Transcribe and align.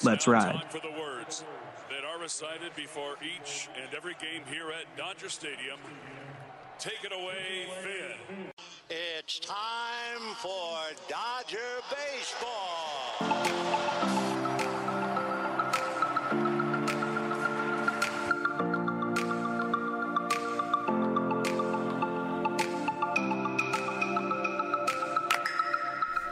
It's 0.00 0.06
Let's 0.06 0.26
now 0.26 0.32
ride. 0.32 0.54
time 0.54 0.68
for 0.70 0.78
the 0.80 0.98
words 0.98 1.44
that 1.90 2.06
are 2.08 2.18
recited 2.18 2.74
before 2.74 3.16
each 3.22 3.68
and 3.76 3.94
every 3.94 4.14
game 4.14 4.40
here 4.50 4.70
at 4.70 4.96
Dodger 4.96 5.28
Stadium. 5.28 5.78
Take 6.78 7.04
it 7.04 7.12
away, 7.12 7.66
Vin. 7.82 8.46
It's 8.88 9.40
time 9.40 10.34
for 10.38 10.78
Dodger 11.06 11.58
Baseball. 11.90 13.18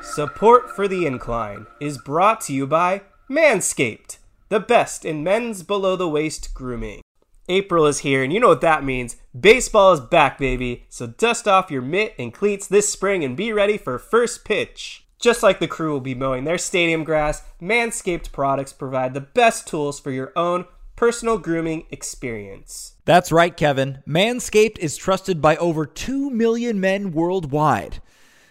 Support 0.00 0.70
for 0.74 0.88
the 0.88 1.04
Incline 1.04 1.66
is 1.80 1.98
brought 1.98 2.40
to 2.42 2.54
you 2.54 2.66
by 2.66 3.02
Manscaped, 3.30 4.16
the 4.48 4.58
best 4.58 5.04
in 5.04 5.22
men's 5.22 5.62
below 5.62 5.96
the 5.96 6.08
waist 6.08 6.54
grooming. 6.54 7.02
April 7.46 7.84
is 7.84 7.98
here, 7.98 8.22
and 8.22 8.32
you 8.32 8.40
know 8.40 8.48
what 8.48 8.62
that 8.62 8.82
means. 8.82 9.16
Baseball 9.38 9.92
is 9.92 10.00
back, 10.00 10.38
baby. 10.38 10.86
So 10.88 11.08
dust 11.08 11.46
off 11.46 11.70
your 11.70 11.82
mitt 11.82 12.14
and 12.18 12.32
cleats 12.32 12.66
this 12.66 12.88
spring 12.90 13.22
and 13.22 13.36
be 13.36 13.52
ready 13.52 13.76
for 13.76 13.98
first 13.98 14.46
pitch. 14.46 15.04
Just 15.20 15.42
like 15.42 15.60
the 15.60 15.68
crew 15.68 15.92
will 15.92 16.00
be 16.00 16.14
mowing 16.14 16.44
their 16.44 16.56
stadium 16.56 17.04
grass, 17.04 17.42
Manscaped 17.60 18.32
products 18.32 18.72
provide 18.72 19.12
the 19.12 19.20
best 19.20 19.66
tools 19.66 20.00
for 20.00 20.10
your 20.10 20.32
own 20.34 20.64
personal 20.96 21.36
grooming 21.36 21.84
experience. 21.90 22.94
That's 23.04 23.30
right, 23.30 23.54
Kevin. 23.54 24.02
Manscaped 24.08 24.78
is 24.78 24.96
trusted 24.96 25.42
by 25.42 25.56
over 25.56 25.84
2 25.84 26.30
million 26.30 26.80
men 26.80 27.12
worldwide. 27.12 28.00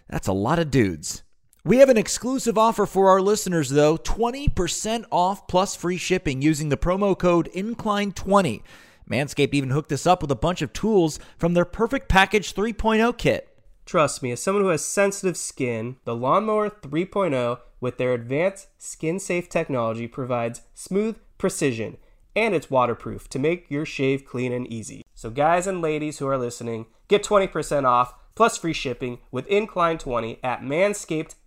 That's 0.07 0.28
a 0.28 0.34
lot 0.34 0.59
of 0.59 0.69
dudes. 0.69 1.24
We 1.67 1.79
have 1.79 1.89
an 1.89 1.97
exclusive 1.97 2.57
offer 2.57 2.85
for 2.85 3.09
our 3.09 3.19
listeners, 3.19 3.67
though 3.67 3.97
20% 3.97 5.03
off 5.11 5.50
plus 5.50 5.75
free 5.75 5.97
shipping 5.97 6.41
using 6.41 6.69
the 6.69 6.78
promo 6.78 7.19
code 7.19 7.50
INCLINE20. 7.53 8.61
Manscaped 9.11 9.53
even 9.53 9.72
hooked 9.72 9.91
us 9.91 10.07
up 10.07 10.22
with 10.22 10.31
a 10.31 10.35
bunch 10.35 10.61
of 10.61 10.72
tools 10.72 11.19
from 11.38 11.56
their 11.56 11.66
Perfect 11.66 12.07
Package 12.07 12.56
3.0 12.56 13.17
kit. 13.17 13.50
Trust 13.85 14.23
me, 14.23 14.31
as 14.31 14.41
someone 14.41 14.63
who 14.63 14.69
has 14.69 14.85
sensitive 14.85 15.35
skin, 15.35 15.97
the 16.06 16.16
Lawnmower 16.16 16.69
3.0 16.69 17.59
with 17.81 17.97
their 17.97 18.13
advanced 18.13 18.69
skin 18.77 19.19
safe 19.19 19.50
technology 19.50 20.07
provides 20.07 20.61
smooth 20.73 21.17
precision 21.38 21.97
and 22.33 22.56
it's 22.56 22.72
waterproof 22.72 23.27
to 23.27 23.39
make 23.39 23.69
your 23.69 23.85
shave 23.85 24.23
clean 24.23 24.53
and 24.53 24.72
easy. 24.72 25.03
So, 25.13 25.29
guys 25.29 25.67
and 25.67 25.81
ladies 25.81 26.19
who 26.19 26.27
are 26.27 26.38
listening, 26.38 26.85
get 27.09 27.25
20% 27.25 27.83
off 27.83 28.13
plus 28.35 28.57
free 28.57 28.72
shipping 28.72 29.17
with 29.31 29.50
Incline20 29.50 30.38
at 30.44 30.61
manscaped.com. 30.61 31.47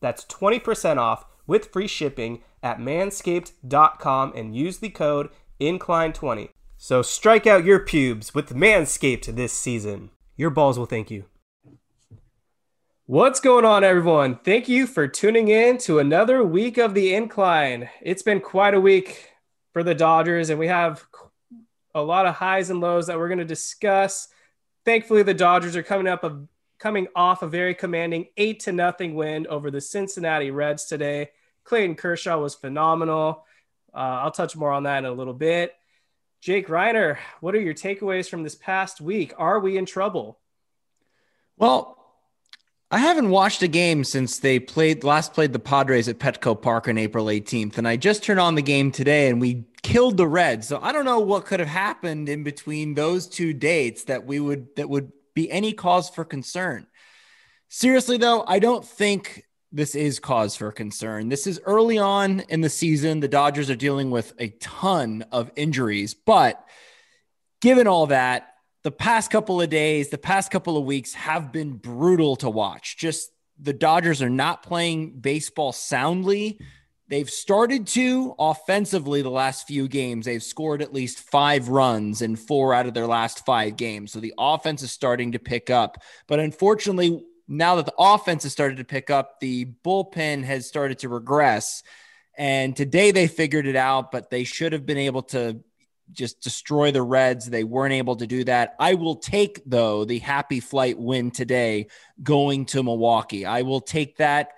That's 0.00 0.24
20% 0.24 0.96
off 0.96 1.24
with 1.46 1.72
free 1.72 1.86
shipping 1.86 2.42
at 2.62 2.78
manscaped.com 2.78 4.32
and 4.34 4.56
use 4.56 4.78
the 4.78 4.90
code 4.90 5.30
Incline20. 5.60 6.50
So, 6.76 7.02
strike 7.02 7.46
out 7.46 7.64
your 7.64 7.80
pubes 7.80 8.34
with 8.34 8.54
Manscaped 8.54 9.36
this 9.36 9.52
season. 9.52 10.10
Your 10.36 10.48
balls 10.48 10.78
will 10.78 10.86
thank 10.86 11.10
you. 11.10 11.26
What's 13.04 13.40
going 13.40 13.64
on, 13.64 13.84
everyone? 13.84 14.38
Thank 14.44 14.68
you 14.68 14.86
for 14.86 15.08
tuning 15.08 15.48
in 15.48 15.78
to 15.78 15.98
another 15.98 16.44
week 16.44 16.78
of 16.78 16.94
the 16.94 17.12
Incline. 17.12 17.90
It's 18.00 18.22
been 18.22 18.40
quite 18.40 18.72
a 18.72 18.80
week 18.80 19.30
for 19.72 19.82
the 19.82 19.94
Dodgers, 19.94 20.48
and 20.48 20.58
we 20.58 20.68
have 20.68 21.04
a 21.94 22.02
lot 22.02 22.26
of 22.26 22.36
highs 22.36 22.70
and 22.70 22.80
lows 22.80 23.08
that 23.08 23.18
we're 23.18 23.28
going 23.28 23.38
to 23.38 23.44
discuss. 23.44 24.28
Thankfully, 24.84 25.22
the 25.22 25.34
Dodgers 25.34 25.76
are 25.76 25.82
coming 25.82 26.06
up 26.06 26.24
of 26.24 26.46
coming 26.80 27.06
off 27.14 27.42
a 27.42 27.46
very 27.46 27.74
commanding 27.74 28.26
eight 28.36 28.60
to 28.60 28.72
nothing 28.72 29.14
win 29.14 29.46
over 29.46 29.70
the 29.70 29.80
Cincinnati 29.80 30.50
Reds 30.50 30.86
today. 30.86 31.30
Clayton 31.62 31.94
Kershaw 31.94 32.40
was 32.40 32.54
phenomenal. 32.54 33.44
Uh, 33.94 33.98
I'll 34.24 34.30
touch 34.30 34.56
more 34.56 34.72
on 34.72 34.84
that 34.84 34.98
in 34.98 35.04
a 35.04 35.12
little 35.12 35.34
bit. 35.34 35.74
Jake 36.40 36.68
Reiner, 36.68 37.18
what 37.40 37.54
are 37.54 37.60
your 37.60 37.74
takeaways 37.74 38.28
from 38.28 38.42
this 38.42 38.54
past 38.54 39.00
week? 39.00 39.34
Are 39.36 39.60
we 39.60 39.76
in 39.76 39.84
trouble? 39.84 40.38
Well, 41.58 41.98
I 42.90 42.98
haven't 42.98 43.28
watched 43.28 43.62
a 43.62 43.68
game 43.68 44.02
since 44.02 44.38
they 44.38 44.58
played 44.58 45.04
last 45.04 45.34
played 45.34 45.52
the 45.52 45.58
Padres 45.58 46.08
at 46.08 46.18
Petco 46.18 46.60
Park 46.60 46.88
on 46.88 46.96
April 46.96 47.26
18th, 47.26 47.76
and 47.76 47.86
I 47.86 47.96
just 47.96 48.24
turned 48.24 48.40
on 48.40 48.54
the 48.54 48.62
game 48.62 48.90
today 48.90 49.28
and 49.28 49.38
we 49.38 49.66
killed 49.82 50.16
the 50.16 50.26
Reds. 50.26 50.66
So 50.66 50.80
I 50.80 50.92
don't 50.92 51.04
know 51.04 51.20
what 51.20 51.44
could 51.44 51.60
have 51.60 51.68
happened 51.68 52.30
in 52.30 52.42
between 52.42 52.94
those 52.94 53.26
two 53.26 53.52
dates 53.52 54.04
that 54.04 54.24
we 54.24 54.40
would 54.40 54.74
that 54.76 54.88
would 54.88 55.12
be 55.34 55.50
any 55.50 55.72
cause 55.72 56.10
for 56.10 56.24
concern. 56.24 56.86
Seriously 57.68 58.16
though, 58.16 58.44
I 58.46 58.58
don't 58.58 58.84
think 58.84 59.44
this 59.72 59.94
is 59.94 60.18
cause 60.18 60.56
for 60.56 60.72
concern. 60.72 61.28
This 61.28 61.46
is 61.46 61.60
early 61.64 61.98
on 61.98 62.40
in 62.48 62.60
the 62.60 62.68
season. 62.68 63.20
The 63.20 63.28
Dodgers 63.28 63.70
are 63.70 63.76
dealing 63.76 64.10
with 64.10 64.32
a 64.38 64.48
ton 64.60 65.24
of 65.30 65.50
injuries, 65.54 66.14
but 66.14 66.64
given 67.60 67.86
all 67.86 68.08
that, 68.08 68.48
the 68.82 68.90
past 68.90 69.30
couple 69.30 69.60
of 69.60 69.68
days, 69.68 70.08
the 70.08 70.18
past 70.18 70.50
couple 70.50 70.76
of 70.76 70.84
weeks 70.84 71.12
have 71.14 71.52
been 71.52 71.74
brutal 71.74 72.36
to 72.36 72.50
watch. 72.50 72.96
Just 72.96 73.30
the 73.60 73.72
Dodgers 73.72 74.22
are 74.22 74.30
not 74.30 74.62
playing 74.62 75.20
baseball 75.20 75.72
soundly. 75.72 76.58
They've 77.10 77.28
started 77.28 77.88
to 77.88 78.36
offensively 78.38 79.20
the 79.20 79.30
last 79.30 79.66
few 79.66 79.88
games. 79.88 80.26
They've 80.26 80.40
scored 80.40 80.80
at 80.80 80.94
least 80.94 81.18
five 81.18 81.68
runs 81.68 82.22
in 82.22 82.36
four 82.36 82.72
out 82.72 82.86
of 82.86 82.94
their 82.94 83.08
last 83.08 83.44
five 83.44 83.76
games. 83.76 84.12
So 84.12 84.20
the 84.20 84.32
offense 84.38 84.84
is 84.84 84.92
starting 84.92 85.32
to 85.32 85.40
pick 85.40 85.70
up. 85.70 85.98
But 86.28 86.38
unfortunately, 86.38 87.24
now 87.48 87.74
that 87.74 87.86
the 87.86 87.94
offense 87.98 88.44
has 88.44 88.52
started 88.52 88.76
to 88.76 88.84
pick 88.84 89.10
up, 89.10 89.40
the 89.40 89.66
bullpen 89.84 90.44
has 90.44 90.68
started 90.68 91.00
to 91.00 91.08
regress. 91.08 91.82
And 92.38 92.76
today 92.76 93.10
they 93.10 93.26
figured 93.26 93.66
it 93.66 93.74
out, 93.74 94.12
but 94.12 94.30
they 94.30 94.44
should 94.44 94.72
have 94.72 94.86
been 94.86 94.96
able 94.96 95.22
to 95.24 95.64
just 96.12 96.40
destroy 96.40 96.92
the 96.92 97.02
Reds. 97.02 97.50
They 97.50 97.64
weren't 97.64 97.92
able 97.92 98.14
to 98.16 98.26
do 98.28 98.44
that. 98.44 98.76
I 98.78 98.94
will 98.94 99.16
take, 99.16 99.60
though, 99.66 100.04
the 100.04 100.20
happy 100.20 100.60
flight 100.60 100.96
win 100.96 101.32
today 101.32 101.88
going 102.22 102.66
to 102.66 102.84
Milwaukee. 102.84 103.46
I 103.46 103.62
will 103.62 103.80
take 103.80 104.18
that 104.18 104.52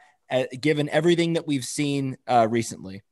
given 0.60 0.88
everything 0.88 1.34
that 1.34 1.46
we've 1.46 1.64
seen 1.64 2.16
uh, 2.26 2.46
recently. 2.50 3.02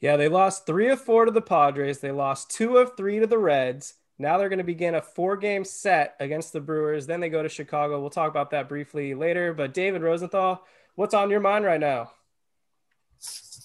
Yeah, 0.00 0.16
they 0.16 0.28
lost 0.28 0.66
three 0.66 0.88
of 0.88 1.00
four 1.00 1.24
to 1.24 1.30
the 1.30 1.40
Padres. 1.40 2.00
They 2.00 2.10
lost 2.12 2.50
two 2.50 2.76
of 2.76 2.96
three 2.96 3.20
to 3.20 3.26
the 3.26 3.38
Reds. 3.38 3.94
Now 4.18 4.38
they're 4.38 4.48
going 4.48 4.58
to 4.58 4.64
begin 4.64 4.94
a 4.94 5.02
four 5.02 5.36
game 5.36 5.64
set 5.64 6.14
against 6.20 6.52
the 6.52 6.60
Brewers. 6.60 7.06
Then 7.06 7.20
they 7.20 7.28
go 7.28 7.42
to 7.42 7.48
Chicago. 7.48 8.00
We'll 8.00 8.10
talk 8.10 8.30
about 8.30 8.50
that 8.50 8.68
briefly 8.68 9.14
later. 9.14 9.52
But 9.52 9.74
David 9.74 10.02
Rosenthal, 10.02 10.62
what's 10.94 11.14
on 11.14 11.30
your 11.30 11.40
mind 11.40 11.64
right 11.64 11.80
now? 11.80 12.12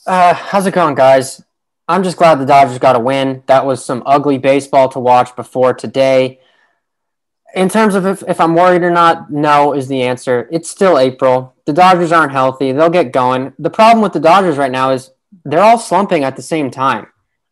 Uh, 0.08 0.34
how's 0.34 0.66
it 0.66 0.74
going, 0.74 0.96
guys? 0.96 1.44
I'm 1.88 2.04
just 2.04 2.18
glad 2.18 2.40
the 2.40 2.46
Dodgers 2.46 2.80
got 2.80 2.96
a 2.96 3.00
win. 3.00 3.44
That 3.48 3.66
was 3.66 3.84
some 3.84 4.04
ugly 4.06 4.38
baseball 4.38 4.90
to 4.90 5.00
watch 5.00 5.36
before 5.36 5.74
today. 5.74 6.40
In 7.54 7.68
terms 7.68 7.96
of 7.96 8.06
if, 8.06 8.24
if 8.28 8.40
I'm 8.40 8.54
worried 8.56 8.84
or 8.84 8.92
not, 8.92 9.32
no 9.32 9.74
is 9.74 9.88
the 9.88 10.04
answer. 10.04 10.48
It's 10.52 10.70
still 10.70 10.98
April. 10.98 11.56
The 11.70 11.74
Dodgers 11.74 12.12
aren't 12.12 12.32
healthy. 12.32 12.72
They'll 12.72 12.90
get 12.90 13.12
going. 13.12 13.54
The 13.60 13.70
problem 13.70 14.02
with 14.02 14.14
the 14.14 14.20
Dodgers 14.20 14.58
right 14.58 14.72
now 14.72 14.90
is 14.90 15.12
they're 15.46 15.62
all 15.62 15.78
slumping 15.78 16.24
at 16.24 16.36
the 16.36 16.42
same 16.42 16.72
time. 16.72 17.06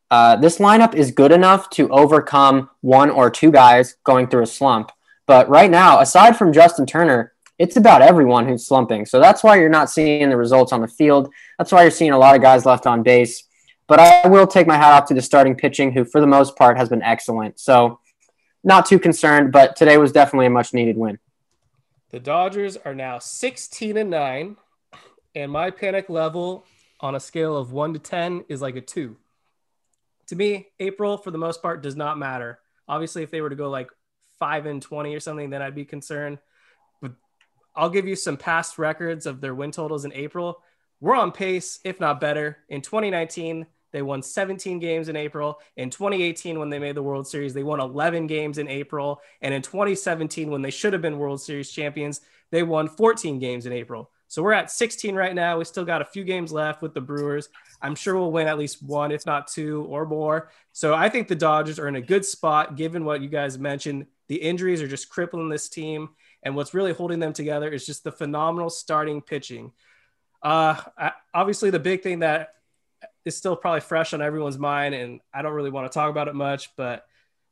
Uh, 0.09 0.35
this 0.37 0.57
lineup 0.57 0.95
is 0.95 1.11
good 1.11 1.31
enough 1.31 1.69
to 1.69 1.87
overcome 1.91 2.67
one 2.81 3.11
or 3.11 3.29
two 3.29 3.51
guys 3.51 3.95
going 4.03 4.27
through 4.27 4.41
a 4.41 4.47
slump. 4.47 4.91
But 5.27 5.47
right 5.49 5.69
now, 5.69 5.99
aside 5.99 6.35
from 6.35 6.51
Justin 6.51 6.87
Turner, 6.87 7.33
it's 7.59 7.77
about 7.77 8.01
everyone 8.01 8.47
who's 8.47 8.65
slumping. 8.65 9.05
So 9.05 9.19
that's 9.19 9.43
why 9.43 9.57
you're 9.57 9.69
not 9.69 9.91
seeing 9.91 10.27
the 10.31 10.35
results 10.35 10.73
on 10.73 10.81
the 10.81 10.87
field. 10.87 11.31
That's 11.59 11.71
why 11.71 11.83
you're 11.83 11.91
seeing 11.91 12.09
a 12.09 12.17
lot 12.17 12.35
of 12.35 12.41
guys 12.41 12.65
left 12.65 12.87
on 12.87 13.03
base. 13.03 13.43
But 13.85 13.99
I 13.99 14.27
will 14.27 14.47
take 14.47 14.65
my 14.65 14.77
hat 14.77 14.93
off 14.93 15.07
to 15.09 15.13
the 15.13 15.21
starting 15.21 15.53
pitching, 15.53 15.91
who 15.91 16.05
for 16.05 16.21
the 16.21 16.25
most 16.25 16.55
part 16.55 16.77
has 16.77 16.89
been 16.89 17.03
excellent. 17.03 17.59
So 17.59 17.99
not 18.63 18.87
too 18.87 18.97
concerned, 18.97 19.51
but 19.51 19.75
today 19.75 19.99
was 19.99 20.11
definitely 20.11 20.47
a 20.47 20.49
much 20.49 20.73
needed 20.73 20.97
win. 20.97 21.19
The 22.09 22.19
Dodgers 22.21 22.77
are 22.77 22.95
now 22.95 23.19
16 23.19 23.97
and 23.97 24.09
9, 24.09 24.55
and 25.35 25.51
my 25.51 25.71
panic 25.71 26.09
level 26.09 26.65
on 27.01 27.15
a 27.15 27.19
scale 27.19 27.57
of 27.57 27.73
1 27.73 27.93
to 27.93 27.99
10 27.99 28.45
is 28.47 28.61
like 28.61 28.77
a 28.77 28.81
2. 28.81 29.17
To 30.27 30.35
me, 30.35 30.67
April 30.79 31.17
for 31.17 31.31
the 31.31 31.37
most 31.37 31.61
part 31.61 31.83
does 31.83 31.97
not 31.97 32.17
matter. 32.17 32.59
Obviously, 32.87 33.23
if 33.23 33.31
they 33.31 33.41
were 33.41 33.49
to 33.49 33.57
go 33.57 33.69
like 33.69 33.89
5 34.39 34.67
and 34.67 34.81
20 34.81 35.13
or 35.15 35.19
something, 35.19 35.49
then 35.49 35.61
I'd 35.61 35.75
be 35.75 35.83
concerned. 35.83 36.39
But 37.01 37.11
I'll 37.75 37.89
give 37.89 38.07
you 38.07 38.15
some 38.15 38.37
past 38.37 38.77
records 38.77 39.25
of 39.25 39.41
their 39.41 39.53
win 39.53 39.71
totals 39.71 40.05
in 40.05 40.13
April. 40.13 40.61
We're 41.01 41.15
on 41.15 41.33
pace, 41.33 41.79
if 41.83 41.99
not 41.99 42.21
better. 42.21 42.59
In 42.69 42.81
2019, 42.81 43.67
they 43.91 44.01
won 44.01 44.21
17 44.21 44.79
games 44.79 45.09
in 45.09 45.15
April. 45.15 45.59
In 45.75 45.89
2018, 45.89 46.59
when 46.59 46.69
they 46.69 46.79
made 46.79 46.95
the 46.95 47.03
World 47.03 47.27
Series, 47.27 47.53
they 47.53 47.63
won 47.63 47.79
11 47.79 48.27
games 48.27 48.57
in 48.57 48.67
April. 48.67 49.21
And 49.41 49.53
in 49.53 49.61
2017, 49.61 50.49
when 50.49 50.61
they 50.61 50.71
should 50.71 50.93
have 50.93 51.01
been 51.01 51.17
World 51.17 51.41
Series 51.41 51.71
champions, 51.71 52.21
they 52.51 52.63
won 52.63 52.87
14 52.87 53.39
games 53.39 53.65
in 53.65 53.73
April. 53.73 54.11
So 54.29 54.43
we're 54.43 54.53
at 54.53 54.69
16 54.69 55.15
right 55.15 55.33
now. 55.33 55.57
We 55.57 55.65
still 55.65 55.85
got 55.85 56.01
a 56.01 56.05
few 56.05 56.23
games 56.23 56.51
left 56.51 56.81
with 56.81 56.93
the 56.93 57.01
Brewers. 57.01 57.47
I'm 57.81 57.95
sure 57.95 58.15
we'll 58.15 58.31
win 58.31 58.47
at 58.47 58.57
least 58.57 58.83
one, 58.83 59.11
if 59.11 59.25
not 59.25 59.47
two 59.47 59.85
or 59.89 60.05
more. 60.05 60.51
So 60.73 60.93
I 60.93 61.07
think 61.07 61.27
the 61.27 61.35
Dodgers 61.35 61.79
are 61.79 61.87
in 61.87 61.95
a 61.95 62.01
good 62.01 62.25
spot 62.25 62.75
given 62.75 63.05
what 63.05 63.21
you 63.21 63.29
guys 63.29 63.57
mentioned. 63.57 64.05
The 64.27 64.35
injuries 64.35 64.81
are 64.81 64.87
just 64.87 65.09
crippling 65.09 65.47
this 65.47 65.69
team. 65.69 66.09
And 66.43 66.55
what's 66.55 66.73
really 66.73 66.93
holding 66.93 67.19
them 67.19 67.33
together 67.33 67.69
is 67.69 67.85
just 67.85 68.03
the 68.03 68.11
phenomenal 68.11 68.69
starting 68.69 69.21
pitching. 69.21 69.71
Uh, 70.41 70.75
obviously, 71.33 71.69
the 71.69 71.79
big 71.79 72.03
thing 72.03 72.19
that 72.19 72.49
is 73.27 73.37
still 73.37 73.55
probably 73.55 73.81
fresh 73.81 74.13
on 74.13 74.21
everyone's 74.21 74.57
mind, 74.57 74.95
and 74.95 75.19
I 75.33 75.41
don't 75.41 75.53
really 75.53 75.69
want 75.69 75.91
to 75.91 75.93
talk 75.93 76.09
about 76.09 76.27
it 76.27 76.35
much, 76.35 76.75
but 76.75 77.05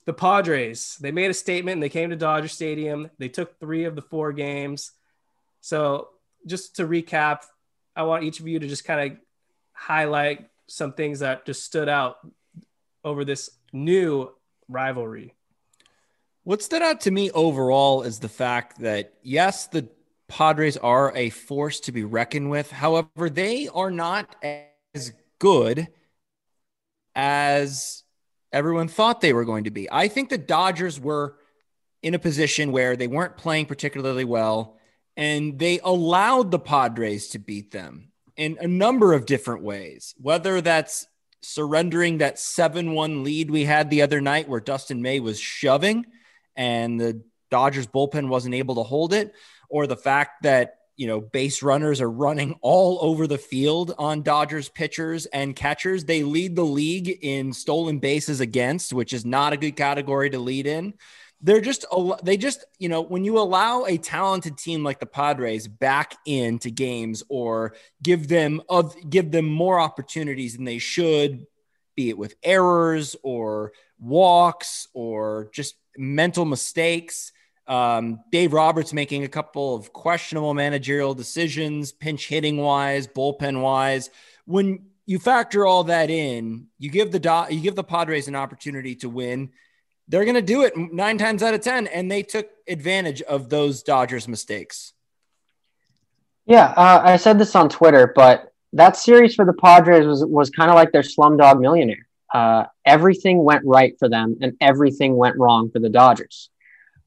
the 0.06 0.13
Padres, 0.13 0.98
they 1.01 1.12
made 1.12 1.31
a 1.31 1.33
statement 1.33 1.74
and 1.74 1.83
they 1.83 1.89
came 1.89 2.12
to 2.12 2.16
Dodger 2.16 2.48
Stadium. 2.48 3.10
They 3.18 3.30
took 3.30 3.60
three 3.60 3.86
of 3.86 3.95
the 3.95 4.01
four 4.01 4.33
games. 4.33 4.92
So, 5.62 6.10
just 6.45 6.75
to 6.75 6.88
recap, 6.88 7.39
I 7.95 8.04
want 8.04 8.24
each 8.24 8.39
of 8.39 8.48
you 8.48 8.60
to 8.60 8.68
just 8.68 8.86
kind 8.86 9.12
of 9.12 9.18
highlight 9.74 10.48
some 10.68 10.94
things 10.94 11.19
that 11.19 11.45
just 11.45 11.63
stood 11.63 11.89
out 11.89 12.18
over 13.04 13.25
this 13.25 13.50
new 13.74 14.31
rivalry. 14.68 15.33
What 16.44 16.62
stood 16.62 16.83
out 16.83 17.01
to 17.01 17.12
me 17.12 17.31
overall 17.31 18.04
is 18.04 18.19
the 18.19 18.30
fact 18.30 18.80
that, 18.81 19.13
yes, 19.24 19.66
the 19.66 19.88
Padres 20.27 20.77
are 20.77 21.16
a 21.16 21.31
force 21.31 21.80
to 21.81 21.92
be 21.92 22.04
reckoned 22.04 22.51
with. 22.51 22.72
However, 22.72 23.30
they 23.30 23.68
are 23.68 23.89
not 23.89 24.36
as 24.94 25.13
good 25.39 25.87
as 27.15 28.03
everyone 28.51 28.87
thought 28.87 29.21
they 29.21 29.33
were 29.33 29.45
going 29.45 29.65
to 29.65 29.71
be. 29.71 29.87
I 29.91 30.07
think 30.07 30.29
the 30.29 30.37
Dodgers 30.37 30.99
were 30.99 31.37
in 32.01 32.13
a 32.13 32.19
position 32.19 32.71
where 32.71 32.95
they 32.95 33.07
weren't 33.07 33.37
playing 33.37 33.65
particularly 33.65 34.25
well 34.25 34.77
and 35.17 35.57
they 35.57 35.79
allowed 35.83 36.51
the 36.51 36.59
Padres 36.59 37.29
to 37.29 37.39
beat 37.39 37.71
them 37.71 38.11
in 38.35 38.57
a 38.59 38.67
number 38.67 39.13
of 39.13 39.25
different 39.25 39.63
ways, 39.63 40.13
whether 40.17 40.61
that's 40.61 41.07
surrendering 41.41 42.17
that 42.17 42.39
7 42.39 42.91
1 42.91 43.23
lead 43.23 43.49
we 43.51 43.63
had 43.63 43.89
the 43.89 44.01
other 44.01 44.19
night 44.19 44.49
where 44.49 44.59
Dustin 44.59 45.01
May 45.01 45.19
was 45.19 45.39
shoving 45.39 46.05
and 46.55 46.99
the 46.99 47.21
Dodgers 47.51 47.88
bullpen 47.88 48.27
wasn't 48.27 48.55
able 48.55 48.75
to 48.75 48.83
hold 48.83 49.13
it, 49.13 49.33
or 49.69 49.88
the 49.88 49.95
fact 49.95 50.43
that 50.43 50.79
you 50.97 51.07
know, 51.07 51.19
base 51.19 51.62
runners 51.62 52.01
are 52.01 52.09
running 52.09 52.56
all 52.62 53.00
over 53.01 53.27
the 53.27 53.38
field 53.38 53.94
on 53.97 54.21
Dodgers 54.21 54.69
pitchers 54.69 55.25
and 55.27 55.56
catchers. 55.56 56.06
They 56.06 56.24
lead 56.24 56.56
the 56.56 56.65
league 56.65 57.19
in 57.21 57.53
stolen 57.53 58.00
bases 58.00 58.39
against, 58.39 58.94
which 58.94 59.13
is 59.13 59.25
not 59.25 59.53
a 59.53 59.57
good 59.57 59.75
category 59.75 60.30
to 60.30 60.39
lead 60.39 60.68
in. 60.68 60.94
They're 61.42 61.62
just, 61.62 61.86
they 62.24 62.38
just, 62.38 62.65
you 62.80 62.89
know, 62.89 63.01
when 63.01 63.24
you 63.24 63.38
allow 63.38 63.86
a 63.86 63.97
talented 63.97 64.57
team 64.57 64.83
like 64.83 65.00
the 65.00 65.06
Padres 65.06 65.68
back 65.68 66.15
into 66.25 66.71
games 66.71 67.24
or 67.30 67.75
give 68.01 68.27
them, 68.27 68.62
of 68.69 68.95
give 69.09 69.31
them 69.31 69.45
more 69.45 69.80
opportunities 69.80 70.56
than 70.56 70.65
they 70.65 70.80
should, 70.80 71.45
be 71.95 72.09
it 72.09 72.18
with 72.18 72.36
errors 72.41 73.15
or 73.21 73.74
walks 74.00 74.88
or 74.94 75.50
just 75.53 75.75
mental 75.98 76.45
mistakes 76.45 77.31
um, 77.67 78.19
Dave 78.31 78.53
Roberts 78.53 78.94
making 78.94 79.23
a 79.23 79.27
couple 79.27 79.75
of 79.75 79.91
questionable 79.91 80.53
managerial 80.53 81.13
decisions, 81.13 81.91
pinch 81.91 82.27
hitting 82.27 82.57
wise, 82.57 83.07
bullpen 83.07 83.62
wise. 83.62 84.09
When 84.45 84.88
you 85.06 85.19
factor 85.19 85.65
all 85.65 85.85
that 85.85 86.09
in, 86.09 86.67
you 86.77 86.89
give 86.89 87.12
the 87.12 87.19
Do- 87.19 87.47
you 87.50 87.62
give 87.62 87.75
the 87.75 87.83
Padres 87.83 88.27
an 88.27 88.35
opportunity 88.35 88.95
to 88.97 89.09
win. 89.09 89.51
They're 90.07 90.25
going 90.25 90.35
to 90.35 90.41
do 90.41 90.63
it 90.63 90.77
nine 90.77 91.17
times 91.17 91.41
out 91.41 91.56
of 91.56 91.62
ten, 91.62 91.88
and 91.88 92.12
they 92.12 92.21
took 92.21 92.47
advantage 92.67 93.21
of 93.23 93.50
those 93.50 93.81
Dodgers 93.81 94.27
mistakes. 94.27 94.94
Yeah, 96.45 96.73
uh, 96.77 97.01
I 97.03 97.17
said 97.17 97.39
this 97.39 97.56
on 97.56 97.69
Twitter, 97.69 98.12
but 98.15 98.53
that 98.73 98.97
series 98.97 99.33
for 99.33 99.45
the 99.45 99.53
Padres 99.53 100.06
was 100.06 100.23
was 100.25 100.50
kind 100.51 100.69
of 100.69 100.75
like 100.75 100.91
their 100.91 101.01
Slumdog 101.01 101.59
Millionaire. 101.59 102.07
Uh, 102.31 102.65
everything 102.85 103.44
went 103.44 103.63
right 103.65 103.97
for 103.97 104.09
them, 104.09 104.38
and 104.41 104.56
everything 104.62 105.15
went 105.15 105.38
wrong 105.38 105.71
for 105.71 105.79
the 105.79 105.89
Dodgers. 105.89 106.50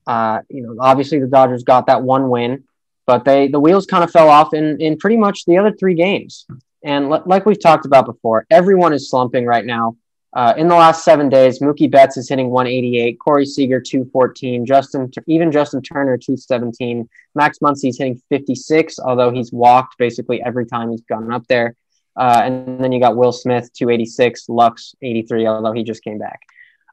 Uh, 0.09 0.41
you 0.49 0.63
know, 0.63 0.75
obviously 0.81 1.19
the 1.19 1.27
Dodgers 1.27 1.63
got 1.63 1.87
that 1.87 2.03
one 2.03 2.31
win, 2.31 2.65
but 3.07 3.27
they 3.27 3.47
the 3.49 3.61
wheels 3.61 3.85
kind 3.85 4.03
of 4.03 4.11
fell 4.11 4.31
off 4.31 4.55
in 4.55 4.81
in 4.81 4.97
pretty 4.97 5.19
much 5.19 5.45
the 5.45 5.59
other 5.59 5.71
three 5.71 5.95
games. 5.95 6.47
And 6.83 7.13
l- 7.13 7.23
like 7.27 7.45
we've 7.45 7.61
talked 7.61 7.85
about 7.85 8.07
before, 8.07 8.47
everyone 8.51 8.95
is 8.95 9.11
slumping 9.11 9.45
right 9.45 9.67
now. 9.67 9.97
Uh, 10.33 10.55
in 10.57 10.67
the 10.67 10.75
last 10.75 11.05
seven 11.05 11.29
days, 11.29 11.59
Mookie 11.59 11.91
Betts 11.91 12.17
is 12.17 12.27
hitting 12.27 12.49
188, 12.49 13.19
Corey 13.19 13.45
Seager 13.45 13.81
214, 13.81 14.65
Justin 14.65 15.11
even 15.27 15.53
Justin 15.53 15.83
Turner 15.83 16.17
217, 16.17 17.07
Max 17.35 17.59
Muncy's 17.59 17.99
hitting 17.99 18.21
56, 18.31 18.99
although 19.01 19.31
he's 19.31 19.53
walked 19.53 19.99
basically 19.99 20.43
every 20.43 20.65
time 20.65 20.91
he's 20.91 21.03
gone 21.03 21.31
up 21.31 21.47
there. 21.49 21.75
Uh, 22.17 22.41
and 22.45 22.83
then 22.83 22.93
you 22.93 23.01
got 23.01 23.15
Will 23.15 23.33
Smith 23.33 23.71
286, 23.75 24.49
Lux 24.49 24.95
83, 25.03 25.47
although 25.47 25.73
he 25.73 25.83
just 25.83 26.03
came 26.03 26.19
back. 26.19 26.41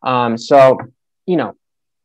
Um, 0.04 0.38
so 0.38 0.80
you 1.26 1.38
know 1.38 1.56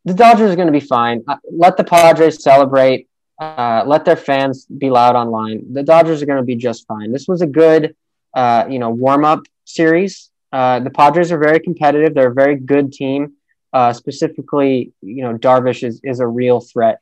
the 0.04 0.14
Dodgers 0.14 0.50
are 0.50 0.56
going 0.56 0.66
to 0.66 0.72
be 0.72 0.80
fine. 0.80 1.22
Uh, 1.28 1.36
let 1.50 1.76
the 1.76 1.84
Padres 1.84 2.42
celebrate. 2.42 3.08
Uh, 3.38 3.82
let 3.86 4.04
their 4.04 4.16
fans 4.16 4.66
be 4.66 4.90
loud 4.90 5.16
online. 5.16 5.72
The 5.72 5.82
Dodgers 5.82 6.22
are 6.22 6.26
going 6.26 6.38
to 6.38 6.44
be 6.44 6.56
just 6.56 6.86
fine. 6.86 7.12
This 7.12 7.26
was 7.26 7.40
a 7.42 7.46
good, 7.46 7.96
uh, 8.34 8.66
you 8.68 8.78
know, 8.78 8.90
warm 8.90 9.24
up 9.24 9.40
series. 9.64 10.30
Uh, 10.52 10.80
the 10.80 10.90
Padres 10.90 11.32
are 11.32 11.38
very 11.38 11.60
competitive. 11.60 12.14
They're 12.14 12.30
a 12.30 12.34
very 12.34 12.56
good 12.56 12.92
team. 12.92 13.34
Uh, 13.72 13.92
specifically, 13.92 14.92
you 15.00 15.22
know, 15.22 15.38
Darvish 15.38 15.84
is 15.84 16.00
is 16.02 16.18
a 16.18 16.26
real 16.26 16.60
threat 16.60 17.00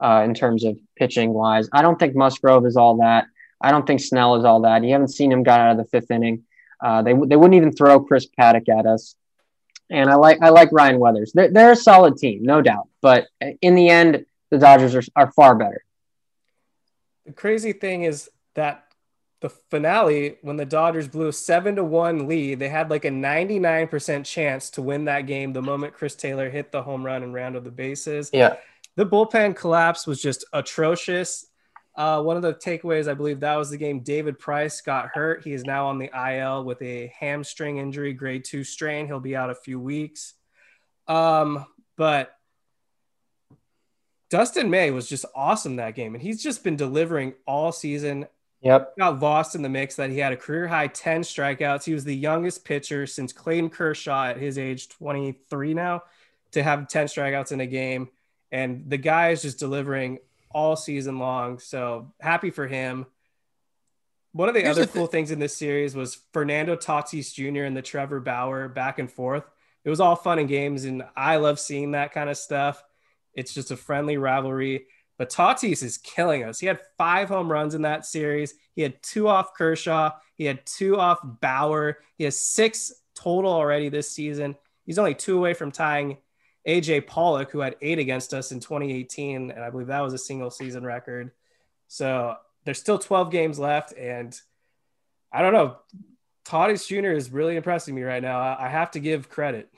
uh, 0.00 0.22
in 0.24 0.34
terms 0.34 0.64
of 0.64 0.78
pitching 0.96 1.32
wise. 1.32 1.68
I 1.72 1.80
don't 1.80 1.98
think 1.98 2.14
Musgrove 2.14 2.66
is 2.66 2.76
all 2.76 2.98
that. 2.98 3.26
I 3.60 3.70
don't 3.70 3.86
think 3.86 4.00
Snell 4.00 4.36
is 4.36 4.44
all 4.44 4.60
that. 4.62 4.84
You 4.84 4.92
haven't 4.92 5.08
seen 5.08 5.32
him 5.32 5.42
got 5.42 5.60
out 5.60 5.72
of 5.72 5.78
the 5.78 5.84
fifth 5.86 6.10
inning. 6.10 6.44
they 6.82 7.14
they 7.14 7.36
wouldn't 7.36 7.54
even 7.54 7.72
throw 7.72 8.00
Chris 8.00 8.26
Paddack 8.38 8.68
at 8.68 8.84
us 8.86 9.16
and 9.92 10.10
I 10.10 10.14
like 10.14 10.38
I 10.40 10.48
like 10.48 10.70
Ryan 10.72 10.98
Weathers. 10.98 11.32
They're, 11.32 11.50
they're 11.50 11.72
a 11.72 11.76
solid 11.76 12.16
team, 12.16 12.42
no 12.42 12.62
doubt. 12.62 12.88
But 13.00 13.28
in 13.60 13.74
the 13.74 13.88
end, 13.88 14.24
the 14.50 14.58
Dodgers 14.58 14.94
are, 14.94 15.02
are 15.14 15.30
far 15.32 15.54
better. 15.54 15.84
The 17.26 17.32
crazy 17.32 17.72
thing 17.72 18.02
is 18.02 18.30
that 18.54 18.84
the 19.40 19.50
finale, 19.50 20.38
when 20.42 20.56
the 20.56 20.64
Dodgers 20.64 21.08
blew 21.08 21.28
a 21.28 21.32
seven 21.32 21.76
to 21.76 21.84
one 21.84 22.26
lead, 22.26 22.58
they 22.58 22.68
had 22.68 22.90
like 22.90 23.04
a 23.04 23.10
99% 23.10 24.24
chance 24.24 24.70
to 24.70 24.82
win 24.82 25.04
that 25.06 25.26
game 25.26 25.52
the 25.52 25.62
moment 25.62 25.94
Chris 25.94 26.14
Taylor 26.14 26.48
hit 26.48 26.72
the 26.72 26.82
home 26.82 27.04
run 27.04 27.22
and 27.22 27.34
rounded 27.34 27.64
the 27.64 27.70
bases. 27.70 28.30
Yeah. 28.32 28.56
The 28.96 29.04
bullpen 29.04 29.56
collapse 29.56 30.06
was 30.06 30.22
just 30.22 30.44
atrocious. 30.52 31.46
Uh, 31.94 32.22
one 32.22 32.36
of 32.36 32.42
the 32.42 32.54
takeaways, 32.54 33.08
I 33.08 33.14
believe 33.14 33.40
that 33.40 33.56
was 33.56 33.68
the 33.70 33.76
game 33.76 34.00
David 34.00 34.38
Price 34.38 34.80
got 34.80 35.10
hurt. 35.12 35.44
He 35.44 35.52
is 35.52 35.64
now 35.64 35.88
on 35.88 35.98
the 35.98 36.10
IL 36.14 36.64
with 36.64 36.80
a 36.80 37.12
hamstring 37.18 37.78
injury, 37.78 38.14
grade 38.14 38.44
two 38.44 38.64
strain. 38.64 39.06
He'll 39.06 39.20
be 39.20 39.36
out 39.36 39.50
a 39.50 39.54
few 39.54 39.78
weeks. 39.78 40.34
Um, 41.06 41.66
but 41.96 42.34
Dustin 44.30 44.70
May 44.70 44.90
was 44.90 45.06
just 45.06 45.26
awesome 45.34 45.76
that 45.76 45.94
game, 45.94 46.14
and 46.14 46.22
he's 46.22 46.42
just 46.42 46.64
been 46.64 46.76
delivering 46.76 47.34
all 47.46 47.70
season. 47.72 48.26
Yep. 48.62 48.96
Got 48.96 49.20
lost 49.20 49.54
in 49.54 49.60
the 49.60 49.68
mix 49.68 49.96
that 49.96 50.08
he 50.08 50.18
had 50.18 50.32
a 50.32 50.36
career 50.36 50.68
high 50.68 50.86
10 50.86 51.22
strikeouts. 51.22 51.84
He 51.84 51.92
was 51.92 52.04
the 52.04 52.16
youngest 52.16 52.64
pitcher 52.64 53.06
since 53.06 53.32
Clayton 53.32 53.70
Kershaw 53.70 54.26
at 54.26 54.38
his 54.38 54.56
age 54.56 54.88
23 54.88 55.74
now 55.74 56.04
to 56.52 56.62
have 56.62 56.88
10 56.88 57.08
strikeouts 57.08 57.52
in 57.52 57.60
a 57.60 57.66
game. 57.66 58.08
And 58.52 58.88
the 58.88 58.98
guy 58.98 59.30
is 59.30 59.42
just 59.42 59.58
delivering 59.58 60.18
all 60.54 60.76
season 60.76 61.18
long. 61.18 61.58
So 61.58 62.12
happy 62.20 62.50
for 62.50 62.66
him. 62.66 63.06
One 64.32 64.48
of 64.48 64.54
the 64.54 64.62
Here's 64.62 64.78
other 64.78 64.86
the 64.86 64.92
cool 64.92 65.06
things 65.06 65.30
in 65.30 65.38
this 65.38 65.56
series 65.56 65.94
was 65.94 66.18
Fernando 66.32 66.74
Tatis 66.74 67.34
Jr. 67.34 67.64
and 67.64 67.76
the 67.76 67.82
Trevor 67.82 68.20
Bauer 68.20 68.68
back 68.68 68.98
and 68.98 69.10
forth. 69.10 69.44
It 69.84 69.90
was 69.90 70.00
all 70.00 70.16
fun 70.16 70.38
and 70.38 70.48
games, 70.48 70.84
and 70.84 71.02
I 71.16 71.36
love 71.36 71.60
seeing 71.60 71.92
that 71.92 72.12
kind 72.12 72.30
of 72.30 72.38
stuff. 72.38 72.82
It's 73.34 73.52
just 73.52 73.70
a 73.70 73.76
friendly 73.76 74.16
rivalry. 74.16 74.86
But 75.18 75.30
Tatis 75.30 75.82
is 75.82 75.98
killing 75.98 76.44
us. 76.44 76.58
He 76.58 76.66
had 76.66 76.80
five 76.96 77.28
home 77.28 77.50
runs 77.50 77.74
in 77.74 77.82
that 77.82 78.06
series. 78.06 78.54
He 78.74 78.82
had 78.82 79.02
two 79.02 79.28
off 79.28 79.54
Kershaw. 79.54 80.12
He 80.36 80.44
had 80.44 80.64
two 80.64 80.98
off 80.98 81.20
Bauer. 81.22 81.98
He 82.16 82.24
has 82.24 82.38
six 82.38 82.92
total 83.14 83.52
already 83.52 83.88
this 83.88 84.10
season. 84.10 84.56
He's 84.84 84.98
only 84.98 85.14
two 85.14 85.36
away 85.36 85.54
from 85.54 85.70
tying 85.70 86.16
AJ 86.66 87.06
Pollock, 87.06 87.50
who 87.50 87.60
had 87.60 87.76
eight 87.82 87.98
against 87.98 88.34
us 88.34 88.52
in 88.52 88.60
2018, 88.60 89.50
and 89.50 89.64
I 89.64 89.70
believe 89.70 89.88
that 89.88 90.00
was 90.00 90.14
a 90.14 90.18
single 90.18 90.50
season 90.50 90.84
record. 90.84 91.32
So 91.88 92.36
there's 92.64 92.78
still 92.78 92.98
12 92.98 93.30
games 93.30 93.58
left, 93.58 93.92
and 93.96 94.38
I 95.32 95.42
don't 95.42 95.52
know. 95.52 95.76
Tatis 96.44 96.86
Jr. 96.86 97.12
is 97.12 97.30
really 97.30 97.56
impressing 97.56 97.94
me 97.94 98.02
right 98.02 98.22
now. 98.22 98.56
I 98.58 98.68
have 98.68 98.90
to 98.92 99.00
give 99.00 99.28
credit. 99.28 99.72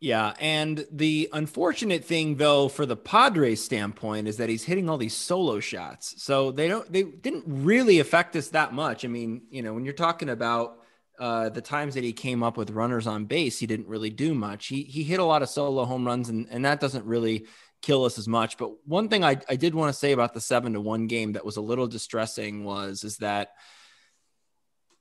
Yeah, 0.00 0.34
and 0.38 0.86
the 0.92 1.28
unfortunate 1.32 2.04
thing 2.04 2.36
though 2.36 2.68
for 2.68 2.86
the 2.86 2.96
Padres 2.96 3.64
standpoint 3.64 4.28
is 4.28 4.36
that 4.36 4.48
he's 4.48 4.62
hitting 4.62 4.88
all 4.88 4.96
these 4.96 5.14
solo 5.14 5.58
shots. 5.58 6.22
So 6.22 6.52
they 6.52 6.68
don't 6.68 6.90
they 6.92 7.02
didn't 7.02 7.44
really 7.46 7.98
affect 7.98 8.36
us 8.36 8.48
that 8.50 8.72
much. 8.72 9.04
I 9.04 9.08
mean, 9.08 9.42
you 9.50 9.62
know, 9.62 9.74
when 9.74 9.84
you're 9.84 9.94
talking 9.94 10.28
about 10.28 10.77
uh, 11.18 11.48
the 11.48 11.60
times 11.60 11.94
that 11.94 12.04
he 12.04 12.12
came 12.12 12.42
up 12.42 12.56
with 12.56 12.70
runners 12.70 13.06
on 13.06 13.24
base, 13.24 13.58
he 13.58 13.66
didn't 13.66 13.88
really 13.88 14.10
do 14.10 14.34
much. 14.34 14.66
He 14.66 14.82
he 14.82 15.02
hit 15.02 15.20
a 15.20 15.24
lot 15.24 15.42
of 15.42 15.48
solo 15.48 15.84
home 15.84 16.06
runs, 16.06 16.28
and 16.28 16.46
and 16.50 16.64
that 16.64 16.80
doesn't 16.80 17.04
really 17.04 17.46
kill 17.82 18.04
us 18.04 18.18
as 18.18 18.28
much. 18.28 18.58
But 18.58 18.72
one 18.86 19.08
thing 19.08 19.24
I, 19.24 19.40
I 19.48 19.56
did 19.56 19.74
want 19.74 19.92
to 19.92 19.98
say 19.98 20.12
about 20.12 20.34
the 20.34 20.40
seven 20.40 20.72
to 20.72 20.80
one 20.80 21.06
game 21.06 21.32
that 21.32 21.44
was 21.44 21.56
a 21.56 21.60
little 21.60 21.86
distressing 21.86 22.64
was 22.64 23.04
is 23.04 23.18
that 23.18 23.50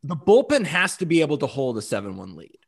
the 0.03 0.15
bullpen 0.15 0.65
has 0.65 0.97
to 0.97 1.05
be 1.05 1.21
able 1.21 1.37
to 1.39 1.47
hold 1.47 1.77
a 1.77 1.81
seven 1.81 2.17
one 2.17 2.35
lead. 2.35 2.59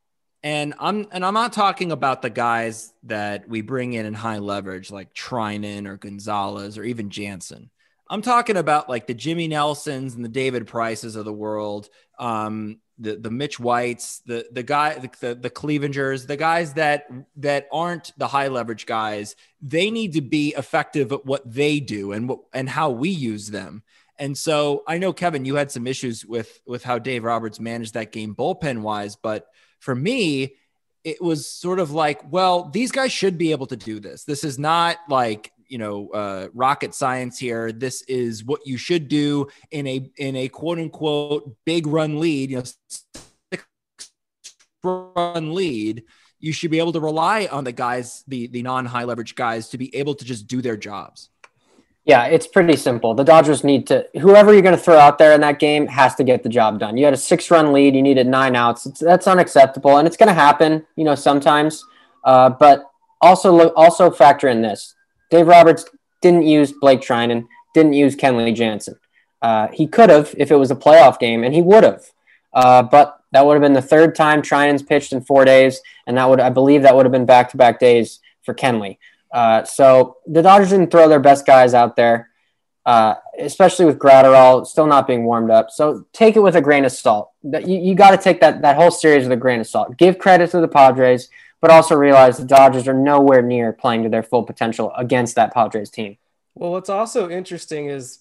And 0.42 0.74
I'm 0.80 1.08
and 1.12 1.26
I'm 1.26 1.34
not 1.34 1.54
talking 1.54 1.92
about 1.92 2.22
the 2.22 2.30
guys 2.30 2.94
that 3.04 3.50
we 3.50 3.62
bring 3.62 3.94
in 3.94 4.06
in 4.06 4.14
high 4.14 4.40
leverage 4.40 4.90
like 4.90 5.14
Treinen 5.14 5.88
or 5.88 5.98
Gonzalez 5.98 6.78
or 6.78 6.84
even 6.84 7.10
Jansen. 7.10 7.70
I'm 8.10 8.22
talking 8.22 8.58
about 8.58 8.90
like 8.90 9.08
the 9.08 9.14
Jimmy 9.14 9.48
Nelsons 9.48 10.16
and 10.16 10.26
the 10.26 10.30
David 10.30 10.66
Prices 10.66 11.16
of 11.16 11.26
the 11.26 11.34
world, 11.34 11.90
um, 12.18 12.80
the 12.98 13.16
the 13.16 13.30
Mitch 13.30 13.60
Whites, 13.60 14.20
the 14.26 14.48
the 14.52 14.64
guy 14.64 14.96
the, 14.96 15.10
the 15.20 15.36
the 15.36 15.50
Clevingers, 15.50 16.26
the 16.26 16.38
guys 16.38 16.74
that 16.74 17.08
that 17.38 17.68
aren't 17.72 18.12
the 18.18 18.28
high 18.28 18.48
leverage 18.48 18.86
guys. 18.86 19.36
They 19.62 19.92
need 19.92 20.14
to 20.14 20.22
be 20.22 20.56
effective 20.58 21.12
at 21.12 21.26
what 21.26 21.50
they 21.50 21.80
do 21.80 22.12
and 22.12 22.28
what 22.28 22.40
and 22.54 22.68
how 22.68 22.90
we 22.90 23.10
use 23.10 23.50
them. 23.50 23.84
And 24.18 24.38
so 24.38 24.84
I 24.88 24.98
know 24.98 25.14
Kevin, 25.14 25.46
you 25.46 25.56
had 25.56 25.72
some 25.72 25.88
issues 25.88 26.26
with 26.26 26.62
with 26.66 26.84
how 26.84 27.00
Dave 27.00 27.24
Roberts 27.24 27.60
managed 27.60 27.94
that 27.94 28.12
game 28.12 28.36
bullpen 28.36 28.82
wise, 28.82 29.16
but 29.16 29.48
for 29.80 29.96
me, 29.96 30.56
it 31.04 31.22
was 31.22 31.50
sort 31.50 31.80
of 31.80 31.92
like, 31.92 32.30
well, 32.32 32.70
these 32.70 32.92
guys 32.92 33.12
should 33.12 33.38
be 33.38 33.52
able 33.52 33.68
to 33.68 33.78
do 33.78 34.00
this. 34.00 34.26
This 34.26 34.44
is 34.44 34.60
not 34.60 34.98
like 35.08 35.54
you 35.70 35.78
know 35.78 36.10
uh, 36.10 36.48
rocket 36.54 36.94
science 36.94 37.40
here. 37.40 37.72
This 37.72 38.02
is 38.04 38.44
what 38.44 38.66
you 38.66 38.78
should 38.78 39.08
do 39.08 39.48
in 39.72 39.88
a 39.88 40.12
in 40.18 40.36
a 40.36 40.50
quote 40.50 40.80
unquote 40.80 41.56
big 41.66 41.88
run 41.88 42.20
lead. 42.20 42.52
You 42.52 42.58
know, 42.58 42.64
six 43.52 43.66
run 44.84 45.54
lead. 45.54 46.04
You 46.40 46.54
should 46.54 46.72
be 46.72 46.80
able 46.80 46.94
to 46.94 47.00
rely 47.00 47.48
on 47.52 47.64
the 47.64 47.72
guys, 47.72 48.24
the 48.28 48.48
the 48.48 48.64
non 48.64 48.86
high 48.86 49.04
leverage 49.04 49.36
guys, 49.36 49.70
to 49.70 49.78
be 49.78 49.96
able 49.96 50.16
to 50.16 50.26
just 50.26 50.48
do 50.48 50.62
their 50.62 50.78
jobs. 50.78 51.30
Yeah, 52.06 52.26
it's 52.26 52.48
pretty 52.48 52.76
simple. 52.76 53.14
The 53.14 53.24
Dodgers 53.24 53.64
need 53.64 53.86
to 53.88 54.08
whoever 54.20 54.52
you're 54.52 54.64
going 54.64 54.76
to 54.76 54.82
throw 54.82 54.98
out 54.98 55.20
there 55.20 55.34
in 55.34 55.42
that 55.42 55.60
game 55.60 55.86
has 55.88 56.16
to 56.16 56.24
get 56.24 56.42
the 56.42 56.50
job 56.50 56.80
done. 56.80 56.98
You 56.98 57.06
had 57.06 57.14
a 57.14 57.18
six-run 57.18 57.72
lead, 57.72 57.96
you 57.96 58.02
needed 58.02 58.26
nine 58.26 58.56
outs. 58.56 58.88
It's, 58.88 59.00
that's 59.00 59.28
unacceptable, 59.28 59.98
and 59.98 60.08
it's 60.08 60.18
going 60.18 60.28
to 60.28 60.34
happen, 60.34 60.88
you 60.96 61.04
know, 61.04 61.14
sometimes. 61.14 61.86
Uh, 62.24 62.50
but 62.50 62.90
also, 63.22 63.70
also 63.74 64.10
factor 64.10 64.48
in 64.48 64.64
this: 64.64 64.96
Dave 65.30 65.48
Roberts 65.48 65.86
didn't 66.22 66.44
use 66.44 66.74
Blake 66.74 67.02
Treinen, 67.02 67.48
didn't 67.74 67.94
use 67.94 68.16
Kenley 68.16 68.54
Jansen. 68.54 68.96
Uh, 69.42 69.68
he 69.72 69.88
could 69.88 70.10
have 70.10 70.36
if 70.38 70.52
it 70.52 70.56
was 70.56 70.72
a 70.72 70.76
playoff 70.76 71.20
game, 71.20 71.44
and 71.44 71.54
he 71.54 71.62
would 71.62 71.84
have. 71.84 72.04
Uh, 72.54 72.84
but 72.84 73.20
that 73.32 73.46
would 73.46 73.54
have 73.54 73.62
been 73.62 73.74
the 73.74 73.82
third 73.82 74.16
time 74.16 74.42
Treinen's 74.42 74.84
pitched 74.84 75.14
in 75.14 75.22
four 75.22 75.46
days, 75.46 75.82
and 76.08 76.18
that 76.18 76.28
would, 76.30 76.40
I 76.40 76.50
believe, 76.50 76.82
that 76.82 76.96
would 76.96 77.06
have 77.06 77.12
been 77.12 77.26
back-to-back 77.26 77.80
days 77.80 78.20
for 78.42 78.54
Kenley. 78.54 78.98
Uh, 79.32 79.64
so 79.64 80.18
the 80.26 80.42
Dodgers 80.42 80.72
didn't 80.72 80.90
throw 80.90 81.08
their 81.08 81.20
best 81.20 81.46
guys 81.46 81.76
out 81.76 81.96
there, 81.96 82.30
uh, 82.88 83.14
especially 83.40 83.86
with 83.86 84.00
Graterol 84.00 84.66
still 84.66 84.88
not 84.88 85.06
being 85.06 85.24
warmed 85.24 85.52
up. 85.52 85.70
So 85.70 86.06
take 86.12 86.36
it 86.36 86.40
with 86.40 86.56
a 86.56 86.62
grain 86.62 86.84
of 86.84 86.92
salt. 86.92 87.30
You, 87.44 87.78
you 87.78 87.94
got 87.94 88.12
to 88.12 88.18
take 88.18 88.42
that 88.42 88.64
that 88.64 88.76
whole 88.76 88.90
series 88.90 89.24
with 89.24 89.32
a 89.32 89.38
grain 89.38 89.60
of 89.60 89.68
salt. 89.68 89.96
Give 89.98 90.18
credit 90.18 90.50
to 90.52 90.60
the 90.60 90.68
Padres, 90.68 91.30
but 91.62 91.72
also 91.72 91.96
realize 91.96 92.38
the 92.38 92.46
Dodgers 92.46 92.88
are 92.88 92.94
nowhere 92.94 93.42
near 93.42 93.74
playing 93.74 94.04
to 94.04 94.10
their 94.10 94.24
full 94.24 94.44
potential 94.44 94.92
against 94.96 95.36
that 95.36 95.54
Padres 95.54 95.90
team. 95.90 96.18
Well, 96.56 96.72
what's 96.72 96.90
also 96.90 97.30
interesting 97.30 97.88
is 97.88 98.20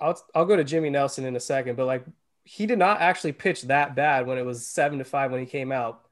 I'll 0.00 0.20
I'll 0.34 0.46
go 0.46 0.56
to 0.56 0.64
Jimmy 0.64 0.90
Nelson 0.90 1.24
in 1.24 1.36
a 1.36 1.40
second, 1.40 1.76
but 1.76 1.86
like 1.86 2.04
he 2.44 2.66
did 2.66 2.78
not 2.78 3.00
actually 3.00 3.32
pitch 3.32 3.62
that 3.62 3.94
bad 3.94 4.26
when 4.26 4.38
it 4.38 4.44
was 4.44 4.66
seven 4.66 4.98
to 4.98 5.04
five 5.04 5.30
when 5.30 5.40
he 5.40 5.46
came 5.46 5.72
out 5.72 6.04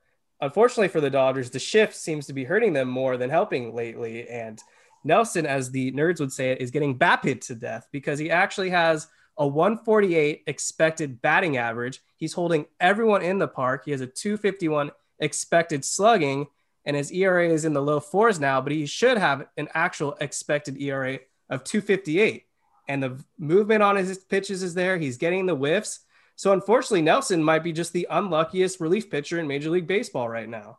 unfortunately 0.43 0.89
for 0.89 1.01
the 1.01 1.09
Dodgers, 1.09 1.49
the 1.49 1.59
shift 1.59 1.95
seems 1.95 2.27
to 2.27 2.35
be 2.35 2.45
hurting 2.45 2.75
them 2.75 2.89
more 2.89 3.17
than 3.17 3.31
helping 3.31 3.75
lately. 3.75 4.29
And 4.29 4.63
Nelson, 5.05 5.47
as 5.47 5.71
the 5.71 5.93
nerds 5.93 6.21
would 6.21 6.33
say 6.33 6.51
it, 6.51 6.61
is 6.61 6.71
getting 6.71 6.99
BABIP 6.99 7.41
to 7.47 7.55
death 7.55 7.87
because 7.91 8.19
he 8.19 8.31
actually 8.31 8.71
has 8.71 9.07
a 9.39 9.47
148 9.47 10.43
expected 10.47 11.23
batting 11.23 11.57
average. 11.57 12.01
He's 12.17 12.35
holding 12.35 12.67
everyone 12.81 13.23
in 13.23 13.39
the 13.39 13.49
park. 13.49 13.85
He 13.87 13.93
has 13.93 14.03
a 14.03 14.07
251 14.07 14.91
expected 15.21 15.85
slugging, 15.85 16.49
and 16.85 16.97
his 16.97 17.13
ERA 17.13 17.49
is 17.49 17.65
in 17.65 17.73
the 17.73 17.83
low 17.83 18.01
fours 18.01 18.41
now, 18.41 18.61
but 18.61 18.73
he 18.73 18.87
should 18.87 19.19
have 19.19 19.47
an 19.57 19.69
actual 19.75 20.17
expected 20.21 20.81
ERA 20.81 21.19
of 21.49 21.65
258. 21.65 22.45
And 22.89 23.03
the 23.03 23.25
movement 23.39 23.83
on 23.83 23.97
his 23.97 24.19
pitches 24.19 24.63
is 24.63 24.75
there. 24.75 24.99
He's 24.99 25.17
getting 25.17 25.47
the 25.47 25.55
whiffs. 25.55 26.01
So 26.35 26.53
unfortunately, 26.53 27.03
Nelson 27.03 27.43
might 27.43 27.63
be 27.63 27.73
just 27.73 27.93
the 27.93 28.09
unluckiest 28.11 28.81
relief 28.81 29.11
pitcher 29.11 29.39
in 29.39 29.47
Major 29.47 29.71
League 29.71 29.87
Baseball 29.87 30.29
right 30.29 30.49
now. 30.49 30.79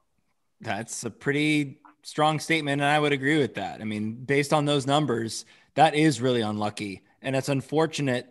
That's 0.59 1.03
a 1.05 1.09
pretty 1.09 1.79
strong 2.03 2.39
statement, 2.39 2.81
and 2.81 2.89
I 2.89 2.99
would 2.99 3.13
agree 3.13 3.37
with 3.37 3.55
that. 3.55 3.81
I 3.81 3.85
mean, 3.85 4.13
based 4.13 4.53
on 4.53 4.65
those 4.65 4.85
numbers, 4.85 5.45
that 5.75 5.95
is 5.95 6.21
really 6.21 6.41
unlucky, 6.41 7.01
and 7.21 7.35
it's 7.35 7.49
unfortunate. 7.49 8.29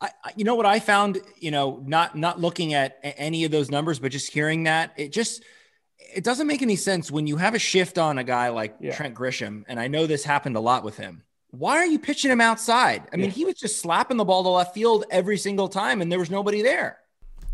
I, 0.00 0.10
you 0.36 0.44
know 0.44 0.56
what 0.56 0.66
I 0.66 0.80
found, 0.80 1.20
you 1.38 1.50
know, 1.50 1.82
not 1.86 2.16
not 2.16 2.40
looking 2.40 2.74
at 2.74 2.98
any 3.02 3.44
of 3.44 3.52
those 3.52 3.70
numbers, 3.70 3.98
but 3.98 4.10
just 4.10 4.32
hearing 4.32 4.64
that, 4.64 4.92
it 4.96 5.12
just 5.12 5.44
it 6.14 6.24
doesn't 6.24 6.46
make 6.46 6.62
any 6.62 6.76
sense 6.76 7.10
when 7.10 7.26
you 7.26 7.36
have 7.36 7.54
a 7.54 7.58
shift 7.58 7.98
on 7.98 8.18
a 8.18 8.24
guy 8.24 8.48
like 8.48 8.76
yeah. 8.80 8.94
Trent 8.94 9.14
Grisham, 9.14 9.64
and 9.68 9.80
I 9.80 9.88
know 9.88 10.06
this 10.06 10.24
happened 10.24 10.56
a 10.56 10.60
lot 10.60 10.84
with 10.84 10.96
him 10.96 11.22
why 11.52 11.76
are 11.76 11.86
you 11.86 11.98
pitching 11.98 12.30
him 12.30 12.40
outside? 12.40 13.02
I 13.12 13.16
mean, 13.16 13.30
he 13.30 13.44
was 13.44 13.56
just 13.56 13.78
slapping 13.78 14.16
the 14.16 14.24
ball 14.24 14.42
to 14.42 14.48
left 14.48 14.74
field 14.74 15.04
every 15.10 15.36
single 15.36 15.68
time, 15.68 16.00
and 16.00 16.10
there 16.10 16.18
was 16.18 16.30
nobody 16.30 16.62
there. 16.62 16.98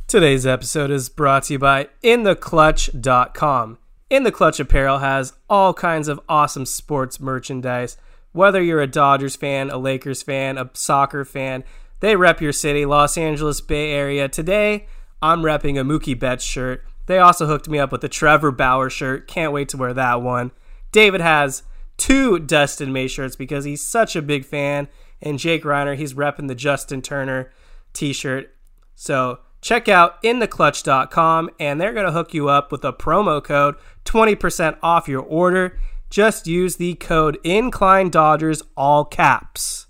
Today's 0.07 0.47
episode 0.47 0.91
is 0.93 1.09
brought 1.09 1.45
to 1.45 1.55
you 1.55 1.59
by 1.59 1.89
InTheClutch.com. 2.05 3.79
In 4.09 4.23
the 4.23 4.33
Clutch 4.33 4.61
Apparel 4.61 5.01
has 5.01 5.35
all 5.51 5.75
kinds 5.75 6.07
of 6.07 6.21
awesome 6.29 6.65
sports 6.65 7.19
merchandise. 7.19 7.97
Whether 8.31 8.63
you're 8.63 8.81
a 8.81 8.87
Dodgers 8.87 9.35
fan, 9.35 9.69
a 9.69 9.77
Lakers 9.77 10.23
fan, 10.23 10.57
a 10.57 10.71
soccer 10.75 11.25
fan, 11.25 11.65
they 11.99 12.15
rep 12.15 12.41
your 12.41 12.53
city, 12.53 12.87
Los 12.87 13.19
Angeles 13.19 13.61
Bay 13.61 13.91
Area. 13.91 14.29
Today, 14.29 14.87
I'm 15.21 15.43
repping 15.43 15.79
a 15.79 15.83
Mookie 15.83 16.19
Betts 16.19 16.45
shirt. 16.45 16.85
They 17.09 17.19
also 17.19 17.47
hooked 17.47 17.71
me 17.71 17.79
up 17.79 17.91
with 17.91 18.05
a 18.05 18.09
Trevor 18.09 18.53
Bauer 18.53 18.91
shirt. 18.91 19.27
Can't 19.27 19.53
wait 19.53 19.71
to 19.71 19.79
wear 19.79 19.95
that 19.95 20.21
one. 20.21 20.53
David 20.93 21.23
has 21.23 21.63
two 21.97 22.39
Dustin 22.39 22.93
May 22.93 23.09
shirts 23.09 23.35
because 23.35 23.65
he's 23.65 23.85
such 23.85 24.15
a 24.15 24.21
big 24.21 24.45
fan. 24.45 24.89
And 25.23 25.39
Jake 25.39 25.65
Reiner, 25.65 25.97
he's 25.97 26.13
repping 26.13 26.49
the 26.49 26.55
Justin 26.55 27.01
Turner 27.01 27.51
t 27.95 28.13
shirt. 28.13 28.55
So 28.95 29.39
check 29.63 29.89
out 29.89 30.23
intheclutch.com 30.23 31.49
and 31.59 31.81
they're 31.81 31.95
going 31.95 32.05
to 32.05 32.13
hook 32.13 32.35
you 32.35 32.51
up 32.51 32.71
with 32.71 32.85
a 32.85 32.93
promo 32.93 33.43
code 33.43 33.77
20% 34.05 34.77
off 34.83 35.09
your 35.09 35.23
order. 35.23 35.79
Just 36.11 36.47
use 36.47 36.77
the 36.77 36.95
code 36.97 37.39
Incline 37.43 38.11
Dodgers, 38.11 38.63
all 38.77 39.07
caps. 39.07 39.87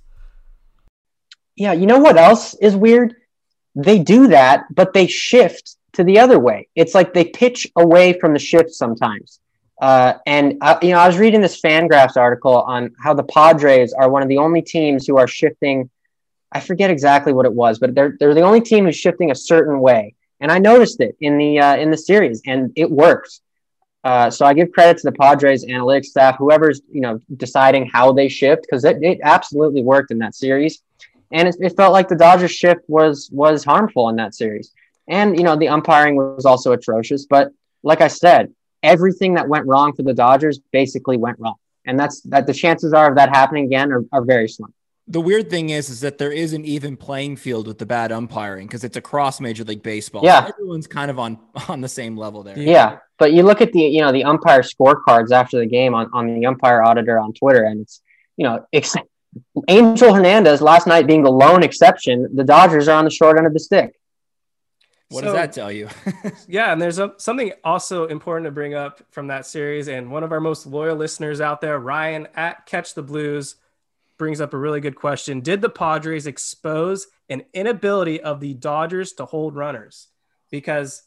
Yeah, 1.57 1.73
you 1.73 1.87
know 1.87 1.99
what 1.99 2.17
else 2.17 2.55
is 2.63 2.77
weird? 2.77 3.17
They 3.75 3.99
do 3.99 4.29
that, 4.29 4.67
but 4.71 4.93
they 4.93 5.09
shift 5.09 5.78
to 5.95 6.05
the 6.05 6.19
other 6.19 6.39
way. 6.39 6.69
It's 6.75 6.95
like 6.95 7.15
they 7.15 7.25
pitch 7.25 7.67
away 7.77 8.19
from 8.19 8.33
the 8.33 8.39
shift 8.39 8.71
sometimes. 8.71 9.41
Uh, 9.81 10.15
and 10.27 10.59
uh, 10.61 10.79
you 10.83 10.91
know, 10.91 10.99
I 10.99 11.07
was 11.07 11.19
reading 11.19 11.41
this 11.41 11.61
Fangraphs 11.61 12.17
article 12.17 12.63
on 12.63 12.95
how 13.03 13.15
the 13.15 13.23
Padres 13.23 13.93
are 13.93 14.11
one 14.11 14.23
of 14.23 14.29
the 14.29 14.39
only 14.39 14.63
teams 14.63 15.07
who 15.07 15.17
are 15.19 15.29
shifting 15.29 15.89
I 16.51 16.61
forget 16.61 16.91
exactly 16.91 17.33
what 17.33 17.47
it 17.47 17.53
was, 17.53 17.79
but 17.79 17.95
they're 17.95 18.17
they're 18.19 18.35
the 18.35 18.43
only 18.43 18.61
team 18.61 18.87
who's 18.87 18.97
shifting 18.97 19.31
a 19.31 19.35
certain 19.35 19.81
way, 19.81 20.15
and 20.41 20.51
I 20.51 20.59
noticed 20.59 21.01
it 21.01 21.17
in 21.21 21.37
the 21.37 21.61
uh, 21.61 21.77
in 21.77 21.91
the 21.91 21.97
series, 21.97 22.43
and 22.47 22.73
it 22.75 22.91
worked. 22.91 23.41
Uh, 24.05 24.31
so 24.31 24.47
I 24.47 24.55
give 24.55 24.73
credit 24.73 24.99
to 24.99 25.11
the 25.11 25.17
Padres 25.17 25.65
analytics 25.67 26.07
staff, 26.07 26.37
whoever's 26.39 26.81
you 26.91 27.03
know 27.03 27.21
deciding 27.37 27.87
how 27.87 28.13
they 28.13 28.29
shift, 28.29 28.63
because 28.63 28.85
it, 28.85 29.03
it 29.03 29.19
absolutely 29.23 29.83
worked 29.83 30.11
in 30.11 30.19
that 30.19 30.35
series, 30.35 30.83
and 31.33 31.49
it, 31.49 31.57
it 31.61 31.77
felt 31.77 31.93
like 31.93 32.09
the 32.09 32.17
Dodgers 32.17 32.53
shift 32.53 32.81
was 32.89 33.29
was 33.31 33.63
harmful 33.65 34.09
in 34.09 34.17
that 34.17 34.35
series, 34.35 34.73
and 35.09 35.37
you 35.37 35.45
know 35.45 35.57
the 35.57 35.69
umpiring 35.69 36.17
was 36.17 36.45
also 36.45 36.73
atrocious. 36.73 37.27
But 37.27 37.51
like 37.83 38.01
I 38.01 38.09
said, 38.09 38.53
everything 38.83 39.35
that 39.35 39.49
went 39.49 39.67
wrong 39.67 39.93
for 39.95 40.03
the 40.03 40.15
Dodgers 40.15 40.61
basically 40.73 41.17
went 41.17 41.39
wrong, 41.39 41.57
and 41.85 41.99
that's 41.99 42.21
that 42.23 42.47
the 42.47 42.55
chances 42.55 42.93
are 42.93 43.09
of 43.11 43.17
that 43.17 43.31
happening 43.31 43.65
again 43.65 43.93
are, 43.93 44.05
are 44.13 44.25
very 44.25 44.49
slim 44.49 44.73
the 45.09 45.21
weird 45.21 45.49
thing 45.49 45.71
is, 45.71 45.89
is 45.89 46.01
that 46.01 46.19
there 46.19 46.31
is 46.31 46.53
an 46.53 46.65
even 46.65 46.97
playing 46.97 47.37
field 47.37 47.67
with 47.67 47.79
the 47.79 47.87
bad 47.87 48.13
umpiring 48.13 48.67
because 48.67 48.85
it's 48.85 48.97
across 48.97 49.41
Major 49.41 49.65
League 49.65 49.83
Baseball. 49.83 50.23
Yeah, 50.23 50.47
everyone's 50.47 50.87
kind 50.87 51.11
of 51.11 51.19
on 51.19 51.39
on 51.69 51.81
the 51.81 51.89
same 51.89 52.17
level 52.17 52.43
there. 52.43 52.59
Yeah, 52.59 52.99
but 53.19 53.33
you 53.33 53.43
look 53.43 53.61
at 53.61 53.73
the 53.73 53.81
you 53.81 54.03
know 54.03 54.13
the 54.13 54.25
umpire 54.25 54.61
scorecards 54.61 55.33
after 55.33 55.59
the 55.59 55.67
game 55.67 55.95
on 55.95 56.11
on 56.13 56.39
the 56.39 56.47
umpire 56.47 56.83
auditor 56.83 57.19
on 57.19 57.33
Twitter, 57.33 57.65
and 57.65 57.81
it's 57.81 58.03
you 58.37 58.45
know 58.45 58.67
ex- 58.73 58.95
Angel 59.69 60.13
Hernandez 60.13 60.61
last 60.61 60.87
night 60.87 61.07
being 61.07 61.23
the 61.23 61.33
lone 61.33 61.63
exception. 61.63 62.29
The 62.35 62.45
Dodgers 62.45 62.87
are 62.89 62.99
on 62.99 63.05
the 63.05 63.11
short 63.11 63.39
end 63.39 63.47
of 63.47 63.55
the 63.55 63.61
stick. 63.61 63.99
What 65.11 65.21
so, 65.21 65.27
does 65.27 65.35
that 65.35 65.53
tell 65.53 65.73
you? 65.73 65.89
yeah, 66.49 66.71
and 66.71 66.83
there's 66.83 66.99
a, 66.99 67.15
something 67.17 67.53
also 67.65 68.07
important 68.07 68.45
to 68.47 68.51
bring 68.51 68.75
up 68.75 69.01
from 69.11 69.29
that 69.29 69.47
series, 69.47 69.89
and 69.89 70.11
one 70.11 70.23
of 70.23 70.33
our 70.33 70.41
most 70.41 70.67
loyal 70.67 70.97
listeners 70.97 71.41
out 71.41 71.63
there, 71.63 71.79
Ryan 71.79 72.29
at 72.35 72.67
Catch 72.67 72.95
the 72.95 73.03
Blues 73.03 73.57
brings 74.19 74.41
up 74.41 74.53
a 74.53 74.59
really 74.59 74.81
good 74.81 74.97
question. 74.97 75.41
Did 75.41 75.63
the 75.63 75.71
Padres 75.71 76.27
expose 76.27 77.07
an 77.31 77.45
inability 77.55 78.21
of 78.21 78.41
the 78.41 78.53
Dodgers 78.53 79.13
to 79.15 79.25
hold 79.25 79.55
runners? 79.55 80.09
Because 80.51 81.05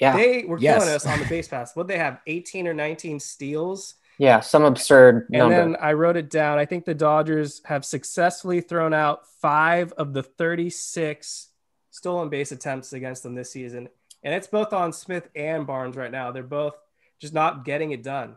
yeah. 0.00 0.16
they 0.16 0.44
were 0.44 0.58
yes. 0.58 0.82
killing 0.82 0.94
us 0.94 1.06
on 1.06 1.20
the 1.20 1.26
base 1.28 1.46
pass. 1.46 1.76
What 1.76 1.86
they 1.86 1.98
have 1.98 2.20
18 2.26 2.66
or 2.66 2.74
19 2.74 3.20
steals. 3.20 3.94
Yeah, 4.18 4.40
some 4.40 4.64
absurd 4.64 5.26
and 5.30 5.38
number. 5.38 5.56
then 5.56 5.76
I 5.80 5.92
wrote 5.92 6.16
it 6.16 6.30
down. 6.30 6.58
I 6.58 6.64
think 6.64 6.84
the 6.84 6.94
Dodgers 6.94 7.60
have 7.64 7.84
successfully 7.84 8.60
thrown 8.60 8.94
out 8.94 9.26
five 9.40 9.92
of 9.92 10.12
the 10.12 10.22
36 10.22 11.48
stolen 11.94 12.28
base 12.28 12.50
attempts 12.50 12.92
against 12.92 13.22
them 13.22 13.36
this 13.36 13.52
season. 13.52 13.88
And 14.24 14.34
it's 14.34 14.48
both 14.48 14.72
on 14.72 14.92
Smith 14.92 15.28
and 15.36 15.64
Barnes 15.64 15.94
right 15.94 16.10
now. 16.10 16.32
They're 16.32 16.42
both 16.42 16.74
just 17.20 17.32
not 17.32 17.64
getting 17.64 17.92
it 17.92 18.02
done. 18.02 18.34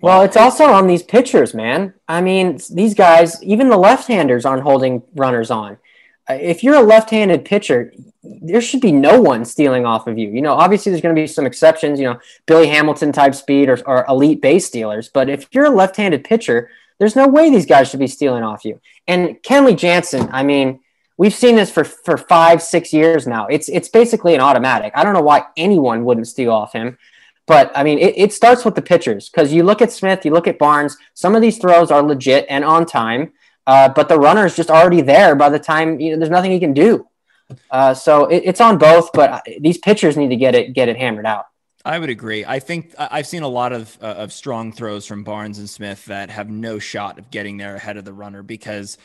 Well, 0.00 0.22
it's 0.22 0.36
also 0.36 0.64
on 0.64 0.88
these 0.88 1.04
pitchers, 1.04 1.54
man. 1.54 1.94
I 2.08 2.20
mean, 2.20 2.58
these 2.72 2.94
guys, 2.94 3.40
even 3.44 3.68
the 3.68 3.76
left-handers 3.76 4.44
aren't 4.44 4.64
holding 4.64 5.04
runners 5.14 5.48
on. 5.48 5.78
Uh, 6.28 6.34
if 6.34 6.64
you're 6.64 6.74
a 6.74 6.82
left-handed 6.82 7.44
pitcher, 7.44 7.94
there 8.24 8.60
should 8.60 8.80
be 8.80 8.90
no 8.90 9.20
one 9.20 9.44
stealing 9.44 9.86
off 9.86 10.08
of 10.08 10.18
you. 10.18 10.30
You 10.30 10.42
know, 10.42 10.54
obviously 10.54 10.90
there's 10.90 11.02
going 11.02 11.14
to 11.14 11.22
be 11.22 11.28
some 11.28 11.46
exceptions, 11.46 12.00
you 12.00 12.06
know, 12.06 12.18
Billy 12.46 12.66
Hamilton 12.66 13.12
type 13.12 13.36
speed 13.36 13.68
or, 13.68 13.78
or 13.86 14.04
elite 14.08 14.42
base 14.42 14.66
stealers. 14.66 15.08
But 15.08 15.28
if 15.28 15.46
you're 15.52 15.66
a 15.66 15.70
left-handed 15.70 16.24
pitcher, 16.24 16.68
there's 16.98 17.14
no 17.14 17.28
way 17.28 17.48
these 17.48 17.66
guys 17.66 17.88
should 17.88 18.00
be 18.00 18.08
stealing 18.08 18.42
off 18.42 18.64
you. 18.64 18.80
And 19.06 19.40
Kenley 19.44 19.78
Jansen, 19.78 20.28
I 20.32 20.42
mean, 20.42 20.80
we've 21.16 21.34
seen 21.34 21.56
this 21.56 21.70
for, 21.70 21.84
for 21.84 22.16
five, 22.16 22.62
six 22.62 22.92
years 22.92 23.26
now. 23.26 23.46
It's 23.46 23.68
it's 23.68 23.88
basically 23.88 24.34
an 24.34 24.40
automatic. 24.40 24.92
I 24.94 25.04
don't 25.04 25.14
know 25.14 25.22
why 25.22 25.44
anyone 25.56 26.04
wouldn't 26.04 26.28
steal 26.28 26.52
off 26.52 26.72
him. 26.72 26.98
But 27.46 27.72
I 27.74 27.82
mean, 27.82 27.98
it, 27.98 28.14
it 28.16 28.32
starts 28.32 28.64
with 28.64 28.74
the 28.74 28.82
pitchers 28.82 29.28
because 29.28 29.52
you 29.52 29.64
look 29.64 29.82
at 29.82 29.90
Smith, 29.90 30.24
you 30.24 30.30
look 30.30 30.46
at 30.46 30.58
Barnes. 30.58 30.96
Some 31.14 31.34
of 31.34 31.42
these 31.42 31.58
throws 31.58 31.90
are 31.90 32.02
legit 32.02 32.46
and 32.48 32.64
on 32.64 32.86
time, 32.86 33.32
uh, 33.66 33.88
but 33.88 34.08
the 34.08 34.18
runner 34.18 34.46
is 34.46 34.54
just 34.54 34.70
already 34.70 35.00
there 35.00 35.34
by 35.34 35.48
the 35.48 35.58
time 35.58 35.98
you 36.00 36.12
know. 36.12 36.18
There's 36.18 36.30
nothing 36.30 36.52
he 36.52 36.60
can 36.60 36.72
do. 36.72 37.08
Uh, 37.70 37.92
so 37.94 38.26
it, 38.26 38.42
it's 38.46 38.60
on 38.60 38.78
both, 38.78 39.12
but 39.12 39.30
uh, 39.30 39.40
these 39.60 39.78
pitchers 39.78 40.16
need 40.16 40.28
to 40.28 40.36
get 40.36 40.54
it 40.54 40.72
get 40.72 40.88
it 40.88 40.96
hammered 40.96 41.26
out. 41.26 41.46
I 41.84 41.98
would 41.98 42.10
agree. 42.10 42.44
I 42.44 42.60
think 42.60 42.94
I've 42.96 43.26
seen 43.26 43.42
a 43.42 43.48
lot 43.48 43.72
of 43.72 43.98
uh, 44.00 44.06
of 44.06 44.32
strong 44.32 44.72
throws 44.72 45.04
from 45.04 45.24
Barnes 45.24 45.58
and 45.58 45.68
Smith 45.68 46.04
that 46.06 46.30
have 46.30 46.48
no 46.48 46.78
shot 46.78 47.18
of 47.18 47.30
getting 47.30 47.56
there 47.56 47.74
ahead 47.74 47.96
of 47.96 48.04
the 48.04 48.12
runner 48.12 48.44
because 48.44 48.98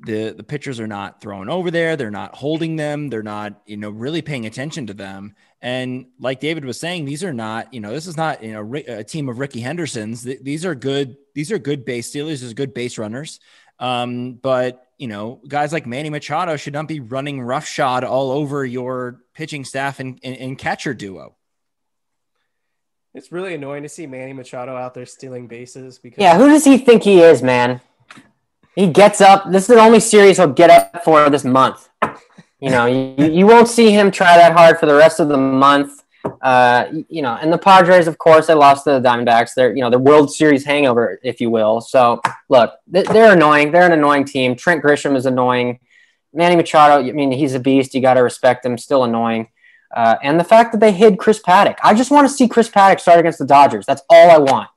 the 0.00 0.34
the 0.36 0.44
pitchers 0.44 0.80
are 0.80 0.86
not 0.86 1.20
throwing 1.20 1.48
over 1.48 1.70
there. 1.70 1.96
They're 1.96 2.10
not 2.10 2.34
holding 2.34 2.76
them. 2.76 3.08
They're 3.08 3.22
not 3.22 3.60
you 3.66 3.76
know 3.76 3.90
really 3.90 4.22
paying 4.22 4.46
attention 4.46 4.86
to 4.86 4.94
them. 4.94 5.34
And 5.60 6.06
like 6.20 6.38
david 6.40 6.64
was 6.64 6.78
saying 6.78 7.04
these 7.04 7.24
are 7.24 7.32
not 7.32 7.74
you 7.74 7.80
know 7.80 7.92
this 7.92 8.06
is 8.06 8.16
not 8.16 8.42
you 8.42 8.52
know 8.52 8.74
a 8.86 9.04
team 9.04 9.28
of 9.28 9.38
ricky 9.38 9.60
hendersons. 9.60 10.22
These 10.22 10.64
are 10.64 10.74
good 10.74 11.16
these 11.34 11.50
are 11.50 11.58
good 11.58 11.84
base 11.84 12.08
stealers. 12.08 12.40
These 12.40 12.52
are 12.52 12.54
good 12.54 12.74
base 12.74 12.98
runners. 12.98 13.40
Um, 13.78 14.34
but 14.34 14.86
you 14.98 15.08
know 15.08 15.40
guys 15.48 15.72
like 15.72 15.86
manny 15.86 16.10
machado 16.10 16.56
should 16.56 16.74
not 16.74 16.88
be 16.88 17.00
running 17.00 17.40
roughshod 17.40 18.04
all 18.04 18.30
over 18.30 18.64
your 18.64 19.20
pitching 19.34 19.64
staff 19.64 20.00
and, 20.00 20.18
and, 20.22 20.36
and 20.36 20.58
catcher 20.58 20.94
duo. 20.94 21.34
It's 23.14 23.32
really 23.32 23.54
annoying 23.54 23.82
to 23.82 23.88
see 23.88 24.06
Manny 24.06 24.32
Machado 24.32 24.76
out 24.76 24.94
there 24.94 25.06
stealing 25.06 25.48
bases 25.48 25.98
because 25.98 26.20
Yeah, 26.20 26.36
who 26.36 26.46
does 26.46 26.64
he 26.64 26.78
think 26.78 27.02
he 27.02 27.20
is, 27.20 27.42
man? 27.42 27.80
He 28.78 28.86
gets 28.86 29.20
up. 29.20 29.50
This 29.50 29.62
is 29.62 29.74
the 29.74 29.80
only 29.80 29.98
series 29.98 30.36
he'll 30.36 30.52
get 30.52 30.70
up 30.70 31.02
for 31.02 31.28
this 31.30 31.42
month. 31.42 31.88
You 32.60 32.70
know, 32.70 32.86
you, 32.86 33.26
you 33.26 33.44
won't 33.44 33.66
see 33.66 33.90
him 33.90 34.12
try 34.12 34.36
that 34.36 34.52
hard 34.52 34.78
for 34.78 34.86
the 34.86 34.94
rest 34.94 35.18
of 35.18 35.26
the 35.26 35.36
month. 35.36 36.04
Uh, 36.40 36.84
you 37.08 37.20
know, 37.20 37.36
and 37.42 37.52
the 37.52 37.58
Padres, 37.58 38.06
of 38.06 38.18
course, 38.18 38.46
they 38.46 38.54
lost 38.54 38.84
to 38.84 38.90
the 38.90 39.00
Diamondbacks. 39.00 39.54
They're, 39.56 39.74
you 39.74 39.80
know, 39.80 39.90
the 39.90 39.98
World 39.98 40.32
Series 40.32 40.64
hangover, 40.64 41.18
if 41.24 41.40
you 41.40 41.50
will. 41.50 41.80
So, 41.80 42.20
look, 42.48 42.72
they're 42.86 43.32
annoying. 43.32 43.72
They're 43.72 43.84
an 43.84 43.90
annoying 43.90 44.24
team. 44.24 44.54
Trent 44.54 44.80
Grisham 44.80 45.16
is 45.16 45.26
annoying. 45.26 45.80
Manny 46.32 46.54
Machado, 46.54 47.04
I 47.04 47.10
mean, 47.10 47.32
he's 47.32 47.54
a 47.54 47.60
beast. 47.60 47.96
You 47.96 48.00
got 48.00 48.14
to 48.14 48.22
respect 48.22 48.64
him. 48.64 48.78
Still 48.78 49.02
annoying. 49.02 49.48
Uh, 49.92 50.14
and 50.22 50.38
the 50.38 50.44
fact 50.44 50.70
that 50.70 50.78
they 50.78 50.92
hid 50.92 51.18
Chris 51.18 51.42
Paddack. 51.42 51.78
I 51.82 51.94
just 51.94 52.12
want 52.12 52.28
to 52.28 52.32
see 52.32 52.46
Chris 52.46 52.68
Paddack 52.68 53.00
start 53.00 53.18
against 53.18 53.40
the 53.40 53.46
Dodgers. 53.46 53.86
That's 53.86 54.02
all 54.08 54.30
I 54.30 54.38
want. 54.38 54.68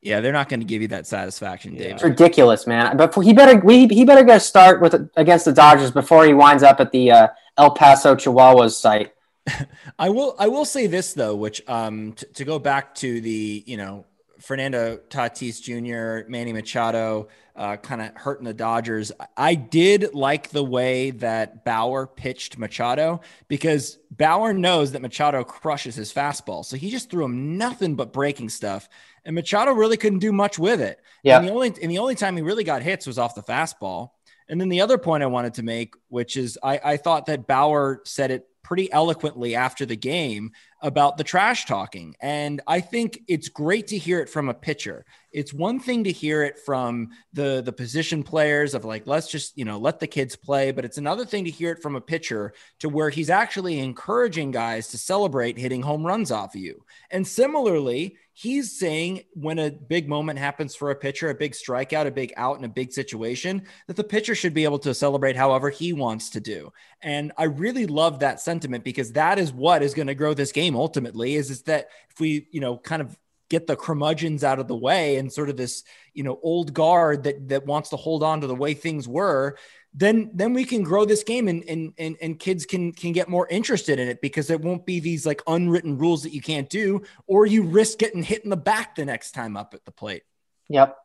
Yeah, 0.00 0.20
they're 0.20 0.32
not 0.32 0.48
going 0.48 0.60
to 0.60 0.66
give 0.66 0.80
you 0.80 0.88
that 0.88 1.06
satisfaction, 1.06 1.74
Dave. 1.74 1.92
It's 1.94 2.04
ridiculous, 2.04 2.66
man. 2.66 2.96
But 2.96 3.14
he 3.16 3.32
better 3.32 3.58
we, 3.58 3.88
he 3.88 4.04
better 4.04 4.24
get 4.24 4.36
a 4.36 4.40
start 4.40 4.80
with 4.80 4.94
against 5.16 5.44
the 5.44 5.52
Dodgers 5.52 5.90
before 5.90 6.24
he 6.24 6.34
winds 6.34 6.62
up 6.62 6.78
at 6.80 6.92
the 6.92 7.10
uh, 7.10 7.28
El 7.56 7.72
Paso 7.72 8.14
Chihuahuas 8.14 8.72
site. 8.72 9.12
I 9.98 10.08
will 10.10 10.36
I 10.38 10.48
will 10.48 10.64
say 10.64 10.86
this 10.86 11.14
though, 11.14 11.34
which 11.34 11.66
um 11.68 12.12
t- 12.12 12.26
to 12.34 12.44
go 12.44 12.58
back 12.58 12.94
to 12.96 13.20
the 13.20 13.64
you 13.66 13.76
know 13.76 14.06
Fernando 14.40 14.98
Tatis 15.10 15.60
Jr., 15.60 16.28
Manny 16.30 16.52
Machado, 16.52 17.28
uh, 17.58 17.76
kind 17.76 18.00
of 18.00 18.14
hurting 18.14 18.46
the 18.46 18.54
Dodgers. 18.54 19.12
I 19.36 19.54
did 19.54 20.14
like 20.14 20.48
the 20.50 20.64
way 20.64 21.10
that 21.10 21.64
Bauer 21.64 22.06
pitched 22.06 22.56
Machado 22.56 23.20
because 23.48 23.98
Bauer 24.10 24.54
knows 24.54 24.92
that 24.92 25.02
Machado 25.02 25.44
crushes 25.44 25.96
his 25.96 26.12
fastball. 26.12 26.64
So 26.64 26.76
he 26.76 26.90
just 26.90 27.10
threw 27.10 27.24
him 27.24 27.58
nothing 27.58 27.96
but 27.96 28.12
breaking 28.12 28.48
stuff 28.48 28.88
and 29.28 29.34
Machado 29.34 29.72
really 29.72 29.98
couldn't 29.98 30.20
do 30.20 30.32
much 30.32 30.58
with 30.58 30.80
it. 30.80 31.00
Yeah. 31.22 31.38
And 31.38 31.46
the 31.46 31.52
only 31.52 31.74
and 31.82 31.90
the 31.90 31.98
only 31.98 32.14
time 32.14 32.34
he 32.34 32.42
really 32.42 32.64
got 32.64 32.80
hits 32.80 33.06
was 33.06 33.18
off 33.18 33.34
the 33.34 33.42
fastball. 33.42 34.12
And 34.48 34.58
then 34.58 34.70
the 34.70 34.80
other 34.80 34.96
point 34.96 35.22
I 35.22 35.26
wanted 35.26 35.54
to 35.54 35.62
make, 35.62 35.94
which 36.08 36.38
is 36.38 36.58
I, 36.62 36.80
I 36.82 36.96
thought 36.96 37.26
that 37.26 37.46
Bauer 37.46 38.00
said 38.06 38.30
it 38.30 38.47
pretty 38.68 38.92
eloquently 38.92 39.54
after 39.54 39.86
the 39.86 39.96
game 39.96 40.52
about 40.82 41.16
the 41.16 41.24
trash 41.24 41.64
talking. 41.64 42.14
And 42.20 42.60
I 42.66 42.80
think 42.80 43.18
it's 43.26 43.48
great 43.48 43.86
to 43.86 43.96
hear 43.96 44.20
it 44.20 44.28
from 44.28 44.50
a 44.50 44.54
pitcher. 44.54 45.06
It's 45.32 45.54
one 45.54 45.80
thing 45.80 46.04
to 46.04 46.12
hear 46.12 46.42
it 46.42 46.58
from 46.58 47.08
the 47.32 47.62
the 47.64 47.72
position 47.72 48.22
players 48.22 48.74
of 48.74 48.84
like 48.84 49.06
let's 49.06 49.30
just, 49.30 49.56
you 49.56 49.64
know, 49.64 49.78
let 49.78 50.00
the 50.00 50.06
kids 50.06 50.36
play, 50.36 50.70
but 50.70 50.84
it's 50.84 50.98
another 50.98 51.24
thing 51.24 51.46
to 51.46 51.50
hear 51.50 51.72
it 51.72 51.80
from 51.80 51.96
a 51.96 52.00
pitcher 52.00 52.52
to 52.80 52.90
where 52.90 53.08
he's 53.08 53.30
actually 53.30 53.78
encouraging 53.78 54.50
guys 54.50 54.88
to 54.88 54.98
celebrate 54.98 55.56
hitting 55.56 55.80
home 55.80 56.06
runs 56.06 56.30
off 56.30 56.54
of 56.54 56.60
you. 56.60 56.84
And 57.10 57.26
similarly, 57.26 58.18
he's 58.40 58.78
saying 58.78 59.24
when 59.32 59.58
a 59.58 59.68
big 59.68 60.08
moment 60.08 60.38
happens 60.38 60.72
for 60.72 60.92
a 60.92 60.94
pitcher, 60.94 61.28
a 61.28 61.34
big 61.34 61.50
strikeout, 61.50 62.06
a 62.06 62.10
big 62.12 62.32
out 62.36 62.56
in 62.56 62.64
a 62.64 62.68
big 62.68 62.92
situation, 62.92 63.60
that 63.88 63.96
the 63.96 64.04
pitcher 64.04 64.32
should 64.32 64.54
be 64.54 64.62
able 64.62 64.78
to 64.78 64.94
celebrate 64.94 65.34
however 65.34 65.70
he 65.70 65.92
wants 65.92 66.30
to 66.30 66.40
do. 66.40 66.72
And 67.02 67.32
I 67.36 67.44
really 67.44 67.86
love 67.86 68.20
that 68.20 68.40
sentiment 68.40 68.84
because 68.84 69.10
that 69.12 69.40
is 69.40 69.52
what 69.52 69.82
is 69.82 69.92
going 69.92 70.06
to 70.06 70.14
grow 70.14 70.34
this 70.34 70.52
game 70.52 70.76
ultimately 70.76 71.34
is, 71.34 71.50
is 71.50 71.62
that 71.62 71.88
if 72.10 72.20
we, 72.20 72.46
you 72.52 72.60
know, 72.60 72.78
kind 72.78 73.02
of 73.02 73.18
get 73.48 73.66
the 73.66 73.74
curmudgeons 73.74 74.44
out 74.44 74.60
of 74.60 74.68
the 74.68 74.76
way 74.76 75.16
and 75.16 75.32
sort 75.32 75.48
of 75.48 75.56
this, 75.56 75.82
you 76.14 76.22
know, 76.22 76.38
old 76.40 76.72
guard 76.72 77.24
that 77.24 77.48
that 77.48 77.66
wants 77.66 77.88
to 77.88 77.96
hold 77.96 78.22
on 78.22 78.42
to 78.42 78.46
the 78.46 78.54
way 78.54 78.72
things 78.72 79.08
were, 79.08 79.56
then 79.94 80.30
then 80.34 80.52
we 80.52 80.64
can 80.64 80.82
grow 80.82 81.04
this 81.04 81.22
game 81.22 81.48
and 81.48 81.64
and 81.68 81.92
and, 81.98 82.16
and 82.20 82.38
kids 82.38 82.66
can 82.66 82.92
can 82.92 83.12
get 83.12 83.28
more 83.28 83.48
interested 83.48 83.98
in 83.98 84.08
it 84.08 84.20
because 84.20 84.50
it 84.50 84.60
won't 84.60 84.84
be 84.84 85.00
these 85.00 85.26
like 85.26 85.42
unwritten 85.46 85.96
rules 85.96 86.22
that 86.22 86.32
you 86.32 86.40
can't 86.40 86.68
do 86.68 87.02
or 87.26 87.46
you 87.46 87.62
risk 87.62 87.98
getting 87.98 88.22
hit 88.22 88.44
in 88.44 88.50
the 88.50 88.56
back 88.56 88.94
the 88.94 89.04
next 89.04 89.32
time 89.32 89.56
up 89.56 89.74
at 89.74 89.84
the 89.84 89.90
plate. 89.90 90.22
Yep. 90.68 90.96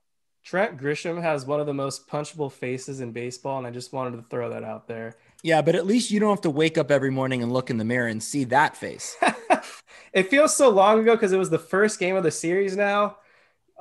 Trent 0.43 0.77
Grisham 0.77 1.21
has 1.21 1.45
one 1.45 1.61
of 1.61 1.65
the 1.65 1.73
most 1.73 2.05
punchable 2.09 2.51
faces 2.51 2.99
in 2.99 3.13
baseball, 3.13 3.57
and 3.59 3.65
I 3.65 3.71
just 3.71 3.93
wanted 3.93 4.17
to 4.17 4.23
throw 4.29 4.49
that 4.49 4.63
out 4.63 4.89
there. 4.89 5.15
Yeah, 5.41 5.61
but 5.61 5.75
at 5.75 5.85
least 5.85 6.11
you 6.11 6.19
don't 6.19 6.31
have 6.31 6.41
to 6.41 6.49
wake 6.49 6.77
up 6.77 6.91
every 6.91 7.11
morning 7.11 7.41
and 7.41 7.51
look 7.51 7.69
in 7.69 7.77
the 7.77 7.85
mirror 7.85 8.07
and 8.07 8.21
see 8.21 8.43
that 8.45 8.75
face. 8.75 9.15
it 10.13 10.29
feels 10.29 10.53
so 10.53 10.69
long 10.69 10.99
ago 10.99 11.15
because 11.15 11.31
it 11.31 11.37
was 11.37 11.49
the 11.49 11.57
first 11.57 11.97
game 11.97 12.17
of 12.17 12.23
the 12.23 12.31
series 12.31 12.75
now 12.75 13.17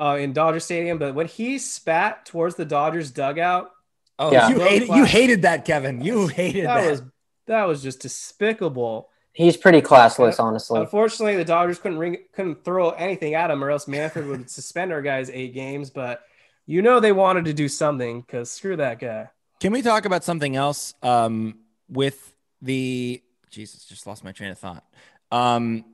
uh, 0.00 0.16
in 0.20 0.32
Dodger 0.32 0.60
Stadium. 0.60 0.98
But 0.98 1.16
when 1.16 1.26
he 1.26 1.58
spat 1.58 2.26
towards 2.26 2.54
the 2.54 2.64
Dodgers 2.64 3.10
dugout, 3.10 3.72
Oh, 4.18 4.30
Yeah. 4.32 4.48
you 4.50 4.60
hated 4.60 4.88
you 4.88 5.04
hated 5.04 5.42
that, 5.42 5.64
Kevin. 5.64 6.00
You 6.02 6.26
hated 6.28 6.66
that 6.66 6.82
that. 6.82 6.90
was 6.90 7.02
that 7.46 7.64
was 7.64 7.82
just 7.82 8.00
despicable. 8.00 9.08
He's 9.34 9.56
pretty 9.56 9.80
classless, 9.80 10.38
honestly. 10.38 10.78
Unfortunately, 10.80 11.36
the 11.36 11.44
Dodgers 11.44 11.78
couldn't 11.78 11.98
ring, 11.98 12.18
couldn't 12.34 12.64
throw 12.64 12.90
anything 12.90 13.34
at 13.34 13.50
him, 13.50 13.64
or 13.64 13.70
else 13.70 13.88
Manfred 13.88 14.26
would 14.26 14.50
suspend 14.58 14.92
our 14.92 15.00
guys 15.02 15.30
eight 15.30 15.54
games. 15.54 15.90
But 15.90 16.22
you 16.66 16.82
know 16.82 17.00
they 17.00 17.12
wanted 17.12 17.46
to 17.46 17.52
do 17.54 17.68
something 17.68 18.20
because 18.20 18.50
screw 18.50 18.76
that 18.76 18.98
guy. 18.98 19.30
Can 19.60 19.72
we 19.72 19.80
talk 19.82 20.04
about 20.04 20.22
something 20.24 20.54
else? 20.54 20.92
Um, 21.02 21.60
with 21.88 22.34
the 22.60 23.22
Jesus, 23.50 23.84
just 23.84 24.06
lost 24.06 24.22
my 24.24 24.32
train 24.32 24.50
of 24.50 24.58
thought. 24.58 24.84
Um, 25.30 25.84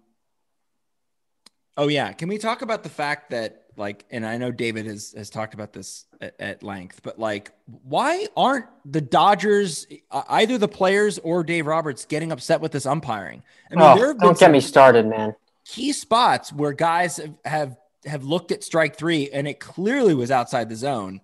oh 1.76 1.88
yeah, 1.88 2.12
can 2.12 2.28
we 2.28 2.38
talk 2.38 2.62
about 2.62 2.82
the 2.82 2.88
fact 2.88 3.30
that 3.30 3.66
like, 3.78 4.04
and 4.10 4.26
I 4.26 4.36
know 4.36 4.50
David 4.50 4.86
has 4.86 5.14
has 5.16 5.30
talked 5.30 5.54
about 5.54 5.72
this 5.72 6.06
at, 6.20 6.34
at 6.38 6.62
length, 6.62 7.00
but 7.02 7.18
like, 7.18 7.52
why 7.84 8.26
aren't 8.36 8.66
the 8.84 9.00
Dodgers 9.00 9.86
either 10.10 10.58
the 10.58 10.68
players 10.68 11.18
or 11.18 11.44
Dave 11.44 11.66
Roberts 11.66 12.04
getting 12.04 12.32
upset 12.32 12.60
with 12.60 12.72
this 12.72 12.86
umpiring? 12.86 13.42
I 13.70 13.74
oh, 13.76 13.96
there 13.96 14.08
have 14.08 14.18
don't 14.18 14.38
get 14.38 14.50
me 14.50 14.60
started, 14.60 15.06
man. 15.06 15.34
Key 15.64 15.92
spots 15.92 16.52
where 16.52 16.72
guys 16.72 17.18
have, 17.18 17.34
have 17.44 17.76
have 18.04 18.24
looked 18.24 18.52
at 18.52 18.64
strike 18.64 18.96
three 18.96 19.30
and 19.30 19.46
it 19.46 19.60
clearly 19.60 20.14
was 20.14 20.30
outside 20.30 20.68
the 20.68 20.76
zone, 20.76 21.20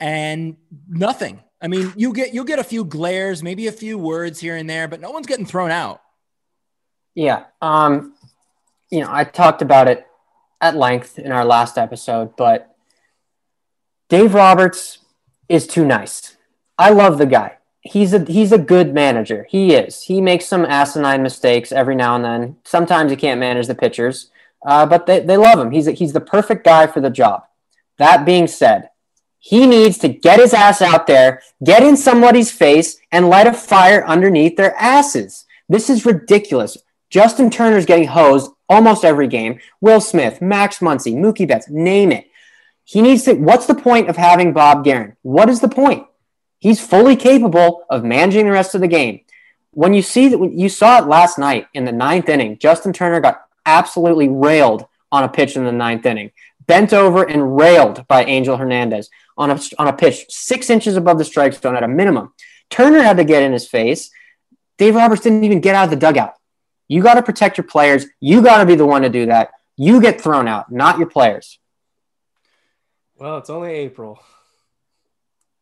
and 0.00 0.56
nothing. 0.88 1.42
I 1.60 1.68
mean, 1.68 1.92
you 1.96 2.12
get 2.12 2.32
you'll 2.32 2.44
get 2.44 2.58
a 2.58 2.64
few 2.64 2.84
glares, 2.84 3.42
maybe 3.42 3.66
a 3.66 3.72
few 3.72 3.98
words 3.98 4.40
here 4.40 4.56
and 4.56 4.68
there, 4.68 4.88
but 4.88 5.00
no 5.00 5.10
one's 5.10 5.26
getting 5.26 5.46
thrown 5.46 5.70
out. 5.70 6.00
Yeah. 7.14 7.44
Um, 7.60 8.14
you 8.90 9.00
know, 9.00 9.08
I 9.10 9.24
talked 9.24 9.60
about 9.60 9.88
it 9.88 10.07
at 10.60 10.76
length 10.76 11.18
in 11.18 11.32
our 11.32 11.44
last 11.44 11.78
episode, 11.78 12.36
but 12.36 12.74
Dave 14.08 14.34
Roberts 14.34 14.98
is 15.48 15.66
too 15.66 15.84
nice. 15.84 16.36
I 16.78 16.90
love 16.90 17.18
the 17.18 17.26
guy. 17.26 17.58
He's 17.80 18.12
a 18.12 18.24
he's 18.24 18.52
a 18.52 18.58
good 18.58 18.92
manager. 18.92 19.46
He 19.48 19.74
is. 19.74 20.02
He 20.02 20.20
makes 20.20 20.46
some 20.46 20.64
asinine 20.64 21.22
mistakes 21.22 21.72
every 21.72 21.94
now 21.94 22.16
and 22.16 22.24
then. 22.24 22.56
Sometimes 22.64 23.10
he 23.10 23.16
can't 23.16 23.40
manage 23.40 23.66
the 23.66 23.74
pitchers, 23.74 24.30
uh, 24.66 24.84
but 24.86 25.06
they, 25.06 25.20
they 25.20 25.36
love 25.36 25.58
him. 25.58 25.70
He's 25.70 25.86
a, 25.86 25.92
he's 25.92 26.12
the 26.12 26.20
perfect 26.20 26.64
guy 26.64 26.86
for 26.86 27.00
the 27.00 27.10
job. 27.10 27.44
That 27.98 28.24
being 28.24 28.46
said, 28.46 28.90
he 29.38 29.66
needs 29.66 29.98
to 29.98 30.08
get 30.08 30.40
his 30.40 30.52
ass 30.52 30.82
out 30.82 31.06
there, 31.06 31.42
get 31.64 31.82
in 31.82 31.96
somebody's 31.96 32.50
face, 32.50 32.98
and 33.12 33.28
light 33.28 33.46
a 33.46 33.52
fire 33.52 34.06
underneath 34.06 34.56
their 34.56 34.74
asses. 34.76 35.46
This 35.68 35.88
is 35.88 36.06
ridiculous. 36.06 36.76
Justin 37.10 37.48
Turner's 37.50 37.86
getting 37.86 38.08
hosed 38.08 38.50
almost 38.68 39.04
every 39.04 39.28
game. 39.28 39.60
Will 39.80 40.00
Smith, 40.00 40.40
Max 40.40 40.78
Muncy, 40.78 41.14
Mookie 41.14 41.48
Betts, 41.48 41.68
name 41.68 42.12
it. 42.12 42.26
He 42.84 43.02
needs 43.02 43.24
to. 43.24 43.34
What's 43.34 43.66
the 43.66 43.74
point 43.74 44.08
of 44.08 44.16
having 44.16 44.52
Bob 44.52 44.84
Geren? 44.84 45.16
What 45.22 45.48
is 45.48 45.60
the 45.60 45.68
point? 45.68 46.06
He's 46.58 46.84
fully 46.84 47.16
capable 47.16 47.84
of 47.90 48.04
managing 48.04 48.46
the 48.46 48.52
rest 48.52 48.74
of 48.74 48.80
the 48.80 48.88
game. 48.88 49.20
When 49.72 49.94
you 49.94 50.02
see 50.02 50.28
that, 50.28 50.52
you 50.52 50.68
saw 50.68 50.98
it 50.98 51.06
last 51.06 51.38
night 51.38 51.66
in 51.74 51.84
the 51.84 51.92
ninth 51.92 52.28
inning, 52.28 52.58
Justin 52.58 52.92
Turner 52.92 53.20
got 53.20 53.42
absolutely 53.66 54.28
railed 54.28 54.86
on 55.12 55.24
a 55.24 55.28
pitch 55.28 55.56
in 55.56 55.64
the 55.64 55.72
ninth 55.72 56.04
inning, 56.06 56.32
bent 56.66 56.92
over 56.92 57.22
and 57.22 57.56
railed 57.56 58.06
by 58.08 58.24
Angel 58.24 58.56
Hernandez 58.56 59.10
on 59.36 59.50
a 59.50 59.60
on 59.78 59.88
a 59.88 59.92
pitch 59.92 60.24
six 60.28 60.70
inches 60.70 60.96
above 60.96 61.18
the 61.18 61.24
strike 61.24 61.54
zone 61.54 61.76
at 61.76 61.82
a 61.82 61.88
minimum. 61.88 62.32
Turner 62.70 63.02
had 63.02 63.18
to 63.18 63.24
get 63.24 63.42
in 63.42 63.52
his 63.52 63.68
face. 63.68 64.10
Dave 64.78 64.94
Roberts 64.94 65.22
didn't 65.22 65.44
even 65.44 65.60
get 65.60 65.74
out 65.74 65.84
of 65.84 65.90
the 65.90 65.96
dugout. 65.96 66.34
You 66.88 67.02
got 67.02 67.14
to 67.14 67.22
protect 67.22 67.56
your 67.58 67.64
players. 67.66 68.06
You 68.20 68.42
got 68.42 68.58
to 68.58 68.66
be 68.66 68.74
the 68.74 68.86
one 68.86 69.02
to 69.02 69.08
do 69.08 69.26
that. 69.26 69.50
You 69.76 70.00
get 70.00 70.20
thrown 70.20 70.48
out, 70.48 70.72
not 70.72 70.98
your 70.98 71.08
players. 71.08 71.58
Well, 73.16 73.38
it's 73.38 73.50
only 73.50 73.72
April. 73.72 74.20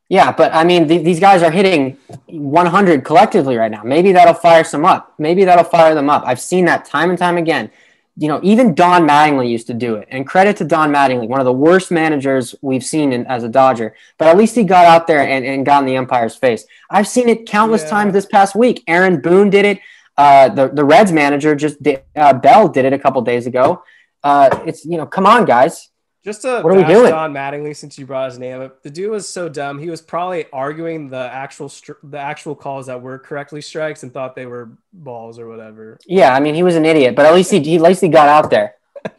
Yeah, 0.09 0.31
but 0.31 0.55
I 0.55 0.63
mean, 0.63 0.87
th- 0.87 1.05
these 1.05 1.19
guys 1.19 1.43
are 1.43 1.51
hitting 1.51 1.97
100 2.27 3.05
collectively 3.05 3.57
right 3.57 3.71
now. 3.71 3.83
Maybe 3.83 4.13
that'll 4.13 4.35
fire 4.35 4.63
some 4.63 4.85
up. 4.85 5.15
Maybe 5.19 5.45
that'll 5.45 5.65
fire 5.65 5.95
them 5.95 6.09
up. 6.09 6.23
I've 6.25 6.41
seen 6.41 6.67
that 6.67 6.85
time 6.85 7.11
and 7.11 7.19
time 7.19 7.37
again. 7.37 7.71
You 8.19 8.29
know, 8.29 8.41
even 8.43 8.75
Don 8.75 9.07
Mattingly 9.07 9.51
used 9.51 9.67
to 9.67 9.75
do 9.75 9.97
it. 9.97 10.09
And 10.11 10.27
credit 10.27 10.57
to 10.59 10.65
Don 10.65 10.91
Mattingly, 10.93 11.29
one 11.29 11.41
of 11.41 11.45
the 11.45 11.53
worst 11.53 11.91
managers 11.91 12.55
we've 12.63 12.85
seen 12.85 13.13
in, 13.13 13.27
as 13.27 13.43
a 13.43 13.49
Dodger. 13.49 13.95
But 14.17 14.29
at 14.29 14.39
least 14.39 14.55
he 14.55 14.63
got 14.65 14.87
out 14.87 15.07
there 15.07 15.21
and, 15.27 15.45
and 15.45 15.67
got 15.67 15.81
in 15.81 15.87
the 15.87 15.97
umpire's 15.99 16.37
face. 16.37 16.65
I've 16.89 17.09
seen 17.09 17.29
it 17.29 17.47
countless 17.47 17.83
Yeah. 17.83 17.91
times 17.91 18.13
this 18.15 18.25
past 18.27 18.55
week. 18.55 18.85
Aaron 18.87 19.21
Boone 19.21 19.51
did 19.51 19.65
it. 19.67 19.81
Uh, 20.17 20.49
the 20.49 20.69
the 20.69 20.85
Reds 20.85 21.13
manager 21.13 21.55
just 21.55 21.83
did, 21.83 22.03
uh, 22.15 22.33
Bell 22.33 22.69
did 22.69 22.85
it 22.85 22.93
a 22.93 22.99
couple 22.99 23.21
days 23.23 23.47
ago. 23.47 23.83
Uh, 24.23 24.61
it's 24.67 24.85
you 24.85 24.97
know, 24.97 25.07
come 25.07 25.27
on, 25.27 25.45
guys. 25.45 25.91
Just 26.27 26.43
to 26.43 26.61
What 26.61 26.73
are 26.73 26.77
we 26.77 26.83
doing? 26.83 27.13
Don 27.13 27.33
Mattingly, 27.33 27.77
since 27.77 27.97
you 27.99 28.05
brought 28.05 28.31
his 28.31 28.37
name 28.37 28.61
up, 28.61 28.83
the 28.83 28.91
dude 28.91 29.13
was 29.13 29.29
so 29.29 29.49
dumb. 29.49 29.79
He 29.79 29.89
was 29.89 30.01
probably 30.01 30.47
arguing 30.53 31.09
the 31.09 31.31
actual 31.33 31.69
str- 31.69 32.03
the 32.03 32.19
actual 32.19 32.57
calls 32.57 32.87
that 32.87 33.01
were 33.01 33.21
correctly 33.21 33.61
strikes 33.61 34.03
and 34.03 34.13
thought 34.13 34.35
they 34.35 34.47
were 34.47 34.71
balls 34.93 35.39
or 35.39 35.47
whatever. 35.47 35.99
Yeah, 36.05 36.35
I 36.35 36.41
mean, 36.41 36.57
he 36.57 36.65
was 36.65 36.75
an 36.75 36.85
idiot, 36.85 37.15
but 37.15 37.27
at 37.27 37.35
least 37.35 37.53
he, 37.53 37.61
he 37.61 37.77
at 37.77 37.83
least 37.83 38.01
he 38.01 38.09
got 38.09 38.29
out 38.29 38.51
there. 38.51 38.75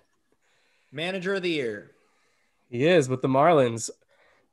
Manager 0.91 1.35
of 1.35 1.43
the 1.43 1.49
year. 1.49 1.91
He 2.69 2.85
is 2.85 3.07
with 3.07 3.21
the 3.21 3.29
Marlins. 3.29 3.89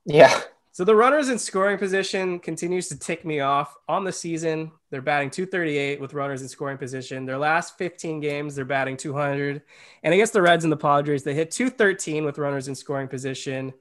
Yeah. 0.05 0.41
So 0.75 0.83
the 0.83 0.97
runners 0.97 1.29
in 1.29 1.39
scoring 1.39 1.79
position 1.79 2.41
continues 2.41 2.89
to 2.89 2.99
tick 2.99 3.25
me 3.25 3.39
off 3.39 3.77
on 3.89 4.03
the 4.03 4.11
season. 4.11 4.73
They're 4.91 5.01
batting 5.01 5.31
238 5.31 6.01
with 6.01 6.15
runners 6.15 6.43
in 6.43 6.49
scoring 6.49 6.79
position. 6.79 7.27
Their 7.27 7.39
last 7.39 7.79
15 7.79 8.19
games, 8.19 8.57
they're 8.57 8.65
batting 8.65 8.97
200. 8.97 9.63
And 10.03 10.13
against 10.13 10.33
the 10.33 10.43
Reds 10.43 10.65
and 10.65 10.73
the 10.73 10.77
Padres, 10.77 11.23
they 11.23 11.33
hit 11.33 11.53
213 11.53 12.25
with 12.25 12.39
runners 12.39 12.67
in 12.67 12.75
scoring 12.75 13.07
position. 13.07 13.73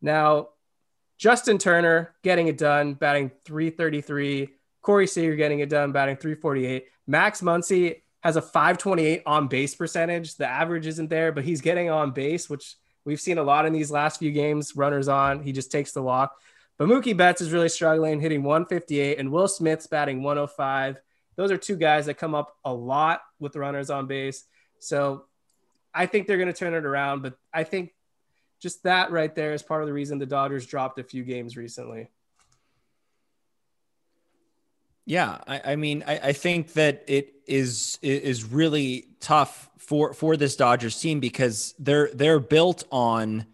Now, 0.00 0.48
Justin 1.18 1.58
Turner 1.58 2.14
getting 2.22 2.48
it 2.48 2.56
done, 2.56 2.94
batting 2.94 3.30
333. 3.44 4.48
Corey 4.80 5.06
Seager 5.06 5.36
getting 5.36 5.60
it 5.60 5.68
done, 5.68 5.92
batting 5.92 6.16
348. 6.16 6.86
Max 7.06 7.42
Muncy 7.42 8.00
has 8.22 8.36
a 8.36 8.42
528 8.42 9.22
on 9.26 9.48
base 9.48 9.74
percentage. 9.74 10.36
The 10.36 10.46
average 10.46 10.86
isn't 10.86 11.10
there, 11.10 11.30
but 11.30 11.44
he's 11.44 11.60
getting 11.60 11.90
on 11.90 12.12
base, 12.12 12.48
which 12.48 12.76
we've 13.04 13.20
seen 13.20 13.38
a 13.38 13.42
lot 13.42 13.66
in 13.66 13.72
these 13.72 13.90
last 13.90 14.18
few 14.18 14.32
games. 14.32 14.76
Runners 14.76 15.08
on, 15.08 15.42
he 15.42 15.52
just 15.52 15.72
takes 15.72 15.92
the 15.92 16.02
walk. 16.02 16.36
But 16.78 16.88
Mookie 16.88 17.16
Betts 17.16 17.40
is 17.40 17.52
really 17.52 17.68
struggling, 17.68 18.20
hitting 18.20 18.42
158, 18.42 19.18
and 19.18 19.32
Will 19.32 19.48
Smith's 19.48 19.86
batting 19.86 20.22
105. 20.22 21.00
Those 21.36 21.50
are 21.50 21.56
two 21.56 21.76
guys 21.76 22.06
that 22.06 22.14
come 22.14 22.34
up 22.34 22.56
a 22.64 22.72
lot 22.72 23.20
with 23.40 23.56
runners 23.56 23.90
on 23.90 24.06
base. 24.06 24.44
So 24.78 25.24
I 25.92 26.06
think 26.06 26.26
they're 26.26 26.36
going 26.36 26.52
to 26.52 26.52
turn 26.52 26.74
it 26.74 26.84
around. 26.84 27.22
But 27.22 27.34
I 27.52 27.64
think 27.64 27.94
just 28.60 28.84
that 28.84 29.10
right 29.10 29.34
there 29.34 29.52
is 29.52 29.62
part 29.62 29.82
of 29.82 29.88
the 29.88 29.92
reason 29.92 30.18
the 30.18 30.26
Dodgers 30.26 30.66
dropped 30.66 30.98
a 30.98 31.04
few 31.04 31.24
games 31.24 31.56
recently. 31.56 32.10
Yeah, 35.08 35.38
I, 35.46 35.72
I 35.72 35.76
mean, 35.76 36.04
I, 36.06 36.18
I 36.18 36.32
think 36.34 36.74
that 36.74 37.02
it 37.06 37.32
is 37.46 37.98
is 38.02 38.44
really 38.44 39.08
tough 39.20 39.70
for 39.78 40.12
for 40.12 40.36
this 40.36 40.54
Dodgers 40.54 41.00
team 41.00 41.18
because 41.18 41.74
they're 41.78 42.10
they're 42.12 42.38
built 42.38 42.84
on 42.92 43.46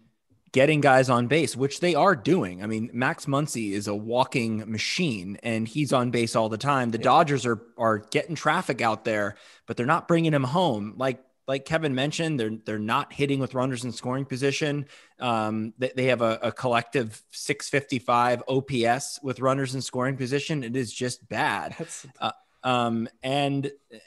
getting 0.51 0.81
guys 0.81 1.09
on 1.09 1.27
base, 1.27 1.55
which 1.55 1.79
they 1.79 1.95
are 1.95 2.13
doing. 2.13 2.61
I 2.61 2.65
mean, 2.65 2.89
Max 2.91 3.25
Muncy 3.25 3.71
is 3.71 3.87
a 3.87 3.95
walking 3.95 4.69
machine, 4.69 5.37
and 5.43 5.65
he's 5.65 5.93
on 5.93 6.11
base 6.11 6.35
all 6.35 6.49
the 6.49 6.57
time. 6.57 6.91
The 6.91 6.97
Dodgers 6.97 7.45
are 7.45 7.61
are 7.77 7.99
getting 7.99 8.35
traffic 8.35 8.81
out 8.81 9.05
there, 9.05 9.37
but 9.65 9.77
they're 9.77 9.85
not 9.85 10.09
bringing 10.09 10.33
him 10.33 10.43
home. 10.43 10.95
Like 10.97 11.23
like 11.47 11.65
Kevin 11.65 11.93
mentioned, 11.93 12.39
they're 12.39 12.57
they're 12.65 12.79
not 12.79 13.13
hitting 13.13 13.39
with 13.39 13.53
runners 13.53 13.83
in 13.83 13.91
scoring 13.91 14.25
position. 14.25 14.87
Um, 15.19 15.73
they, 15.77 15.91
they 15.95 16.05
have 16.05 16.21
a, 16.21 16.39
a 16.41 16.51
collective 16.51 17.21
655 17.31 18.43
OPS 18.47 19.19
with 19.21 19.39
runners 19.39 19.75
in 19.75 19.81
scoring 19.81 20.17
position. 20.17 20.63
It 20.63 20.75
is 20.75 20.91
just 20.91 21.27
bad. 21.27 21.75
Uh, 22.19 22.31
um, 22.63 23.07
and 23.21 23.67
uh, 23.93 23.97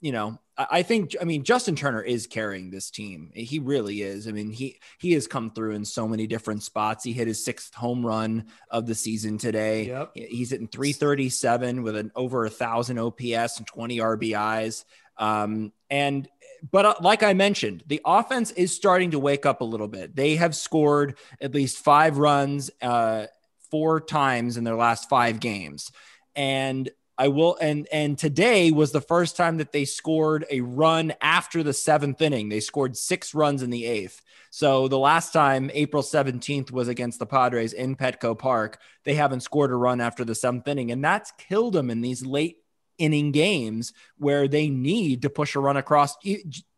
you 0.00 0.12
know, 0.12 0.38
I, 0.56 0.66
I 0.70 0.82
think 0.82 1.14
I 1.20 1.24
mean 1.24 1.44
Justin 1.44 1.76
Turner 1.76 2.02
is 2.02 2.26
carrying 2.26 2.70
this 2.70 2.90
team. 2.90 3.30
He 3.34 3.60
really 3.60 4.02
is. 4.02 4.26
I 4.26 4.32
mean, 4.32 4.50
he 4.50 4.80
he 4.98 5.12
has 5.12 5.28
come 5.28 5.52
through 5.52 5.72
in 5.72 5.84
so 5.84 6.08
many 6.08 6.26
different 6.26 6.64
spots. 6.64 7.04
He 7.04 7.12
hit 7.12 7.28
his 7.28 7.44
sixth 7.44 7.74
home 7.74 8.04
run 8.04 8.46
of 8.68 8.86
the 8.86 8.94
season 8.96 9.38
today. 9.38 9.86
Yep. 9.86 10.12
He's 10.14 10.50
hitting 10.50 10.68
337 10.68 11.82
with 11.82 11.96
an 11.96 12.10
over 12.16 12.44
a 12.44 12.50
thousand 12.50 12.98
OPS 12.98 13.58
and 13.58 13.66
20 13.66 13.98
RBIs. 13.98 14.84
Um, 15.16 15.72
and 15.90 16.26
but 16.70 16.86
uh, 16.86 16.94
like 17.00 17.22
I 17.22 17.32
mentioned, 17.32 17.84
the 17.86 18.00
offense 18.04 18.50
is 18.52 18.74
starting 18.74 19.12
to 19.12 19.18
wake 19.18 19.46
up 19.46 19.60
a 19.60 19.64
little 19.64 19.88
bit. 19.88 20.14
They 20.14 20.36
have 20.36 20.54
scored 20.54 21.18
at 21.40 21.54
least 21.54 21.78
five 21.78 22.18
runs 22.18 22.70
uh, 22.82 23.26
four 23.70 24.00
times 24.00 24.56
in 24.56 24.64
their 24.64 24.76
last 24.76 25.08
five 25.08 25.40
games, 25.40 25.90
and 26.34 26.90
I 27.16 27.28
will. 27.28 27.56
And 27.60 27.86
and 27.92 28.16
today 28.16 28.70
was 28.70 28.92
the 28.92 29.00
first 29.00 29.36
time 29.36 29.58
that 29.58 29.72
they 29.72 29.84
scored 29.84 30.46
a 30.50 30.60
run 30.60 31.12
after 31.20 31.62
the 31.62 31.72
seventh 31.72 32.20
inning. 32.20 32.48
They 32.48 32.60
scored 32.60 32.96
six 32.96 33.34
runs 33.34 33.62
in 33.62 33.70
the 33.70 33.84
eighth. 33.84 34.22
So 34.52 34.88
the 34.88 34.98
last 34.98 35.32
time, 35.32 35.70
April 35.74 36.02
17th, 36.02 36.72
was 36.72 36.88
against 36.88 37.20
the 37.20 37.26
Padres 37.26 37.72
in 37.72 37.94
Petco 37.94 38.36
Park. 38.36 38.80
They 39.04 39.14
haven't 39.14 39.40
scored 39.40 39.70
a 39.70 39.76
run 39.76 40.00
after 40.00 40.24
the 40.24 40.34
seventh 40.34 40.66
inning, 40.66 40.90
and 40.90 41.04
that's 41.04 41.30
killed 41.38 41.74
them 41.74 41.88
in 41.88 42.00
these 42.00 42.26
late 42.26 42.56
inning 43.00 43.32
games 43.32 43.92
where 44.18 44.46
they 44.46 44.68
need 44.68 45.22
to 45.22 45.30
push 45.30 45.56
a 45.56 45.60
run 45.60 45.76
across 45.76 46.16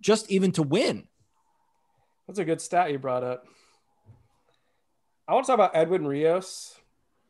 just 0.00 0.30
even 0.30 0.52
to 0.52 0.62
win. 0.62 1.08
That's 2.26 2.38
a 2.38 2.44
good 2.44 2.60
stat 2.60 2.92
you 2.92 2.98
brought 2.98 3.24
up. 3.24 3.44
I 5.28 5.34
want 5.34 5.44
to 5.44 5.52
talk 5.52 5.54
about 5.56 5.76
Edwin 5.76 6.06
Rios. 6.06 6.74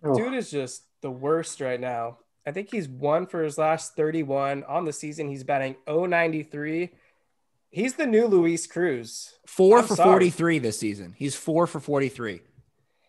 Oh. 0.04 0.14
Dude 0.14 0.34
is 0.34 0.50
just 0.50 0.84
the 1.00 1.10
worst 1.10 1.60
right 1.60 1.80
now. 1.80 2.18
I 2.46 2.50
think 2.52 2.70
he's 2.70 2.88
one 2.88 3.26
for 3.26 3.42
his 3.42 3.56
last 3.56 3.94
31 3.96 4.64
on 4.64 4.84
the 4.84 4.92
season. 4.92 5.28
He's 5.28 5.44
batting 5.44 5.76
093. 5.86 6.90
He's 7.70 7.94
the 7.94 8.06
new 8.06 8.26
Luis 8.26 8.66
Cruz. 8.66 9.34
4 9.46 9.78
I'm 9.78 9.84
for 9.86 9.96
sorry. 9.96 10.08
43 10.08 10.58
this 10.58 10.78
season. 10.78 11.14
He's 11.16 11.34
4 11.34 11.66
for 11.66 11.80
43. 11.80 12.42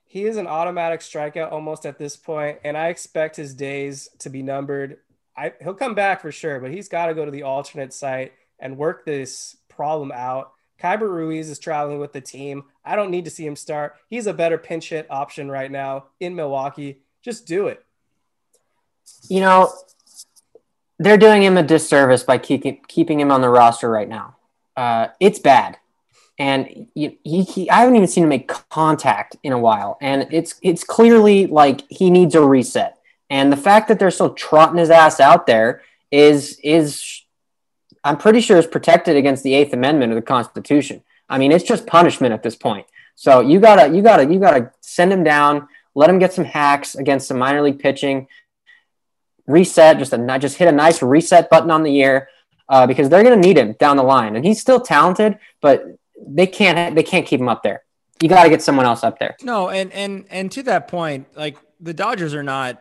He 0.05 0.25
is 0.25 0.37
an 0.37 0.45
automatic 0.45 0.99
strikeout 0.99 1.51
almost 1.51 1.87
at 1.87 1.97
this 1.97 2.15
point, 2.15 2.59
and 2.63 2.77
I 2.77 2.89
expect 2.89 3.35
his 3.35 3.55
days 3.55 4.07
to 4.19 4.29
be 4.29 4.43
numbered. 4.43 4.99
I, 5.35 5.53
he'll 5.61 5.73
come 5.73 5.95
back 5.95 6.21
for 6.21 6.31
sure, 6.31 6.59
but 6.59 6.71
he's 6.71 6.89
got 6.89 7.07
to 7.07 7.13
go 7.13 7.25
to 7.25 7.31
the 7.31 7.43
alternate 7.43 7.93
site 7.93 8.33
and 8.59 8.77
work 8.77 9.05
this 9.05 9.57
problem 9.69 10.11
out. 10.13 10.51
Keibert 10.81 11.09
Ruiz 11.09 11.49
is 11.49 11.59
traveling 11.59 11.99
with 11.99 12.13
the 12.13 12.21
team. 12.21 12.65
I 12.83 12.95
don't 12.95 13.11
need 13.11 13.25
to 13.25 13.31
see 13.31 13.45
him 13.45 13.55
start. 13.55 13.95
He's 14.09 14.27
a 14.27 14.33
better 14.33 14.57
pinch 14.57 14.89
hit 14.89 15.07
option 15.09 15.49
right 15.49 15.71
now 15.71 16.05
in 16.19 16.35
Milwaukee. 16.35 16.99
Just 17.21 17.47
do 17.47 17.67
it. 17.67 17.83
You 19.29 19.39
know, 19.39 19.71
they're 20.99 21.17
doing 21.17 21.43
him 21.43 21.57
a 21.57 21.63
disservice 21.63 22.23
by 22.23 22.37
keeping 22.37 22.81
keeping 22.87 23.19
him 23.19 23.31
on 23.31 23.41
the 23.41 23.49
roster 23.49 23.89
right 23.89 24.07
now. 24.07 24.35
Uh, 24.75 25.07
it's 25.19 25.39
bad, 25.39 25.77
and 26.37 26.87
he, 26.95 27.19
he, 27.23 27.43
he 27.43 27.69
I 27.69 27.79
haven't 27.81 27.95
even 27.95 28.07
seen 28.07 28.23
him 28.23 28.29
make 28.29 28.51
contact 28.69 29.35
in 29.43 29.53
a 29.53 29.59
while, 29.59 29.97
and 30.01 30.27
it's 30.31 30.55
it's 30.61 30.83
clearly 30.83 31.47
like 31.47 31.83
he 31.89 32.09
needs 32.09 32.35
a 32.35 32.41
reset. 32.41 32.97
And 33.33 33.51
the 33.51 33.57
fact 33.57 33.87
that 33.87 33.97
they're 33.97 34.11
still 34.11 34.35
trotting 34.35 34.77
his 34.77 34.91
ass 34.91 35.19
out 35.19 35.47
there 35.47 35.81
is 36.11 36.59
is 36.63 37.23
I'm 38.03 38.17
pretty 38.17 38.41
sure 38.41 38.59
is 38.59 38.67
protected 38.67 39.15
against 39.15 39.41
the 39.41 39.55
Eighth 39.55 39.73
Amendment 39.73 40.11
of 40.11 40.17
the 40.17 40.21
Constitution. 40.21 41.01
I 41.27 41.39
mean, 41.39 41.51
it's 41.51 41.63
just 41.63 41.87
punishment 41.87 42.31
at 42.31 42.43
this 42.43 42.55
point. 42.55 42.85
So 43.15 43.39
you 43.39 43.59
gotta 43.59 43.91
you 43.91 44.03
gotta 44.03 44.31
you 44.31 44.39
gotta 44.39 44.71
send 44.81 45.11
him 45.11 45.23
down, 45.23 45.67
let 45.95 46.11
him 46.11 46.19
get 46.19 46.31
some 46.31 46.45
hacks 46.45 46.93
against 46.93 47.27
some 47.27 47.39
minor 47.39 47.63
league 47.63 47.79
pitching, 47.79 48.27
reset, 49.47 49.97
just 49.97 50.13
a 50.13 50.37
just 50.37 50.57
hit 50.57 50.67
a 50.67 50.71
nice 50.71 51.01
reset 51.01 51.49
button 51.49 51.71
on 51.71 51.81
the 51.81 51.91
year 51.91 52.29
uh, 52.69 52.85
because 52.85 53.09
they're 53.09 53.23
gonna 53.23 53.35
need 53.35 53.57
him 53.57 53.73
down 53.79 53.97
the 53.97 54.03
line, 54.03 54.35
and 54.35 54.45
he's 54.45 54.61
still 54.61 54.79
talented, 54.79 55.39
but 55.59 55.83
they 56.23 56.45
can't 56.45 56.95
they 56.95 57.01
can't 57.01 57.25
keep 57.25 57.39
him 57.39 57.49
up 57.49 57.63
there. 57.63 57.81
You 58.21 58.29
got 58.29 58.43
to 58.43 58.49
get 58.49 58.61
someone 58.61 58.85
else 58.85 59.03
up 59.03 59.17
there. 59.17 59.35
No, 59.41 59.69
and 59.69 59.91
and 59.91 60.25
and 60.29 60.51
to 60.51 60.61
that 60.63 60.87
point, 60.87 61.35
like 61.35 61.57
the 61.79 61.95
Dodgers 61.95 62.35
are 62.35 62.43
not 62.43 62.79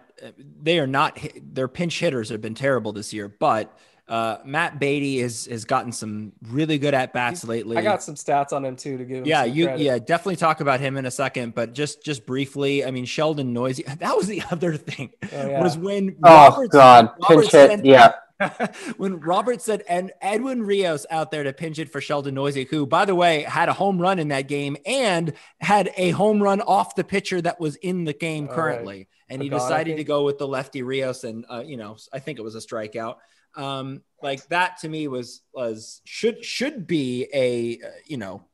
they 0.62 0.78
are 0.78 0.86
not 0.86 1.18
hit- 1.18 1.54
their 1.54 1.68
pinch 1.68 1.98
hitters 2.00 2.28
have 2.30 2.40
been 2.40 2.54
terrible 2.54 2.92
this 2.92 3.12
year, 3.12 3.28
but 3.28 3.76
uh, 4.08 4.38
Matt 4.44 4.78
Beaty 4.80 5.20
has 5.20 5.46
has 5.46 5.64
gotten 5.64 5.92
some 5.92 6.32
really 6.48 6.76
good 6.78 6.92
at 6.92 7.12
bats 7.12 7.44
lately. 7.44 7.76
I 7.76 7.82
got 7.82 8.02
some 8.02 8.14
stats 8.16 8.52
on 8.52 8.64
him 8.64 8.76
too 8.76 8.98
to 8.98 9.04
give 9.04 9.18
him. 9.18 9.24
yeah, 9.26 9.44
some 9.44 9.54
you 9.54 9.64
credit. 9.66 9.82
yeah 9.84 9.98
definitely 9.98 10.36
talk 10.36 10.60
about 10.60 10.80
him 10.80 10.96
in 10.96 11.06
a 11.06 11.10
second, 11.10 11.54
but 11.54 11.72
just 11.72 12.04
just 12.04 12.26
briefly, 12.26 12.84
I 12.84 12.90
mean 12.90 13.04
Sheldon 13.04 13.52
Neuse. 13.52 13.80
That 13.98 14.16
was 14.16 14.26
the 14.26 14.42
other 14.50 14.76
thing 14.76 15.10
Oh, 15.24 15.26
yeah. 15.48 15.62
was 15.62 15.78
when 15.78 16.16
Oh 16.24 16.48
Roberts- 16.50 16.72
God, 16.74 17.10
Roberts 17.28 17.50
pinch 17.50 17.70
hit. 17.70 17.84
Yeah, 17.86 18.12
when 18.96 19.20
Robert 19.20 19.62
said 19.62 19.82
and 19.88 20.10
Edwin 20.20 20.64
Rios 20.64 21.06
out 21.10 21.30
there 21.30 21.44
to 21.44 21.52
pinch 21.52 21.78
it 21.78 21.88
for 21.90 22.00
Sheldon 22.00 22.34
Neuse, 22.34 22.68
who 22.70 22.86
by 22.86 23.04
the 23.04 23.14
way 23.14 23.42
had 23.42 23.68
a 23.68 23.72
home 23.72 24.02
run 24.02 24.18
in 24.18 24.28
that 24.28 24.48
game 24.48 24.76
and 24.84 25.32
had 25.60 25.90
a 25.96 26.10
home 26.10 26.42
run 26.42 26.60
off 26.60 26.96
the 26.96 27.04
pitcher 27.04 27.40
that 27.40 27.60
was 27.60 27.76
in 27.76 28.04
the 28.04 28.12
game 28.12 28.48
All 28.48 28.54
currently, 28.54 29.08
and 29.28 29.42
he 29.42 29.48
Pagano, 29.48 29.54
decided 29.54 29.96
to 29.96 30.04
go 30.04 30.24
with 30.24 30.38
the 30.38 30.46
lefty 30.46 30.82
Rios, 30.82 31.24
and 31.24 31.44
uh, 31.50 31.62
you 31.64 31.76
know 31.76 31.96
I 32.12 32.18
think 32.18 32.38
it 32.38 32.42
was 32.42 32.54
a 32.54 32.58
strikeout. 32.58 33.16
Um, 33.54 34.02
like 34.22 34.46
that 34.48 34.78
to 34.78 34.88
me 34.88 35.08
was 35.08 35.42
was 35.52 36.00
should 36.04 36.44
should 36.44 36.86
be 36.86 37.28
a 37.32 37.78
uh, 37.84 37.90
you 38.06 38.16
know 38.16 38.44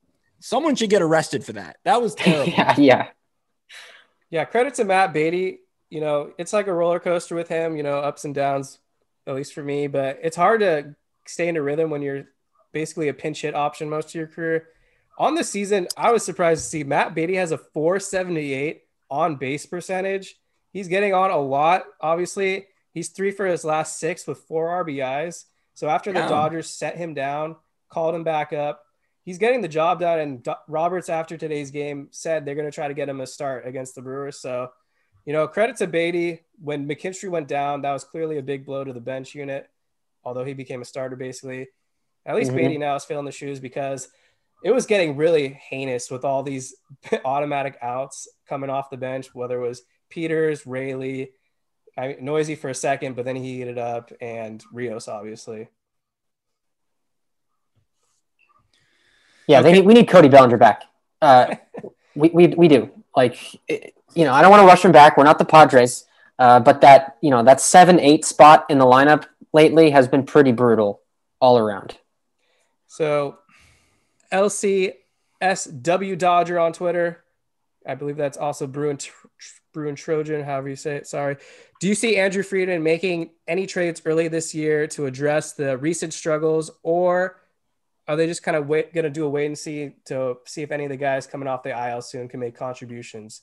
someone 0.40 0.74
should 0.76 0.90
get 0.90 1.02
arrested 1.02 1.44
for 1.44 1.54
that. 1.54 1.78
That 1.84 2.02
was 2.02 2.14
terrible. 2.16 2.52
yeah, 2.52 2.74
yeah. 2.78 3.08
Yeah, 4.30 4.44
credit 4.44 4.74
to 4.74 4.84
Matt 4.84 5.12
Beaty. 5.12 5.60
You 5.90 6.00
know, 6.00 6.32
it's 6.36 6.52
like 6.52 6.66
a 6.66 6.72
roller 6.72 7.00
coaster 7.00 7.34
with 7.34 7.48
him, 7.48 7.76
you 7.76 7.82
know, 7.82 7.98
ups 7.98 8.26
and 8.26 8.34
downs, 8.34 8.78
at 9.26 9.34
least 9.34 9.54
for 9.54 9.62
me, 9.62 9.86
but 9.86 10.18
it's 10.22 10.36
hard 10.36 10.60
to 10.60 10.94
stay 11.26 11.48
in 11.48 11.56
a 11.56 11.62
rhythm 11.62 11.88
when 11.88 12.02
you're 12.02 12.26
basically 12.72 13.08
a 13.08 13.14
pinch 13.14 13.40
hit 13.42 13.54
option 13.54 13.88
most 13.88 14.08
of 14.08 14.14
your 14.14 14.26
career. 14.26 14.68
On 15.18 15.34
the 15.34 15.44
season, 15.44 15.88
I 15.96 16.12
was 16.12 16.24
surprised 16.24 16.62
to 16.64 16.68
see 16.68 16.84
Matt 16.84 17.14
Beaty 17.14 17.36
has 17.36 17.52
a 17.52 17.58
478 17.58 18.82
on 19.10 19.36
base 19.36 19.66
percentage. 19.66 20.36
He's 20.72 20.88
getting 20.88 21.14
on 21.14 21.30
a 21.30 21.38
lot, 21.38 21.84
obviously. 22.00 22.66
He's 22.92 23.08
three 23.08 23.30
for 23.30 23.46
his 23.46 23.64
last 23.64 23.98
six 23.98 24.26
with 24.26 24.38
four 24.40 24.68
RBIs. 24.84 25.44
So 25.74 25.88
after 25.88 26.12
the. 26.12 26.20
Dodgers 26.28 26.68
set 26.70 26.96
him 26.96 27.14
down, 27.14 27.56
called 27.90 28.14
him 28.14 28.24
back 28.24 28.52
up, 28.52 28.82
he's 29.24 29.38
getting 29.38 29.60
the 29.60 29.68
job 29.68 30.00
done. 30.00 30.18
And 30.18 30.42
Do- 30.42 30.54
Roberts, 30.68 31.08
after 31.08 31.36
today's 31.36 31.70
game, 31.70 32.08
said 32.10 32.44
they're 32.44 32.54
going 32.54 32.66
to 32.66 32.74
try 32.74 32.88
to 32.88 32.94
get 32.94 33.08
him 33.08 33.20
a 33.20 33.26
start 33.26 33.66
against 33.66 33.94
the 33.94 34.02
Brewers. 34.02 34.40
So, 34.40 34.70
you 35.24 35.32
know, 35.32 35.46
credit 35.46 35.76
to 35.76 35.86
Beaty. 35.86 36.40
When 36.60 36.88
McKinstry 36.88 37.28
went 37.30 37.46
down, 37.48 37.82
that 37.82 37.92
was 37.92 38.04
clearly 38.04 38.38
a 38.38 38.42
big 38.42 38.64
blow 38.66 38.82
to 38.84 38.92
the 38.92 39.00
bench 39.00 39.34
unit, 39.34 39.68
although 40.24 40.44
he 40.44 40.54
became 40.54 40.82
a 40.82 40.84
starter 40.84 41.16
basically. 41.16 41.68
At 42.26 42.34
least 42.36 42.50
Mhm. 42.50 42.56
Beaty 42.56 42.78
now 42.78 42.96
is 42.96 43.04
filling 43.04 43.24
the 43.26 43.32
shoes 43.32 43.60
because 43.60 44.08
it 44.64 44.72
was 44.72 44.86
getting 44.86 45.16
really 45.16 45.48
heinous 45.48 46.10
with 46.10 46.24
all 46.24 46.42
these 46.42 46.74
automatic 47.24 47.78
outs 47.80 48.26
coming 48.48 48.70
off 48.70 48.90
the 48.90 48.96
bench, 48.96 49.32
whether 49.34 49.62
it 49.62 49.68
was 49.68 49.82
Peters, 50.08 50.66
Raley, 50.66 51.32
I, 51.96 52.16
Neuse 52.20 52.56
for 52.58 52.70
a 52.70 52.74
second, 52.74 53.16
but 53.16 53.24
then 53.24 53.36
he 53.36 53.58
heated 53.58 53.78
up, 53.78 54.12
and 54.20 54.62
Rios, 54.72 55.08
obviously. 55.08 55.68
Yeah, 59.48 59.62
they 59.62 59.72
need, 59.72 59.86
we 59.86 59.94
need 59.94 60.06
Cody 60.06 60.28
Bellinger 60.28 60.58
back. 60.58 60.84
Uh, 61.20 61.56
we, 62.14 62.28
we, 62.28 62.46
we 62.48 62.68
do. 62.68 62.90
Like, 63.16 63.36
you 63.68 64.24
know, 64.24 64.32
I 64.32 64.42
don't 64.42 64.50
want 64.50 64.60
to 64.62 64.66
rush 64.66 64.84
him 64.84 64.92
back. 64.92 65.16
We're 65.16 65.24
not 65.24 65.38
the 65.38 65.44
Padres, 65.44 66.04
uh, 66.38 66.60
but 66.60 66.80
that 66.82 67.16
you 67.20 67.30
know 67.30 67.42
that 67.42 67.60
seven 67.60 67.98
eight 67.98 68.24
spot 68.24 68.66
in 68.68 68.78
the 68.78 68.84
lineup 68.84 69.26
lately 69.52 69.90
has 69.90 70.06
been 70.06 70.24
pretty 70.24 70.52
brutal 70.52 71.00
all 71.40 71.58
around. 71.58 71.96
So, 72.86 73.38
LCSW 74.32 76.16
Dodger 76.18 76.58
on 76.58 76.72
Twitter. 76.72 77.24
I 77.86 77.94
believe 77.94 78.16
that's 78.16 78.36
also 78.38 78.66
Bruin 78.66 78.98
Bruin 79.72 79.94
Trojan, 79.94 80.42
however 80.42 80.68
you 80.68 80.76
say 80.76 80.96
it. 80.96 81.06
Sorry. 81.06 81.36
Do 81.80 81.88
you 81.88 81.94
see 81.94 82.16
Andrew 82.16 82.42
Friedman 82.42 82.82
making 82.82 83.30
any 83.46 83.66
trades 83.66 84.02
early 84.04 84.28
this 84.28 84.54
year 84.54 84.86
to 84.88 85.06
address 85.06 85.52
the 85.52 85.76
recent 85.78 86.12
struggles, 86.14 86.70
or 86.82 87.40
are 88.08 88.16
they 88.16 88.26
just 88.26 88.42
kind 88.42 88.56
of 88.56 88.66
wait, 88.66 88.94
going 88.94 89.04
to 89.04 89.10
do 89.10 89.24
a 89.26 89.28
wait 89.28 89.46
and 89.46 89.58
see 89.58 89.92
to 90.06 90.38
see 90.46 90.62
if 90.62 90.70
any 90.72 90.84
of 90.84 90.90
the 90.90 90.96
guys 90.96 91.26
coming 91.26 91.46
off 91.48 91.62
the 91.62 91.70
IL 91.90 92.00
soon 92.02 92.28
can 92.28 92.40
make 92.40 92.56
contributions? 92.56 93.42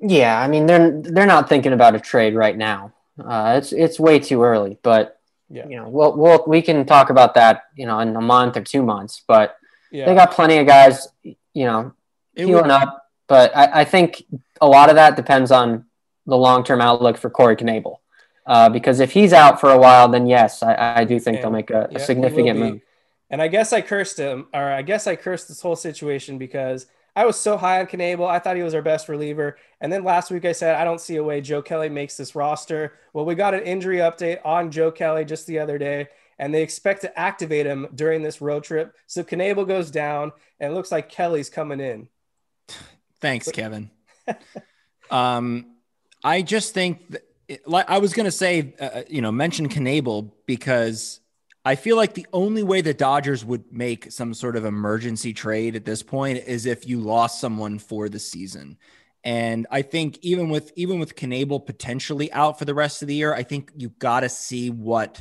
Yeah, 0.00 0.40
I 0.40 0.46
mean 0.46 0.66
they're 0.66 1.00
they're 1.02 1.26
not 1.26 1.48
thinking 1.48 1.72
about 1.72 1.94
a 1.96 2.00
trade 2.00 2.34
right 2.34 2.56
now. 2.56 2.92
Uh, 3.22 3.54
it's 3.58 3.72
it's 3.72 3.98
way 3.98 4.20
too 4.20 4.42
early, 4.44 4.78
but 4.82 5.18
Yeah. 5.50 5.66
you 5.66 5.76
know 5.76 5.88
we'll, 5.88 6.16
we'll 6.16 6.44
we 6.46 6.62
can 6.62 6.84
talk 6.86 7.10
about 7.10 7.34
that 7.34 7.64
you 7.74 7.84
know 7.86 7.98
in 7.98 8.14
a 8.14 8.20
month 8.20 8.56
or 8.56 8.62
two 8.62 8.82
months. 8.84 9.22
But 9.26 9.56
Yeah. 9.90 10.06
they 10.06 10.14
got 10.14 10.30
plenty 10.30 10.58
of 10.58 10.66
guys 10.68 11.08
you 11.24 11.34
know 11.64 11.92
It 12.36 12.46
healing 12.46 12.62
would- 12.64 12.70
up. 12.70 13.06
But 13.28 13.56
I, 13.56 13.80
I 13.80 13.84
think 13.84 14.24
a 14.60 14.66
lot 14.66 14.88
of 14.88 14.96
that 14.96 15.16
depends 15.16 15.50
on 15.50 15.84
the 16.26 16.36
long 16.36 16.64
term 16.64 16.80
outlook 16.80 17.16
for 17.16 17.30
Corey 17.30 17.56
Knebel. 17.56 17.96
Uh, 18.46 18.68
because 18.70 18.98
if 18.98 19.12
he's 19.12 19.34
out 19.34 19.60
for 19.60 19.70
a 19.70 19.78
while, 19.78 20.08
then 20.08 20.26
yes, 20.26 20.62
I, 20.62 21.00
I 21.00 21.04
do 21.04 21.20
think 21.20 21.42
they'll 21.42 21.50
make 21.50 21.70
a, 21.70 21.88
a 21.90 21.92
Yeah, 21.92 21.98
he 21.98 22.04
significant 22.04 22.58
move. 22.58 22.80
And 23.30 23.42
I 23.42 23.48
guess 23.48 23.74
I 23.74 23.82
cursed 23.82 24.18
him, 24.18 24.46
or 24.54 24.72
I 24.72 24.80
guess 24.80 25.06
I 25.06 25.16
cursed 25.16 25.48
this 25.48 25.60
whole 25.60 25.76
situation 25.76 26.38
because 26.38 26.86
I 27.14 27.26
was 27.26 27.38
so 27.38 27.58
high 27.58 27.80
on 27.80 27.86
Knebel. 27.86 28.26
I 28.26 28.38
thought 28.38 28.56
he 28.56 28.62
was 28.62 28.74
our 28.74 28.80
best 28.80 29.08
reliever. 29.08 29.58
And 29.82 29.92
then 29.92 30.02
last 30.02 30.30
week 30.30 30.46
I 30.46 30.52
said, 30.52 30.76
I 30.76 30.84
don't 30.84 31.00
see 31.00 31.16
a 31.16 31.22
way 31.22 31.42
Joe 31.42 31.60
Kelly 31.60 31.90
makes 31.90 32.16
this 32.16 32.34
roster. 32.34 32.94
Well, 33.12 33.26
we 33.26 33.34
got 33.34 33.54
an 33.54 33.64
injury 33.64 33.98
update 33.98 34.38
on 34.46 34.70
Joe 34.70 34.90
Kelly 34.90 35.26
just 35.26 35.46
the 35.46 35.58
other 35.58 35.76
day, 35.76 36.08
and 36.38 36.54
they 36.54 36.62
expect 36.62 37.02
to 37.02 37.18
activate 37.18 37.66
him 37.66 37.88
during 37.94 38.22
this 38.22 38.40
road 38.40 38.64
trip. 38.64 38.94
So 39.06 39.22
Knebel 39.22 39.66
goes 39.66 39.90
down, 39.90 40.32
and 40.58 40.72
it 40.72 40.74
looks 40.74 40.92
like 40.92 41.10
Kelly's 41.10 41.50
coming 41.50 41.80
in. 41.80 42.08
Thanks, 43.20 43.50
Kevin. 43.50 43.90
um, 45.10 45.66
I 46.22 46.42
just 46.42 46.74
think, 46.74 47.16
like 47.66 47.88
I 47.88 47.98
was 47.98 48.12
going 48.12 48.24
to 48.24 48.32
say, 48.32 48.74
uh, 48.80 49.02
you 49.08 49.22
know, 49.22 49.32
mention 49.32 49.68
Knebel 49.68 50.32
because 50.46 51.20
I 51.64 51.74
feel 51.74 51.96
like 51.96 52.14
the 52.14 52.26
only 52.32 52.62
way 52.62 52.80
the 52.80 52.94
Dodgers 52.94 53.44
would 53.44 53.72
make 53.72 54.10
some 54.10 54.34
sort 54.34 54.56
of 54.56 54.64
emergency 54.64 55.32
trade 55.32 55.76
at 55.76 55.84
this 55.84 56.02
point 56.02 56.44
is 56.46 56.66
if 56.66 56.86
you 56.86 57.00
lost 57.00 57.40
someone 57.40 57.78
for 57.78 58.08
the 58.08 58.18
season. 58.18 58.78
And 59.24 59.66
I 59.70 59.82
think 59.82 60.18
even 60.22 60.48
with 60.48 60.72
even 60.76 60.98
with 60.98 61.16
Knebel 61.16 61.66
potentially 61.66 62.32
out 62.32 62.58
for 62.58 62.64
the 62.64 62.74
rest 62.74 63.02
of 63.02 63.08
the 63.08 63.14
year, 63.14 63.34
I 63.34 63.42
think 63.42 63.72
you 63.76 63.90
got 63.90 64.20
to 64.20 64.28
see 64.28 64.70
what 64.70 65.20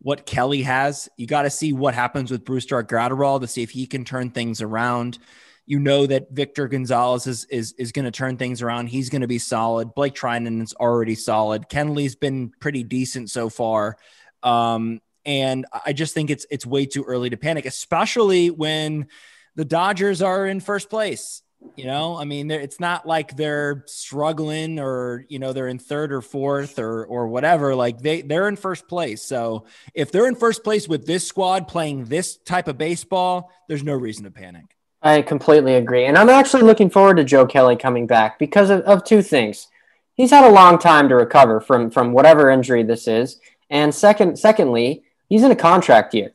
what 0.00 0.26
Kelly 0.26 0.62
has. 0.62 1.08
You 1.16 1.26
got 1.26 1.42
to 1.42 1.50
see 1.50 1.72
what 1.72 1.94
happens 1.94 2.30
with 2.30 2.44
Brusdar 2.44 2.82
Graterol 2.82 3.40
to 3.40 3.46
see 3.46 3.62
if 3.62 3.70
he 3.70 3.86
can 3.86 4.04
turn 4.04 4.30
things 4.30 4.60
around. 4.60 5.18
You 5.66 5.80
know 5.80 6.06
that 6.06 6.30
Victor 6.30 6.68
Gonzalez 6.68 7.26
is 7.26 7.44
is 7.46 7.74
is 7.76 7.92
going 7.92 8.04
to 8.04 8.10
turn 8.10 8.36
things 8.36 8.62
around. 8.62 8.86
He's 8.86 9.10
going 9.10 9.22
to 9.22 9.28
be 9.28 9.38
solid. 9.38 9.94
Blake 9.94 10.14
Treinen 10.14 10.62
is 10.62 10.74
already 10.74 11.16
solid. 11.16 11.68
Kenley's 11.68 12.14
been 12.14 12.52
pretty 12.60 12.84
decent 12.84 13.30
so 13.30 13.48
far. 13.48 13.96
Um, 14.42 15.00
and 15.24 15.66
I 15.84 15.92
just 15.92 16.14
think 16.14 16.30
it's 16.30 16.46
it's 16.50 16.64
way 16.64 16.86
too 16.86 17.02
early 17.02 17.30
to 17.30 17.36
panic, 17.36 17.66
especially 17.66 18.48
when 18.48 19.08
the 19.56 19.64
Dodgers 19.64 20.22
are 20.22 20.46
in 20.46 20.60
first 20.60 20.88
place. 20.88 21.42
You 21.74 21.86
know, 21.86 22.16
I 22.16 22.24
mean, 22.24 22.50
it's 22.50 22.78
not 22.78 23.06
like 23.06 23.36
they're 23.36 23.82
struggling 23.86 24.78
or 24.78 25.24
you 25.28 25.40
know 25.40 25.52
they're 25.52 25.66
in 25.66 25.80
third 25.80 26.12
or 26.12 26.22
fourth 26.22 26.78
or 26.78 27.04
or 27.04 27.26
whatever. 27.26 27.74
Like 27.74 27.98
they 27.98 28.22
they're 28.22 28.46
in 28.46 28.56
first 28.56 28.86
place. 28.86 29.24
So 29.24 29.66
if 29.94 30.12
they're 30.12 30.28
in 30.28 30.36
first 30.36 30.62
place 30.62 30.86
with 30.86 31.06
this 31.06 31.26
squad 31.26 31.66
playing 31.66 32.04
this 32.04 32.36
type 32.36 32.68
of 32.68 32.78
baseball, 32.78 33.50
there's 33.68 33.82
no 33.82 33.94
reason 33.94 34.24
to 34.24 34.30
panic. 34.30 34.75
I 35.06 35.22
completely 35.22 35.74
agree, 35.74 36.06
and 36.06 36.18
I'm 36.18 36.28
actually 36.28 36.62
looking 36.62 36.90
forward 36.90 37.16
to 37.18 37.24
Joe 37.24 37.46
Kelly 37.46 37.76
coming 37.76 38.06
back 38.06 38.38
because 38.38 38.70
of, 38.70 38.80
of 38.80 39.04
two 39.04 39.22
things. 39.22 39.68
He's 40.14 40.30
had 40.30 40.44
a 40.44 40.52
long 40.52 40.78
time 40.78 41.08
to 41.08 41.14
recover 41.14 41.60
from 41.60 41.90
from 41.90 42.12
whatever 42.12 42.50
injury 42.50 42.82
this 42.82 43.06
is, 43.06 43.38
and 43.70 43.94
second, 43.94 44.38
secondly, 44.38 45.04
he's 45.28 45.42
in 45.44 45.52
a 45.52 45.56
contract 45.56 46.12
year. 46.12 46.32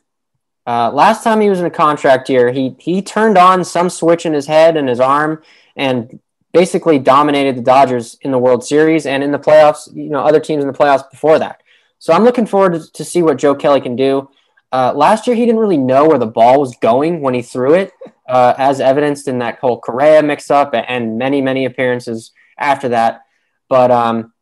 Uh, 0.66 0.92
last 0.92 1.24
time 1.24 1.42
he 1.42 1.50
was 1.50 1.60
in 1.60 1.66
a 1.66 1.72
contract 1.72 2.30
year, 2.30 2.52
he 2.52 2.76
he 2.80 3.02
turned 3.02 3.38
on 3.38 3.66
some 3.66 3.90
switch 3.90 4.26
in 4.26 4.34
his 4.34 4.48
head 4.48 4.78
and 4.78 4.88
his 4.88 5.00
arm, 5.00 5.42
and 5.76 6.20
basically 6.54 7.00
dominated 7.00 7.58
the 7.58 7.62
Dodgers 7.62 8.18
in 8.22 8.32
the 8.32 8.40
World 8.40 8.64
Series 8.64 9.06
and 9.06 9.24
in 9.24 9.32
the 9.32 9.40
playoffs. 9.40 9.94
You 9.94 10.10
know, 10.10 10.22
other 10.22 10.40
teams 10.40 10.64
in 10.64 10.72
the 10.72 10.78
playoffs 10.78 11.10
before 11.10 11.40
that. 11.40 11.62
So 12.00 12.14
I'm 12.14 12.24
looking 12.24 12.46
forward 12.46 12.74
to, 12.74 12.92
to 12.94 13.04
see 13.04 13.22
what 13.22 13.38
Joe 13.38 13.56
Kelly 13.56 13.82
can 13.82 13.96
do. 13.96 14.30
Uh, 14.72 14.94
last 14.96 15.28
year, 15.28 15.36
he 15.36 15.46
didn't 15.46 15.60
really 15.60 15.78
know 15.78 16.08
where 16.08 16.18
the 16.18 16.26
ball 16.26 16.60
was 16.60 16.76
going 16.78 17.22
when 17.22 17.34
he 17.34 17.42
threw 17.42 17.74
it, 17.74 17.92
uh, 18.32 18.56
as 18.58 18.80
evidenced 18.80 19.28
in 19.28 19.40
that 19.40 19.60
whole 19.60 19.80
Correa 19.80 20.24
mix-up 20.24 20.74
and 20.74 21.18
many 21.18 21.42
many 21.42 21.66
appearances 21.66 22.32
after 22.58 22.90
that. 22.90 23.22
But 23.70 23.92
um, 23.92 24.34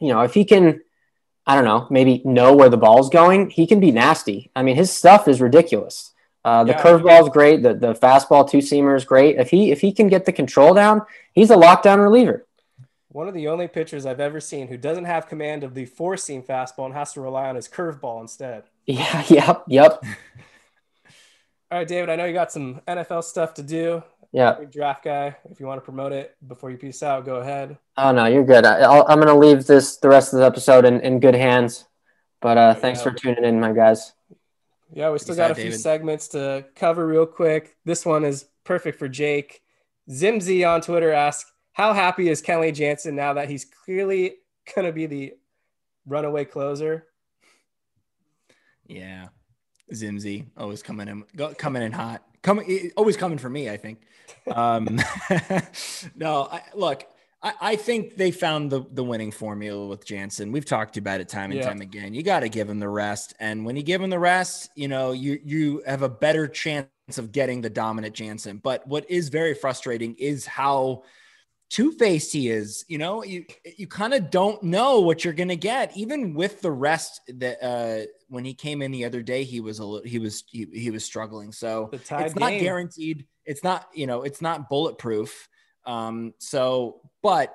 you 0.00 0.08
know, 0.08 0.22
if 0.22 0.34
he 0.34 0.44
can 0.44 0.80
I 1.46 1.54
don't 1.54 1.64
know, 1.64 1.86
maybe 1.90 2.22
know 2.24 2.54
where 2.54 2.68
the 2.68 2.76
ball's 2.76 3.08
going, 3.08 3.50
he 3.50 3.66
can 3.66 3.78
be 3.78 3.92
nasty. 3.92 4.50
I 4.56 4.62
mean, 4.62 4.74
his 4.74 4.92
stuff 4.92 5.28
is 5.28 5.40
ridiculous. 5.40 6.12
Uh, 6.44 6.64
the 6.64 6.72
yeah. 6.72 6.82
curveball 6.82 7.22
is 7.22 7.28
great. 7.28 7.62
The 7.62 7.74
the 7.74 7.92
fastball 7.92 8.48
two 8.48 8.58
seamer 8.58 8.96
is 8.96 9.04
great. 9.04 9.36
If 9.36 9.50
he 9.50 9.70
if 9.70 9.80
he 9.80 9.92
can 9.92 10.08
get 10.08 10.24
the 10.24 10.32
control 10.32 10.74
down, 10.74 11.02
he's 11.32 11.50
a 11.50 11.56
lockdown 11.56 12.02
reliever. 12.02 12.46
One 13.08 13.28
of 13.28 13.34
the 13.34 13.48
only 13.48 13.66
pitchers 13.66 14.04
I've 14.04 14.20
ever 14.20 14.40
seen 14.40 14.68
who 14.68 14.76
doesn't 14.76 15.06
have 15.06 15.26
command 15.26 15.64
of 15.64 15.74
the 15.74 15.86
four 15.86 16.16
seam 16.16 16.42
fastball 16.42 16.86
and 16.86 16.94
has 16.94 17.14
to 17.14 17.20
rely 17.20 17.48
on 17.48 17.56
his 17.56 17.68
curveball 17.68 18.20
instead. 18.20 18.64
Yeah. 18.88 19.24
Yep. 19.28 19.64
Yep. 19.66 20.04
All 21.70 21.78
right, 21.78 21.88
David. 21.88 22.10
I 22.10 22.16
know 22.16 22.26
you 22.26 22.32
got 22.32 22.52
some 22.52 22.80
NFL 22.86 23.24
stuff 23.24 23.54
to 23.54 23.62
do. 23.62 24.02
Yeah. 24.32 24.56
Draft 24.70 25.04
guy. 25.04 25.36
If 25.50 25.58
you 25.58 25.66
want 25.66 25.80
to 25.80 25.84
promote 25.84 26.12
it 26.12 26.36
before 26.46 26.70
you 26.70 26.76
peace 26.76 27.02
out, 27.02 27.24
go 27.24 27.36
ahead. 27.36 27.78
Oh 27.96 28.12
no, 28.12 28.26
you're 28.26 28.44
good. 28.44 28.64
I, 28.64 28.98
am 29.12 29.20
going 29.20 29.26
to 29.26 29.34
leave 29.34 29.66
this 29.66 29.96
the 29.96 30.08
rest 30.08 30.32
of 30.32 30.40
the 30.40 30.46
episode 30.46 30.84
in, 30.84 31.00
in 31.00 31.20
good 31.20 31.34
hands. 31.34 31.86
But 32.40 32.58
uh, 32.58 32.74
thanks 32.74 33.02
for 33.02 33.10
tuning 33.10 33.44
in, 33.44 33.58
my 33.58 33.72
guys. 33.72 34.12
Yeah, 34.92 35.10
we 35.10 35.18
still 35.18 35.34
got 35.34 35.50
a 35.50 35.54
few 35.54 35.64
David. 35.64 35.80
segments 35.80 36.28
to 36.28 36.66
cover 36.76 37.06
real 37.06 37.26
quick. 37.26 37.76
This 37.84 38.06
one 38.06 38.24
is 38.24 38.46
perfect 38.64 38.98
for 38.98 39.08
Jake. 39.08 39.62
Zimzy 40.08 40.68
on 40.68 40.80
Twitter 40.82 41.12
asks, 41.12 41.50
"How 41.72 41.92
happy 41.92 42.28
is 42.28 42.42
Kenley 42.42 42.72
Jansen 42.72 43.16
now 43.16 43.32
that 43.32 43.48
he's 43.48 43.64
clearly 43.64 44.36
going 44.74 44.86
to 44.86 44.92
be 44.92 45.06
the 45.06 45.34
runaway 46.06 46.44
closer?" 46.44 47.06
Yeah, 48.86 49.28
Zimzy 49.92 50.46
always 50.56 50.82
coming 50.82 51.08
in, 51.08 51.24
coming 51.54 51.82
in 51.82 51.92
hot, 51.92 52.22
coming 52.42 52.90
always 52.96 53.16
coming 53.16 53.38
for 53.38 53.48
me. 53.48 53.70
I 53.70 53.76
think. 53.76 54.02
Um, 54.52 55.00
no, 56.16 56.48
I, 56.50 56.62
look, 56.74 57.04
I, 57.42 57.52
I, 57.60 57.76
think 57.76 58.16
they 58.16 58.30
found 58.30 58.70
the 58.70 58.84
the 58.92 59.04
winning 59.04 59.30
formula 59.30 59.86
with 59.86 60.04
Jansen. 60.04 60.52
We've 60.52 60.64
talked 60.64 60.96
about 60.96 61.20
it 61.20 61.28
time 61.28 61.50
and 61.50 61.60
yeah. 61.60 61.68
time 61.68 61.80
again. 61.80 62.14
You 62.14 62.22
got 62.22 62.40
to 62.40 62.48
give 62.48 62.68
him 62.68 62.80
the 62.80 62.88
rest, 62.88 63.34
and 63.38 63.64
when 63.64 63.76
you 63.76 63.82
give 63.82 64.02
him 64.02 64.10
the 64.10 64.18
rest, 64.18 64.70
you 64.74 64.88
know 64.88 65.12
you 65.12 65.38
you 65.44 65.82
have 65.86 66.02
a 66.02 66.08
better 66.08 66.48
chance 66.48 66.88
of 67.16 67.32
getting 67.32 67.60
the 67.60 67.70
dominant 67.70 68.14
Jansen. 68.14 68.58
But 68.58 68.86
what 68.88 69.08
is 69.10 69.28
very 69.28 69.54
frustrating 69.54 70.14
is 70.14 70.46
how 70.46 71.04
two-faced 71.70 72.32
he 72.32 72.48
is 72.48 72.84
you 72.88 72.98
know? 72.98 73.24
You 73.24 73.44
you 73.76 73.86
kind 73.86 74.14
of 74.14 74.30
don't 74.30 74.62
know 74.62 75.00
what 75.00 75.24
you're 75.24 75.34
gonna 75.34 75.56
get. 75.56 75.96
Even 75.96 76.34
with 76.34 76.60
the 76.60 76.70
rest 76.70 77.20
that 77.28 77.62
uh 77.62 78.06
when 78.28 78.44
he 78.44 78.54
came 78.54 78.82
in 78.82 78.92
the 78.92 79.04
other 79.04 79.22
day 79.22 79.44
he 79.44 79.60
was 79.60 79.78
a 79.78 79.84
little 79.84 80.08
he 80.08 80.18
was 80.18 80.44
he, 80.48 80.66
he 80.72 80.90
was 80.90 81.04
struggling. 81.04 81.52
So 81.52 81.90
it's 81.92 82.34
game. 82.34 82.34
not 82.34 82.60
guaranteed 82.60 83.26
it's 83.44 83.62
not 83.64 83.88
you 83.94 84.06
know 84.06 84.22
it's 84.22 84.42
not 84.42 84.68
bulletproof. 84.68 85.48
Um 85.84 86.34
so 86.38 87.00
but 87.22 87.54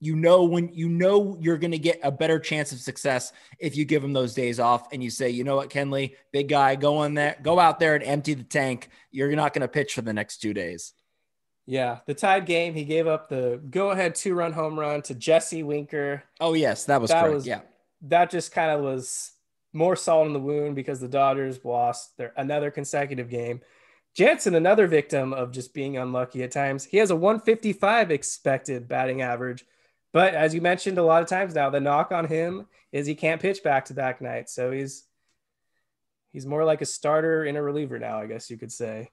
you 0.00 0.14
know 0.14 0.44
when 0.44 0.72
you 0.72 0.88
know 0.88 1.36
you're 1.40 1.58
going 1.58 1.72
to 1.72 1.78
get 1.78 1.98
a 2.04 2.10
better 2.10 2.38
chance 2.38 2.70
of 2.70 2.78
success 2.78 3.32
if 3.58 3.76
you 3.76 3.84
give 3.84 4.02
him 4.02 4.12
those 4.12 4.32
days 4.32 4.60
off 4.60 4.92
and 4.92 5.02
you 5.02 5.10
say 5.10 5.30
you 5.30 5.42
know 5.44 5.56
what 5.56 5.70
kenley? 5.70 6.14
Big 6.32 6.48
guy 6.48 6.76
go 6.76 6.98
on 6.98 7.14
there 7.14 7.36
go 7.42 7.58
out 7.58 7.80
there 7.80 7.94
and 7.94 8.04
empty 8.04 8.34
the 8.34 8.44
tank. 8.44 8.90
You're 9.10 9.34
not 9.34 9.52
going 9.52 9.62
to 9.62 9.68
pitch 9.68 9.94
for 9.94 10.02
the 10.02 10.12
next 10.12 10.38
two 10.38 10.54
days 10.54 10.92
yeah, 11.68 11.98
the 12.06 12.14
tied 12.14 12.46
game, 12.46 12.72
he 12.72 12.84
gave 12.84 13.06
up 13.06 13.28
the 13.28 13.60
go-ahead 13.68 14.14
two-run 14.14 14.54
home 14.54 14.80
run 14.80 15.02
to 15.02 15.14
Jesse 15.14 15.62
Winker. 15.62 16.22
Oh 16.40 16.54
yes, 16.54 16.86
that 16.86 16.98
was 16.98 17.10
that 17.10 17.24
great. 17.24 17.34
Was, 17.34 17.46
yeah, 17.46 17.60
that 18.02 18.30
just 18.30 18.52
kind 18.52 18.70
of 18.70 18.80
was 18.80 19.32
more 19.74 19.94
salt 19.94 20.26
in 20.26 20.32
the 20.32 20.40
wound 20.40 20.76
because 20.76 20.98
the 20.98 21.08
Dodgers 21.08 21.62
lost 21.66 22.16
their 22.16 22.32
another 22.38 22.70
consecutive 22.70 23.28
game. 23.28 23.60
Jansen, 24.16 24.54
another 24.54 24.86
victim 24.86 25.34
of 25.34 25.52
just 25.52 25.74
being 25.74 25.98
unlucky 25.98 26.42
at 26.42 26.52
times. 26.52 26.86
He 26.86 26.96
has 26.96 27.10
a 27.10 27.16
155 27.16 28.10
expected 28.10 28.88
batting 28.88 29.20
average, 29.20 29.66
but 30.14 30.32
as 30.32 30.54
you 30.54 30.62
mentioned 30.62 30.96
a 30.96 31.02
lot 31.02 31.22
of 31.22 31.28
times 31.28 31.54
now, 31.54 31.68
the 31.68 31.80
knock 31.80 32.12
on 32.12 32.24
him 32.24 32.66
is 32.92 33.06
he 33.06 33.14
can't 33.14 33.42
pitch 33.42 33.62
back-to-back 33.62 34.22
nights, 34.22 34.54
so 34.54 34.70
he's 34.70 35.04
he's 36.32 36.46
more 36.46 36.64
like 36.64 36.80
a 36.80 36.86
starter 36.86 37.44
in 37.44 37.56
a 37.56 37.62
reliever 37.62 37.98
now, 37.98 38.20
I 38.20 38.26
guess 38.26 38.48
you 38.48 38.56
could 38.56 38.72
say. 38.72 39.10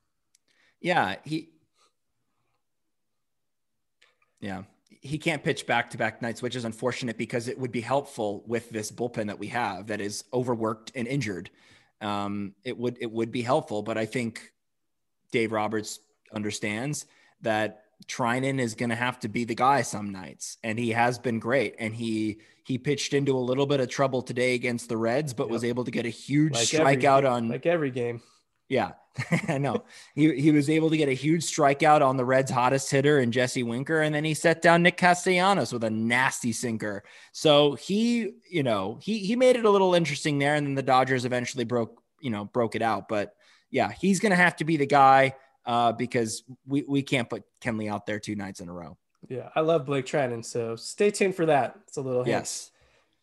Yeah, 0.79 1.15
he 1.25 1.49
yeah. 4.45 4.61
He 5.01 5.17
can't 5.17 5.43
pitch 5.43 5.65
back 5.65 5.89
to 5.91 5.97
back 5.97 6.21
nights, 6.21 6.41
which 6.41 6.55
is 6.55 6.65
unfortunate 6.65 7.17
because 7.17 7.47
it 7.47 7.57
would 7.59 7.71
be 7.71 7.81
helpful 7.81 8.43
with 8.45 8.69
this 8.69 8.91
bullpen 8.91 9.27
that 9.27 9.39
we 9.39 9.47
have 9.47 9.87
that 9.87 10.01
is 10.01 10.23
overworked 10.33 10.91
and 10.95 11.07
injured. 11.07 11.49
Um, 11.99 12.53
it 12.63 12.77
would 12.77 12.97
it 13.01 13.11
would 13.11 13.31
be 13.31 13.41
helpful, 13.41 13.81
but 13.81 13.97
I 13.97 14.05
think 14.05 14.51
Dave 15.31 15.51
Roberts 15.51 15.99
understands 16.31 17.05
that 17.41 17.83
Treinen 18.07 18.59
is 18.59 18.75
going 18.75 18.89
to 18.89 18.95
have 18.95 19.19
to 19.21 19.29
be 19.29 19.45
the 19.45 19.55
guy 19.55 19.81
some 19.81 20.11
nights, 20.11 20.57
and 20.63 20.77
he 20.77 20.91
has 20.91 21.17
been 21.17 21.39
great. 21.39 21.75
And 21.79 21.95
he 21.95 22.39
he 22.63 22.77
pitched 22.77 23.13
into 23.13 23.35
a 23.35 23.39
little 23.39 23.65
bit 23.65 23.79
of 23.79 23.89
trouble 23.89 24.21
today 24.21 24.53
against 24.53 24.89
the 24.89 24.97
Reds, 24.97 25.33
but 25.33 25.45
yep. 25.45 25.51
was 25.51 25.63
able 25.63 25.85
to 25.85 25.91
get 25.91 26.05
a 26.05 26.09
huge 26.09 26.53
like 26.53 26.67
strikeout 26.67 27.19
every, 27.19 27.29
on 27.29 27.49
like 27.49 27.65
every 27.65 27.91
game. 27.91 28.21
Yeah, 28.69 28.91
I 29.47 29.57
know. 29.57 29.83
He 30.13 30.33
he 30.39 30.51
was 30.51 30.69
able 30.69 30.89
to 30.89 30.97
get 30.97 31.09
a 31.09 31.13
huge 31.13 31.43
strikeout 31.43 32.01
on 32.01 32.17
the 32.17 32.25
Reds' 32.25 32.51
hottest 32.51 32.89
hitter 32.91 33.19
and 33.19 33.31
Jesse 33.31 33.63
Winker, 33.63 34.01
and 34.01 34.13
then 34.13 34.25
he 34.25 34.33
set 34.33 34.61
down 34.61 34.83
Nick 34.83 34.97
Castellanos 34.97 35.71
with 35.71 35.83
a 35.83 35.89
nasty 35.89 36.51
sinker. 36.51 37.03
So 37.31 37.75
he, 37.75 38.33
you 38.49 38.63
know, 38.63 38.99
he 39.01 39.19
he 39.19 39.35
made 39.35 39.55
it 39.55 39.65
a 39.65 39.69
little 39.69 39.95
interesting 39.95 40.39
there, 40.39 40.55
and 40.55 40.67
then 40.67 40.75
the 40.75 40.83
Dodgers 40.83 41.25
eventually 41.25 41.63
broke, 41.63 42.01
you 42.19 42.29
know, 42.29 42.45
broke 42.45 42.75
it 42.75 42.81
out. 42.81 43.07
But 43.07 43.35
yeah, 43.71 43.91
he's 43.91 44.19
gonna 44.19 44.35
have 44.35 44.57
to 44.57 44.65
be 44.65 44.77
the 44.77 44.85
guy 44.85 45.35
uh, 45.65 45.93
because 45.93 46.43
we 46.67 46.83
we 46.87 47.01
can't 47.01 47.29
put 47.29 47.43
Kenley 47.61 47.89
out 47.89 48.05
there 48.05 48.19
two 48.19 48.35
nights 48.35 48.59
in 48.59 48.69
a 48.69 48.73
row. 48.73 48.97
Yeah, 49.29 49.49
I 49.55 49.61
love 49.61 49.85
Blake 49.85 50.05
Treinen, 50.05 50.43
so 50.43 50.75
stay 50.75 51.09
tuned 51.09 51.35
for 51.35 51.45
that. 51.47 51.79
It's 51.87 51.97
a 51.97 52.01
little 52.01 52.23
hint. 52.23 52.35
yes. 52.35 52.71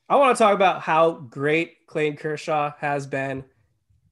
I 0.09 0.17
want 0.17 0.37
to 0.37 0.43
talk 0.43 0.55
about 0.55 0.83
how 0.83 1.13
great 1.13 1.87
Clayton 1.87 2.17
Kershaw 2.17 2.73
has 2.79 3.07
been 3.07 3.45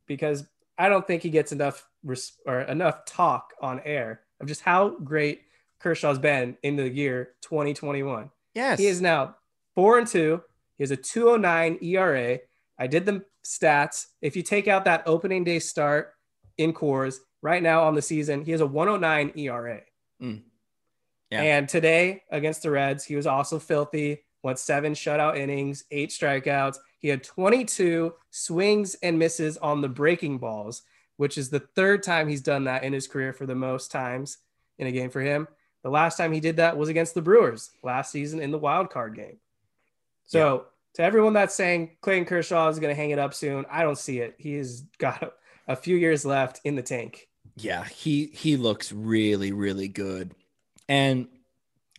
because 0.07 0.47
I 0.81 0.89
don't 0.89 1.07
think 1.07 1.23
he 1.23 1.29
gets 1.31 1.53
enough 1.53 1.87
res- 2.03 2.39
or 2.47 2.63
enough 2.63 3.05
talk 3.05 3.53
on 3.61 3.81
air 3.85 4.23
of 4.41 4.49
just 4.49 4.63
how 4.63 4.97
great 5.05 5.43
Kershaw's 5.79 6.19
been 6.19 6.57
in 6.63 6.77
the 6.77 6.89
year 6.89 7.35
2021. 7.43 8.31
Yes. 8.55 8.79
He 8.79 8.87
is 8.87 9.03
now 9.03 9.37
4 9.75 9.99
and 9.99 10.07
2. 10.07 10.43
He 10.79 10.83
has 10.83 10.91
a 10.91 10.97
209 10.97 11.79
ERA. 11.83 12.39
I 12.79 12.87
did 12.87 13.05
the 13.05 13.25
stats. 13.45 14.07
If 14.23 14.37
you 14.37 14.43
take 14.43 14.69
out 14.69 14.87
that 14.87 15.03
opening 15.05 15.45
day 15.45 15.59
start 15.59 16.15
in 16.57 16.73
Coors, 16.73 17.17
right 17.43 17.63
now 17.63 17.83
on 17.85 17.95
the 17.95 18.03
season, 18.03 18.43
he 18.43 18.53
has 18.53 18.63
a 18.63 18.67
109 18.67 19.33
ERA. 19.37 19.83
Mm. 20.23 20.43
Yeah. 21.31 21.43
And 21.43 21.69
today 21.69 22.23
against 22.31 22.63
the 22.63 22.71
Reds, 22.71 23.05
he 23.05 23.17
was 23.17 23.27
also 23.27 23.59
filthy, 23.59 24.25
went 24.43 24.59
seven 24.59 24.95
shutout 24.95 25.37
innings, 25.37 25.85
eight 25.91 26.11
strikeouts. 26.11 26.79
He 26.99 27.09
had 27.09 27.23
22 27.23 28.15
swings 28.31 28.95
and 29.03 29.19
misses 29.19 29.57
on 29.59 29.81
the 29.81 29.89
breaking 29.89 30.39
balls, 30.39 30.83
which 31.17 31.39
is 31.39 31.51
the 31.51 31.61
third 31.61 32.03
time 32.03 32.29
he's 32.29 32.41
done 32.41 32.65
that 32.65 32.85
in 32.85 32.93
his 32.93 33.07
career 33.07 33.33
for 33.33 33.47
the 33.47 33.55
most 33.55 33.91
times 33.91 34.39
in 34.79 34.87
a 34.87 34.93
game 34.93 35.11
for 35.11 35.21
him. 35.21 35.49
The 35.83 35.91
last 35.91 36.17
time 36.17 36.33
he 36.33 36.41
did 36.41 36.57
that 36.57 36.77
was 36.77 36.89
against 36.89 37.15
the 37.15 37.23
Brewers 37.23 37.71
last 37.83 38.13
season 38.13 38.41
in 38.41 38.51
the 38.51 38.59
wild 38.59 38.91
card 38.91 39.15
game. 39.15 39.39
So, 40.27 40.55
yeah. 40.55 40.63
to 40.95 41.03
everyone 41.03 41.33
that's 41.33 41.55
saying 41.55 41.97
Clayton 42.03 42.27
Kershaw 42.27 42.69
is 42.69 42.79
going 42.79 42.95
to 42.95 43.01
hang 43.01 43.11
it 43.11 43.19
up 43.19 43.35
soon, 43.35 43.65
I 43.71 43.83
don't 43.83 43.99
see 43.99 44.21
it. 44.21 44.35
He 44.39 44.55
has 44.55 44.83
got 44.99 45.35
a 45.69 45.77
few 45.77 45.97
years 45.97 46.25
left 46.25 46.61
in 46.65 46.77
the 46.77 46.83
tank. 46.83 47.29
Yeah, 47.57 47.85
he 47.85 48.27
he 48.27 48.57
looks 48.57 48.93
really 48.93 49.53
really 49.53 49.89
good. 49.89 50.35
And 50.89 51.29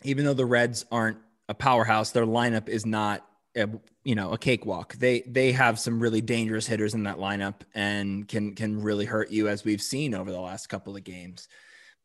even 0.03 0.25
though 0.25 0.33
the 0.33 0.45
Reds 0.45 0.85
aren't 0.91 1.17
a 1.51 1.53
powerhouse, 1.53 2.11
their 2.11 2.25
lineup 2.25 2.69
is 2.69 2.85
not 2.85 3.27
a, 3.57 3.67
you 4.05 4.15
know 4.15 4.31
a 4.31 4.37
cakewalk. 4.37 4.93
They 4.93 5.21
they 5.27 5.51
have 5.51 5.77
some 5.77 5.99
really 5.99 6.21
dangerous 6.21 6.65
hitters 6.65 6.93
in 6.93 7.03
that 7.03 7.17
lineup 7.17 7.61
and 7.75 8.25
can 8.25 8.55
can 8.55 8.81
really 8.81 9.05
hurt 9.05 9.29
you 9.29 9.49
as 9.49 9.65
we've 9.65 9.81
seen 9.81 10.15
over 10.15 10.31
the 10.31 10.39
last 10.39 10.67
couple 10.67 10.95
of 10.95 11.03
games. 11.03 11.49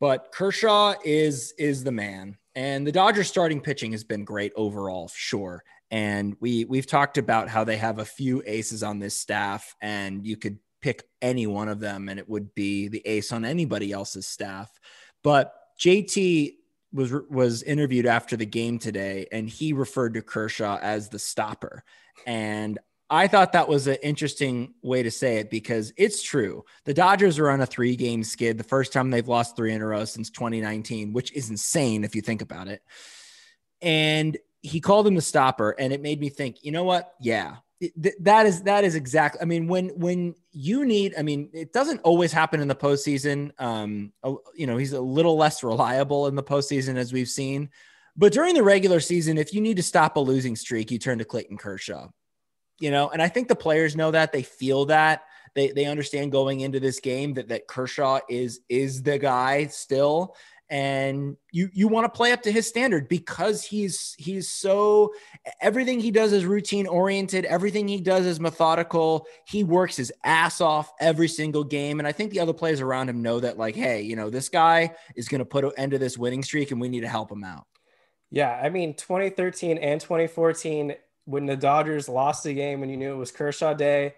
But 0.01 0.33
Kershaw 0.33 0.95
is 1.05 1.55
is 1.59 1.85
the 1.85 1.93
man. 1.93 2.37
And 2.57 2.87
the 2.87 2.93
Dodgers 2.93 3.29
starting 3.29 3.61
pitching 3.61 3.93
has 3.93 4.03
been 4.03 4.25
great 4.25 4.53
overall, 4.57 5.09
sure. 5.15 5.63
And 5.91 6.37
we 6.41 6.65
we've 6.65 6.87
talked 6.87 7.17
about 7.17 7.49
how 7.49 7.63
they 7.63 7.77
have 7.77 8.01
a 8.01 8.05
few 8.05 8.43
aces 8.45 8.83
on 8.83 8.99
this 8.99 9.17
staff, 9.17 9.77
and 9.81 10.27
you 10.27 10.37
could 10.37 10.59
pick 10.83 11.05
any 11.23 11.47
one 11.47 11.69
of 11.69 11.79
them, 11.79 12.09
and 12.09 12.19
it 12.19 12.29
would 12.29 12.53
be 12.57 12.89
the 12.89 13.07
ace 13.07 13.31
on 13.31 13.45
anybody 13.45 13.93
else's 13.93 14.27
staff. 14.27 14.69
But 15.23 15.55
JT 15.79 16.55
was 16.93 17.12
was 17.30 17.62
interviewed 17.62 18.07
after 18.07 18.37
the 18.37 18.47
game 18.47 18.78
today, 18.78 19.26
and 19.32 19.49
he 19.49 19.72
referred 19.72 20.14
to 20.14 20.22
Kershaw 20.22 20.78
as 20.80 21.09
the 21.09 21.18
stopper. 21.18 21.84
And 22.26 22.78
I 23.09 23.28
thought 23.28 23.53
that 23.53 23.68
was 23.68 23.87
an 23.87 23.99
interesting 24.03 24.74
way 24.82 25.03
to 25.03 25.11
say 25.11 25.37
it 25.37 25.51
because 25.51 25.93
it's 25.97 26.22
true. 26.22 26.64
The 26.84 26.95
Dodgers 26.95 27.39
are 27.39 27.51
on 27.51 27.61
a 27.61 27.66
three 27.66 27.95
game 27.95 28.24
skid, 28.24 28.59
the 28.59 28.64
first 28.64 28.93
time 28.93 29.11
they've 29.11 29.28
lost 29.28 29.57
three 29.57 29.72
in 29.72 29.82
a 29.82 29.87
row 29.87 30.05
since 30.05 30.30
2019, 30.30 31.12
which 31.12 31.32
is 31.32 31.51
insane 31.51 32.03
if 32.03 32.16
you 32.16 32.22
think 32.22 32.43
about 32.43 32.68
it. 32.68 32.82
And 33.80 34.37
he 34.62 34.80
called 34.80 35.07
him 35.07 35.14
the 35.14 35.20
stopper, 35.20 35.70
and 35.70 35.93
it 35.93 36.03
made 36.03 36.20
me 36.20 36.28
think, 36.28 36.64
you 36.64 36.72
know 36.72 36.84
what? 36.84 37.14
Yeah, 37.20 37.57
that 38.20 38.47
is 38.47 38.62
that 38.62 38.85
is 38.85 38.95
exactly. 38.95 39.41
I 39.41 39.45
mean, 39.45 39.68
when 39.68 39.89
when 39.91 40.35
you 40.53 40.85
need, 40.85 41.14
I 41.18 41.22
mean, 41.22 41.51
it 41.53 41.72
doesn't 41.72 42.01
always 42.01 42.33
happen 42.33 42.61
in 42.61 42.68
the 42.68 42.74
postseason. 42.74 43.53
Um, 43.61 44.12
you 44.55 44.66
know, 44.66 44.77
he's 44.77 44.93
a 44.93 45.01
little 45.01 45.37
less 45.37 45.62
reliable 45.62 46.27
in 46.27 46.35
the 46.35 46.43
postseason 46.43 46.97
as 46.97 47.12
we've 47.12 47.29
seen. 47.29 47.70
But 48.16 48.33
during 48.33 48.55
the 48.55 48.62
regular 48.62 49.01
season, 49.01 49.37
if 49.37 49.53
you 49.53 49.61
need 49.61 49.77
to 49.77 49.83
stop 49.83 50.16
a 50.16 50.20
losing 50.20 50.57
streak, 50.57 50.91
you 50.91 50.99
turn 50.99 51.18
to 51.18 51.24
Clayton 51.24 51.59
Kershaw 51.59 52.09
you 52.79 52.91
know, 52.91 53.09
and 53.09 53.22
I 53.22 53.29
think 53.29 53.49
the 53.49 53.57
players 53.57 53.97
know 53.97 54.11
that 54.11 54.33
they 54.33 54.43
feel 54.43 54.87
that 54.87 55.22
they 55.55 55.70
they 55.70 55.87
understand 55.87 56.33
going 56.33 56.61
into 56.61 56.81
this 56.81 57.01
game 57.01 57.35
that 57.35 57.49
that 57.49 57.66
Kershaw 57.66 58.20
is 58.29 58.61
is 58.68 59.03
the 59.03 59.18
guy 59.18 59.66
still 59.66 60.37
and 60.69 61.37
you 61.53 61.71
you 61.73 61.87
want 61.87 62.05
to 62.05 62.17
play 62.17 62.33
up 62.33 62.43
to 62.43 62.51
his 62.51 62.67
standard 62.67 63.09
because 63.09 63.64
he's 63.64 64.14
he's 64.19 64.49
so 64.49 65.12
everything 65.61 66.01
he 66.01 66.11
does 66.11 66.33
is 66.33 66.45
routine 66.45 66.87
oriented 66.87 67.45
everything 67.45 67.87
he 67.87 68.01
does 68.01 68.27
is 68.27 68.41
methodical. 68.41 69.27
He 69.47 69.62
works 69.62 69.97
his 69.97 70.12
ass 70.25 70.61
off 70.61 70.93
every 70.99 71.29
single 71.29 71.64
game 71.64 71.99
and 72.01 72.07
i 72.07 72.12
think 72.12 72.33
the 72.33 72.41
other 72.41 72.53
players 72.53 72.81
around 72.81 73.09
him 73.09 73.23
know 73.23 73.41
that 73.41 73.59
like 73.59 73.77
hey 73.77 74.03
you 74.03 74.17
know 74.17 74.31
this 74.31 74.49
guy 74.49 74.95
is 75.14 75.29
going 75.29 75.39
to 75.39 75.45
put 75.45 75.64
an 75.64 75.73
end 75.77 75.93
to 75.93 75.99
this 75.99 76.19
winning 76.19 76.43
streak 76.43 76.71
and 76.71 76.81
we 76.81 76.89
need 76.89 77.01
to 77.01 77.09
help 77.09 77.31
him 77.31 77.45
out. 77.45 77.67
Yeah 78.31 78.61
i 78.62 78.69
mean 78.69 78.95
2013 78.95 79.79
and 79.79 80.01
2014 80.01 80.97
when 81.27 81.45
the 81.45 81.57
Dodgers 81.57 82.09
lost 82.09 82.45
the 82.45 82.55
game 82.55 82.83
and 82.83 82.91
you 82.91 82.97
knew 82.97 83.12
it 83.12 83.19
was 83.19 83.33
Kershaw 83.33 83.75
Day, 83.75 84.14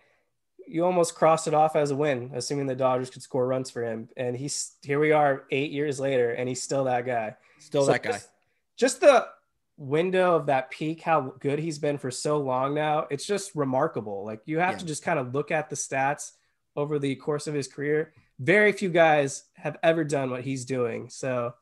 you 0.69 0.85
almost 0.85 1.15
crossed 1.15 1.49
it 1.49 1.55
off 1.55 1.77
as 1.77 1.91
a 1.91 1.97
win, 1.97 2.31
assuming 2.35 2.67
the 2.67 2.75
Dodgers 2.75 3.11
could 3.11 3.23
score 3.23 3.47
runs 3.47 3.71
for 3.71 3.83
him. 3.83 4.09
And 4.17 4.37
he's 4.37 4.77
here 4.83 5.01
we 5.01 5.13
are 5.13 5.45
eight 5.51 5.71
years 5.71 5.99
later, 5.99 6.33
and 6.33 6.49
he's 6.49 6.63
still 6.63 6.85
that 6.85 7.07
guy. 7.07 7.37
Still 7.59 7.85
so 7.87 7.93
that 7.93 8.03
guy. 8.03 8.13
Just, 8.13 8.31
just 8.77 9.01
the 9.01 9.27
window 9.79 10.35
of 10.35 10.47
that 10.47 10.71
peak, 10.71 11.03
how 11.03 11.33
good 11.39 11.59
he's 11.59 11.79
been 11.79 11.99
for 11.99 12.11
so 12.11 12.39
long 12.39 12.75
now, 12.75 13.07
it's 13.11 13.25
just 13.25 13.55
remarkable. 13.55 14.25
Like 14.25 14.41
you 14.45 14.59
have 14.59 14.73
yeah. 14.73 14.79
to 14.79 14.87
just 14.87 15.05
kind 15.05 15.19
of 15.19 15.35
look 15.35 15.51
at 15.51 15.71
the 15.71 15.77
stats 15.77 16.33
over 16.77 16.99
the 16.99 17.15
course 17.15 17.47
of 17.47 17.55
his 17.55 17.69
career. 17.69 18.13
Very 18.41 18.73
few 18.73 18.89
guys 18.89 19.45
have 19.55 19.77
ever 19.83 20.05
done 20.05 20.31
what 20.31 20.43
he's 20.43 20.65
doing. 20.65 21.09
So 21.09 21.55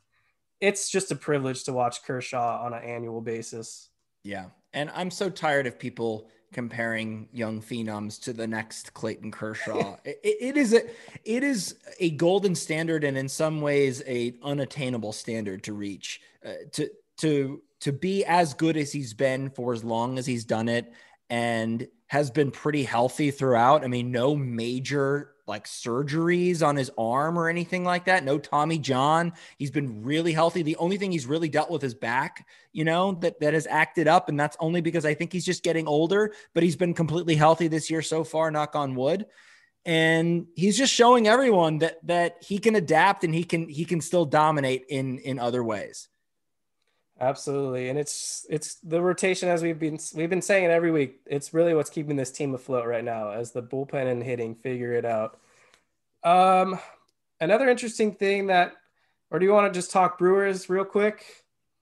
it's 0.60 0.90
just 0.90 1.10
a 1.10 1.16
privilege 1.16 1.64
to 1.64 1.72
watch 1.72 2.02
Kershaw 2.04 2.64
on 2.64 2.72
an 2.72 2.82
annual 2.82 3.20
basis. 3.20 3.90
Yeah. 4.24 4.46
And 4.72 4.90
I'm 4.94 5.10
so 5.10 5.30
tired 5.30 5.66
of 5.66 5.78
people 5.78 6.28
comparing 6.52 7.28
young 7.32 7.60
phenoms 7.60 8.20
to 8.22 8.32
the 8.32 8.46
next 8.46 8.94
Clayton 8.94 9.30
Kershaw. 9.30 9.96
it, 10.04 10.18
it 10.22 10.56
is 10.56 10.72
a 10.72 10.82
it 11.24 11.42
is 11.42 11.76
a 12.00 12.10
golden 12.10 12.54
standard 12.54 13.04
and 13.04 13.16
in 13.16 13.28
some 13.28 13.60
ways 13.60 14.02
a 14.06 14.34
unattainable 14.42 15.12
standard 15.12 15.62
to 15.64 15.72
reach. 15.72 16.20
Uh, 16.44 16.52
to 16.72 16.88
to 17.18 17.62
to 17.80 17.92
be 17.92 18.24
as 18.24 18.54
good 18.54 18.76
as 18.76 18.92
he's 18.92 19.14
been 19.14 19.50
for 19.50 19.72
as 19.72 19.84
long 19.84 20.18
as 20.18 20.26
he's 20.26 20.44
done 20.44 20.68
it 20.68 20.92
and 21.28 21.88
has 22.08 22.30
been 22.30 22.50
pretty 22.50 22.84
healthy 22.84 23.30
throughout. 23.30 23.84
I 23.84 23.88
mean, 23.88 24.12
no 24.12 24.36
major 24.36 25.32
like 25.46 25.66
surgeries 25.66 26.66
on 26.66 26.74
his 26.76 26.90
arm 26.98 27.38
or 27.38 27.48
anything 27.48 27.84
like 27.84 28.06
that. 28.06 28.24
No 28.24 28.38
Tommy 28.38 28.78
John. 28.78 29.32
He's 29.58 29.70
been 29.70 30.02
really 30.02 30.32
healthy. 30.32 30.62
The 30.62 30.76
only 30.76 30.98
thing 30.98 31.12
he's 31.12 31.26
really 31.26 31.48
dealt 31.48 31.70
with 31.70 31.84
is 31.84 31.94
back, 31.94 32.46
you 32.72 32.84
know, 32.84 33.12
that 33.20 33.40
that 33.40 33.54
has 33.54 33.66
acted 33.66 34.08
up 34.08 34.28
and 34.28 34.38
that's 34.38 34.56
only 34.60 34.80
because 34.80 35.04
I 35.04 35.14
think 35.14 35.32
he's 35.32 35.44
just 35.44 35.62
getting 35.62 35.86
older, 35.86 36.32
but 36.54 36.62
he's 36.62 36.76
been 36.76 36.94
completely 36.94 37.36
healthy 37.36 37.68
this 37.68 37.90
year 37.90 38.02
so 38.02 38.24
far, 38.24 38.50
knock 38.50 38.74
on 38.74 38.94
wood. 38.94 39.26
And 39.84 40.46
he's 40.56 40.76
just 40.76 40.92
showing 40.92 41.28
everyone 41.28 41.78
that 41.78 42.04
that 42.08 42.42
he 42.42 42.58
can 42.58 42.74
adapt 42.74 43.22
and 43.22 43.32
he 43.32 43.44
can 43.44 43.68
he 43.68 43.84
can 43.84 44.00
still 44.00 44.24
dominate 44.24 44.86
in 44.88 45.18
in 45.18 45.38
other 45.38 45.62
ways. 45.62 46.08
Absolutely. 47.18 47.88
And 47.88 47.98
it's 47.98 48.44
it's 48.50 48.74
the 48.76 49.00
rotation 49.00 49.48
as 49.48 49.62
we've 49.62 49.78
been 49.78 49.98
we've 50.14 50.28
been 50.28 50.42
saying 50.42 50.64
it 50.64 50.70
every 50.70 50.90
week. 50.90 51.20
It's 51.24 51.54
really 51.54 51.74
what's 51.74 51.88
keeping 51.88 52.16
this 52.16 52.30
team 52.30 52.54
afloat 52.54 52.86
right 52.86 53.04
now 53.04 53.30
as 53.30 53.52
the 53.52 53.62
bullpen 53.62 54.10
and 54.10 54.22
hitting 54.22 54.54
figure 54.54 54.92
it 54.92 55.06
out. 55.06 55.38
Um 56.22 56.78
another 57.40 57.70
interesting 57.70 58.14
thing 58.14 58.48
that 58.48 58.74
or 59.30 59.38
do 59.38 59.46
you 59.46 59.52
want 59.52 59.72
to 59.72 59.78
just 59.78 59.90
talk 59.90 60.18
Brewers 60.18 60.68
real 60.68 60.84
quick? 60.84 61.24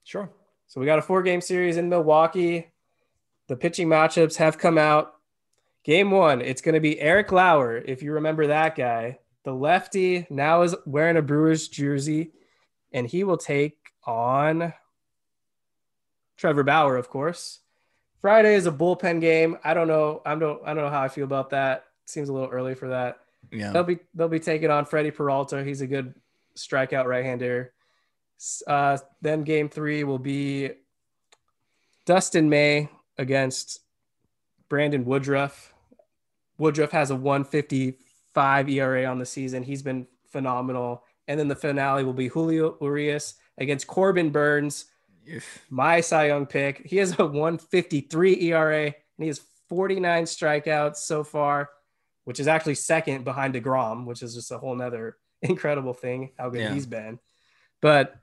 Sure. 0.04 0.30
So 0.68 0.80
we 0.80 0.86
got 0.86 0.98
a 0.98 1.02
four 1.02 1.22
game 1.22 1.40
series 1.40 1.76
in 1.76 1.88
Milwaukee. 1.88 2.68
The 3.48 3.56
pitching 3.56 3.88
matchups 3.88 4.36
have 4.36 4.56
come 4.56 4.78
out. 4.78 5.14
Game 5.84 6.10
one, 6.10 6.40
it's 6.40 6.62
going 6.62 6.74
to 6.74 6.80
be 6.80 6.98
Eric 6.98 7.30
Lauer, 7.30 7.76
if 7.76 8.02
you 8.02 8.12
remember 8.12 8.46
that 8.46 8.74
guy. 8.74 9.18
The 9.44 9.52
lefty 9.52 10.26
now 10.30 10.62
is 10.62 10.74
wearing 10.86 11.18
a 11.18 11.22
Brewers 11.22 11.68
jersey, 11.68 12.32
and 12.92 13.06
he 13.06 13.22
will 13.22 13.36
take 13.36 13.76
on 14.04 14.72
Trevor 16.36 16.62
Bauer, 16.62 16.96
of 16.96 17.08
course. 17.08 17.60
Friday 18.20 18.54
is 18.54 18.66
a 18.66 18.72
bullpen 18.72 19.20
game. 19.20 19.58
I 19.64 19.74
don't 19.74 19.88
know. 19.88 20.22
I 20.24 20.34
don't. 20.34 20.60
I 20.64 20.74
don't 20.74 20.84
know 20.84 20.90
how 20.90 21.02
I 21.02 21.08
feel 21.08 21.24
about 21.24 21.50
that. 21.50 21.84
Seems 22.06 22.28
a 22.28 22.32
little 22.32 22.48
early 22.48 22.74
for 22.74 22.88
that. 22.88 23.18
Yeah. 23.52 23.70
They'll 23.70 23.84
be 23.84 23.98
they'll 24.14 24.28
be 24.28 24.40
taking 24.40 24.70
on 24.70 24.86
Freddy 24.86 25.10
Peralta. 25.10 25.62
He's 25.62 25.80
a 25.82 25.86
good 25.86 26.14
strikeout 26.56 27.04
right-hander. 27.04 27.72
Uh, 28.66 28.98
then 29.20 29.42
game 29.42 29.68
three 29.68 30.04
will 30.04 30.18
be 30.18 30.70
Dustin 32.06 32.48
May 32.48 32.88
against 33.18 33.80
Brandon 34.68 35.04
Woodruff. 35.04 35.72
Woodruff 36.58 36.92
has 36.92 37.10
a 37.10 37.16
155 37.16 38.68
ERA 38.68 39.04
on 39.04 39.18
the 39.18 39.26
season. 39.26 39.62
He's 39.62 39.82
been 39.82 40.06
phenomenal. 40.26 41.04
And 41.26 41.38
then 41.38 41.48
the 41.48 41.56
finale 41.56 42.04
will 42.04 42.12
be 42.12 42.28
Julio 42.28 42.76
Urias 42.80 43.34
against 43.58 43.86
Corbin 43.86 44.30
Burnes 44.30 44.86
my 45.70 46.00
Cy 46.00 46.26
Young 46.26 46.46
pick. 46.46 46.86
He 46.86 46.96
has 46.98 47.18
a 47.18 47.24
153 47.24 48.42
ERA 48.42 48.84
and 48.84 48.94
he 49.18 49.26
has 49.26 49.40
49 49.68 50.24
strikeouts 50.24 50.96
so 50.96 51.24
far, 51.24 51.70
which 52.24 52.40
is 52.40 52.48
actually 52.48 52.74
second 52.74 53.24
behind 53.24 53.54
DeGrom, 53.54 54.06
which 54.06 54.22
is 54.22 54.34
just 54.34 54.50
a 54.50 54.58
whole 54.58 54.74
nother 54.74 55.16
incredible 55.42 55.94
thing 55.94 56.30
how 56.38 56.50
good 56.50 56.60
yeah. 56.60 56.74
he's 56.74 56.86
been. 56.86 57.18
But 57.80 58.16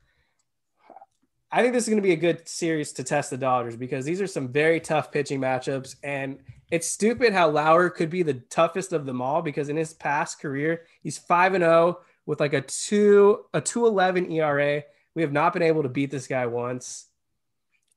I 1.51 1.61
think 1.61 1.73
this 1.73 1.83
is 1.83 1.89
going 1.89 2.01
to 2.01 2.07
be 2.07 2.13
a 2.13 2.17
good 2.17 2.47
series 2.47 2.93
to 2.93 3.03
test 3.03 3.29
the 3.29 3.37
Dodgers 3.37 3.75
because 3.75 4.05
these 4.05 4.21
are 4.21 4.27
some 4.27 4.47
very 4.47 4.79
tough 4.79 5.11
pitching 5.11 5.41
matchups. 5.41 5.95
And 6.01 6.39
it's 6.71 6.87
stupid 6.87 7.33
how 7.33 7.49
Lauer 7.49 7.89
could 7.89 8.09
be 8.09 8.23
the 8.23 8.35
toughest 8.49 8.93
of 8.93 9.05
them 9.05 9.21
all 9.21 9.41
because 9.41 9.67
in 9.67 9.75
his 9.75 9.93
past 9.93 10.39
career, 10.39 10.85
he's 11.03 11.17
5 11.17 11.55
and 11.55 11.63
0 11.63 11.99
with 12.25 12.39
like 12.39 12.53
a 12.53 12.61
2 12.61 13.45
a 13.53 13.59
211 13.59 14.31
ERA 14.31 14.83
we 15.16 15.22
have 15.22 15.32
not 15.32 15.53
been 15.53 15.62
able 15.62 15.84
to 15.84 15.89
beat 15.89 16.12
this 16.12 16.28
guy 16.28 16.45
once. 16.45 17.07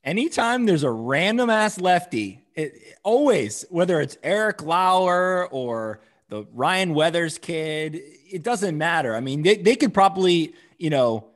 Anytime 0.02 0.66
there's 0.66 0.82
a 0.82 0.90
random 0.90 1.48
ass 1.48 1.80
lefty, 1.80 2.44
it, 2.54 2.74
always, 3.02 3.64
whether 3.70 4.00
it's 4.00 4.18
Eric 4.22 4.62
Lauer 4.62 5.48
or 5.50 6.00
the 6.28 6.46
Ryan 6.52 6.94
Weathers 6.94 7.38
kid, 7.38 8.00
it 8.30 8.42
doesn't 8.42 8.76
matter. 8.76 9.14
I 9.14 9.20
mean, 9.20 9.42
they, 9.42 9.56
they 9.56 9.76
could 9.76 9.94
probably, 9.94 10.54
you 10.78 10.90
know, 10.90 11.30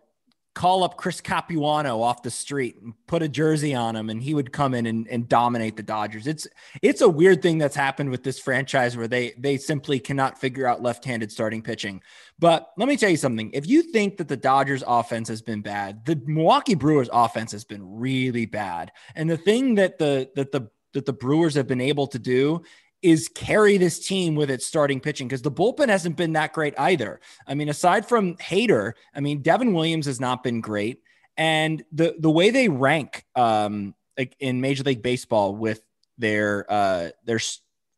call 0.59 0.83
up 0.83 0.97
Chris 0.97 1.21
Capuano 1.21 2.03
off 2.03 2.25
the 2.25 2.33
street 2.33 2.77
and 2.83 2.93
put 3.07 3.23
a 3.23 3.29
jersey 3.29 3.77
on 3.77 3.95
him 3.95 4.11
and 4.11 4.21
he 4.21 4.35
would 4.35 4.53
come 4.53 4.75
in 4.75 4.87
and, 4.87 5.07
and 5.07 5.29
dominate 5.29 5.77
the 5.77 5.85
Dodgers. 5.85 6.27
It's 6.27 6.49
it's 6.83 7.01
a 7.01 7.09
weird 7.09 7.43
thing 7.43 7.59
that's 7.59 7.77
happened 7.77 8.11
with 8.11 8.25
this 8.25 8.41
franchise 8.41 8.97
where 8.97 9.07
they 9.07 9.35
they 9.39 9.57
simply 9.57 10.01
cannot 10.01 10.37
figure 10.37 10.67
out 10.67 10.83
left-handed 10.83 11.31
starting 11.31 11.63
pitching. 11.63 12.03
But 12.39 12.71
let 12.77 12.89
me 12.89 12.97
tell 12.97 13.11
you 13.11 13.17
something. 13.17 13.51
If 13.53 13.67
you 13.67 13.83
think 13.83 14.19
that 14.19 14.29
the 14.29 14.37
Dodgers 14.37 14.85
offense 14.87 15.29
has 15.29 15.43
been 15.43 15.61
bad, 15.61 16.05
the 16.05 16.21
Milwaukee 16.27 16.77
Brewers 16.77 17.09
offense 17.13 17.51
has 17.53 17.65
been 17.65 17.99
really 17.99 18.47
bad. 18.47 18.93
And 19.17 19.29
the 19.29 19.37
thing 19.37 19.75
that 19.75 19.99
the 19.99 20.31
that 20.37 20.53
the 20.53 20.71
that 20.95 21.05
the 21.05 21.13
Brewers 21.13 21.55
have 21.55 21.67
been 21.67 21.81
able 21.81 22.07
to 22.09 22.19
do 22.19 22.63
is 23.03 23.29
carry 23.29 23.77
this 23.77 24.05
team 24.07 24.35
with 24.35 24.51
its 24.51 24.67
starting 24.67 25.01
pitching 25.01 25.29
because 25.29 25.43
the 25.43 25.53
bullpen 25.53 25.89
hasn't 25.89 26.17
been 26.17 26.33
that 26.33 26.53
great 26.53 26.75
either. 26.79 27.21
I 27.47 27.55
mean, 27.55 27.69
aside 27.69 28.09
from 28.09 28.37
Hader, 28.37 28.95
I 29.15 29.21
mean, 29.21 29.43
Devin 29.43 29.73
Williams 29.73 30.07
has 30.07 30.21
not 30.21 30.43
been 30.43 30.61
great. 30.61 31.03
And 31.37 31.85
the 31.93 32.15
the 32.19 32.31
way 32.31 32.51
they 32.51 32.69
rank 32.69 33.25
um, 33.35 33.95
in 34.39 34.61
Major 34.61 34.85
League 34.85 35.03
Baseball 35.03 35.57
with 35.57 35.81
their 36.19 36.67
uh, 36.69 37.11
their 37.25 37.41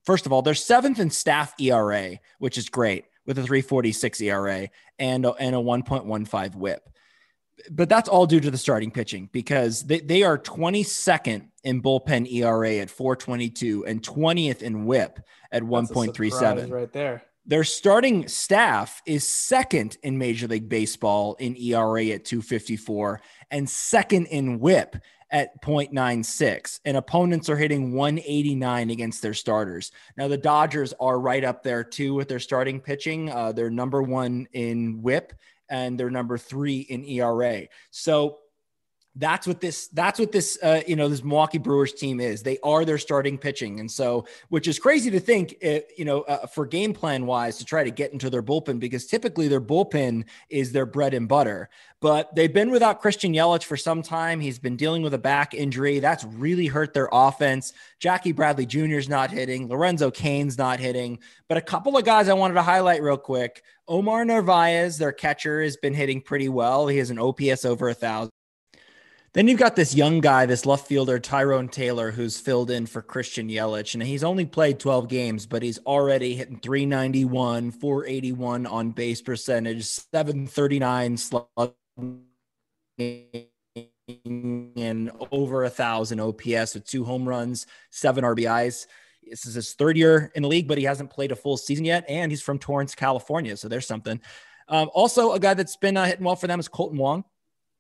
first 0.05 0.25
of 0.25 0.33
all, 0.33 0.41
they're 0.41 0.55
seventh 0.55 0.99
in 0.99 1.11
staff 1.11 1.55
ERA, 1.61 2.19
which 2.39 2.57
is 2.57 2.71
great 2.71 3.05
with 3.31 3.39
a 3.39 3.43
346 3.43 4.21
ERA 4.23 4.69
and 4.99 5.25
a, 5.25 5.31
and 5.35 5.55
a 5.55 5.59
1.15 5.61 6.57
whip. 6.57 6.91
But 7.71 7.89
that's 7.89 8.09
all 8.09 8.27
due 8.27 8.41
to 8.41 8.51
the 8.51 8.59
starting 8.59 8.91
pitching 8.91 9.29
because 9.31 9.85
they, 9.85 10.01
they 10.01 10.25
are 10.25 10.37
22nd 10.37 11.47
in 11.63 11.81
bullpen 11.81 12.29
ERA 12.29 12.79
at 12.79 12.91
422 12.91 13.87
and 13.87 14.03
20th 14.03 14.63
in 14.63 14.85
whip 14.85 15.21
at 15.53 15.63
1.37. 15.63 16.73
Right 16.73 16.93
there. 16.93 17.23
Their 17.47 17.63
starting 17.63 18.27
staff 18.27 19.01
is 19.07 19.25
second 19.25 19.97
in 20.03 20.19
Major 20.19 20.49
League 20.49 20.69
Baseball 20.69 21.37
in 21.39 21.57
ERA 21.57 22.07
at 22.07 22.25
254 22.25 23.21
and 23.53 23.71
second 23.71 24.27
in 24.27 24.59
whip 24.59 24.97
at 25.31 25.63
0.96 25.63 26.81
and 26.85 26.97
opponents 26.97 27.49
are 27.49 27.57
hitting 27.57 27.93
189 27.93 28.91
against 28.91 29.23
their 29.23 29.35
starters. 29.35 29.93
Now 30.17 30.29
the 30.29 30.37
Dodgers 30.37 30.93
are 31.01 31.21
right 31.21 31.45
up 31.45 31.63
there 31.63 31.85
too 31.85 32.15
with 32.15 32.29
their 32.29 32.41
starting 32.41 32.81
pitching. 32.81 33.31
Uh, 33.31 33.53
they're 33.53 33.71
number 33.71 34.03
one 34.03 34.49
in 34.53 35.03
whip 35.03 35.33
and 35.69 35.99
they're 35.99 36.11
number 36.11 36.37
three 36.37 36.81
in 36.81 37.05
ERA. 37.05 37.63
So 37.91 38.39
that's 39.17 39.47
what 39.47 39.61
this 39.61 39.89
that's 39.89 40.21
what 40.21 40.31
this 40.31 40.57
uh, 40.63 40.83
you 40.87 40.95
know 40.95 41.09
this 41.09 41.25
Milwaukee 41.25 41.59
Brewers 41.59 41.93
team 41.93 42.21
is. 42.21 42.43
They 42.43 42.59
are 42.63 42.85
their 42.85 42.99
starting 42.99 43.39
pitching, 43.39 43.81
and 43.81 43.91
so 43.91 44.27
which 44.51 44.69
is 44.69 44.79
crazy 44.79 45.11
to 45.11 45.19
think, 45.19 45.57
uh, 45.65 45.81
you 45.97 46.05
know, 46.05 46.23
uh, 46.23 46.47
for 46.47 46.65
game 46.65 46.93
plan 46.93 47.27
wise 47.27 47.59
to 47.59 47.65
try 47.65 47.83
to 47.83 47.91
get 47.91 48.13
into 48.13 48.31
their 48.31 48.43
bullpen 48.43 48.79
because 48.79 49.07
typically 49.07 49.49
their 49.49 49.61
bullpen 49.61 50.25
is 50.49 50.71
their 50.71 50.87
bread 50.87 51.13
and 51.15 51.29
butter. 51.29 51.69
But 52.01 52.35
they've 52.35 52.53
been 52.53 52.71
without 52.71 53.03
Christian 53.03 53.35
Yelich 53.35 53.65
for 53.65 53.77
some 53.77 54.01
time. 54.01 54.41
He's 54.41 54.59
been 54.59 54.77
dealing 54.77 55.03
with 55.03 55.13
a 55.13 55.19
back 55.19 55.53
injury 55.53 55.99
that's 55.99 56.25
really 56.25 56.67
hurt 56.67 56.95
their 56.95 57.11
offense. 57.13 57.75
Jackie 57.99 58.33
Bradley 58.33 58.65
Jr. 58.65 58.97
is 58.97 59.09
not 59.09 59.31
hitting. 59.31 59.69
Lorenzo 59.69 60.11
Cain's 60.11 60.57
not 60.57 60.81
hitting. 60.81 61.19
But 61.47 61.59
a 61.59 61.63
couple 61.63 61.99
of 61.99 62.05
guys 62.05 62.29
I 62.29 62.35
wanted 62.35 62.55
to 62.55 62.63
highlight 62.63 63.03
real 63.03 63.19
quick. 63.19 63.63
Omar 63.87 64.25
Narvaez, 64.25 64.97
their 64.97 65.13
catcher, 65.13 65.63
has 65.63 65.77
been 65.77 65.93
hitting 65.93 66.23
pretty 66.23 66.49
well. 66.49 66.87
He 66.87 66.97
has 66.99 67.11
an 67.11 67.19
OPS 67.19 67.67
over 67.67 67.91
a 67.91 67.95
thousand. 67.95 68.31
Then 69.33 69.47
you've 69.47 69.61
got 69.61 69.77
this 69.77 69.95
young 69.95 70.21
guy, 70.21 70.47
this 70.47 70.67
left 70.67 70.89
fielder, 70.89 71.21
Tyrone 71.21 71.69
Taylor, 71.69 72.11
who's 72.11 72.41
filled 72.41 72.69
in 72.69 72.87
for 72.87 73.01
Christian 73.01 73.49
Yelich. 73.49 73.95
And 73.95 74.03
he's 74.03 74.25
only 74.25 74.45
played 74.45 74.81
12 74.81 75.07
games, 75.07 75.47
but 75.47 75.63
he's 75.63 75.79
already 75.87 76.35
hitting 76.35 76.59
391, 76.59 77.71
481 77.71 78.67
on 78.67 78.91
base 78.91 79.23
percentage, 79.23 79.85
739 79.85 81.17
slug, 81.17 81.75
and 84.27 85.11
over 85.31 85.65
a 85.65 85.71
thousand 85.71 86.21
OPS 86.21 86.75
with 86.75 86.85
two 86.85 87.05
home 87.05 87.29
runs, 87.29 87.67
seven 87.91 88.25
RBIs. 88.25 88.87
This 89.23 89.47
is 89.47 89.55
his 89.55 89.75
third 89.75 89.97
year 89.97 90.33
in 90.35 90.43
the 90.43 90.49
league, 90.49 90.67
but 90.67 90.79
he 90.79 90.85
hasn't 90.85 91.11
played 91.11 91.33
a 91.33 91.37
full 91.37 91.57
season 91.57 91.85
yet. 91.85 92.05
And 92.09 92.33
he's 92.33 92.43
from 92.43 92.59
Torrance, 92.59 92.95
California. 92.95 93.57
So 93.57 93.69
there's 93.69 93.87
something. 93.87 94.21
Um, 94.69 94.91
also, 94.95 95.33
a 95.33 95.41
guy 95.41 95.55
that's 95.55 95.77
been 95.77 95.97
uh, 95.97 96.05
hitting 96.05 96.25
well 96.25 96.37
for 96.37 96.47
them 96.47 96.61
is 96.61 96.69
Kolten 96.69 96.97
Wong. 96.97 97.25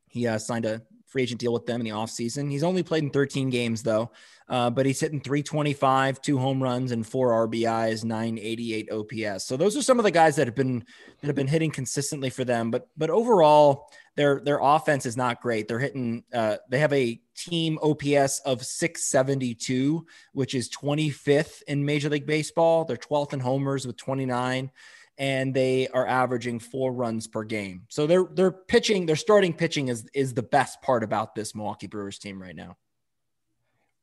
He 0.08 0.26
uh, 0.26 0.38
signed 0.38 0.66
a 0.66 0.82
free 1.06 1.22
agent 1.22 1.40
deal 1.40 1.52
with 1.52 1.66
them 1.66 1.80
in 1.80 1.84
the 1.84 1.92
offseason. 1.92 2.50
He's 2.50 2.62
only 2.62 2.82
played 2.82 3.02
in 3.02 3.10
13 3.10 3.50
games 3.50 3.82
though, 3.82 4.10
uh, 4.48 4.70
but 4.70 4.86
he's 4.86 5.00
hitting 5.00 5.20
325, 5.20 6.20
two 6.20 6.38
home 6.38 6.62
runs 6.62 6.92
and 6.92 7.06
four 7.06 7.48
RBIs, 7.48 8.04
988 8.04 8.90
OPS. 8.92 9.44
So 9.44 9.56
those 9.56 9.76
are 9.76 9.82
some 9.82 9.98
of 9.98 10.04
the 10.04 10.10
guys 10.10 10.36
that 10.36 10.46
have 10.46 10.54
been 10.54 10.84
that 11.20 11.26
have 11.26 11.36
been 11.36 11.48
hitting 11.48 11.70
consistently 11.70 12.30
for 12.30 12.44
them. 12.44 12.70
But 12.70 12.88
but 12.96 13.10
overall, 13.10 13.90
their 14.16 14.40
their 14.40 14.58
offense 14.60 15.06
is 15.06 15.16
not 15.16 15.40
great. 15.40 15.68
They're 15.68 15.78
hitting. 15.78 16.24
Uh, 16.32 16.56
they 16.68 16.78
have 16.78 16.92
a 16.92 17.20
team 17.36 17.78
OPS 17.82 18.40
of 18.44 18.64
672, 18.64 20.04
which 20.32 20.54
is 20.54 20.68
25th 20.70 21.62
in 21.68 21.84
Major 21.84 22.08
League 22.08 22.26
Baseball. 22.26 22.84
They're 22.84 22.96
12th 22.96 23.32
in 23.32 23.40
homers 23.40 23.86
with 23.86 23.96
29 23.96 24.70
and 25.18 25.52
they 25.52 25.86
are 25.88 26.06
averaging 26.06 26.58
four 26.58 26.92
runs 26.92 27.26
per 27.26 27.44
game. 27.44 27.82
So 27.88 28.06
they're 28.06 28.26
they're 28.32 28.50
pitching, 28.50 29.06
their 29.06 29.16
starting 29.16 29.52
pitching 29.52 29.88
is 29.88 30.08
is 30.14 30.34
the 30.34 30.42
best 30.42 30.80
part 30.82 31.04
about 31.04 31.34
this 31.34 31.54
Milwaukee 31.54 31.86
Brewers 31.86 32.18
team 32.18 32.40
right 32.40 32.56
now. 32.56 32.76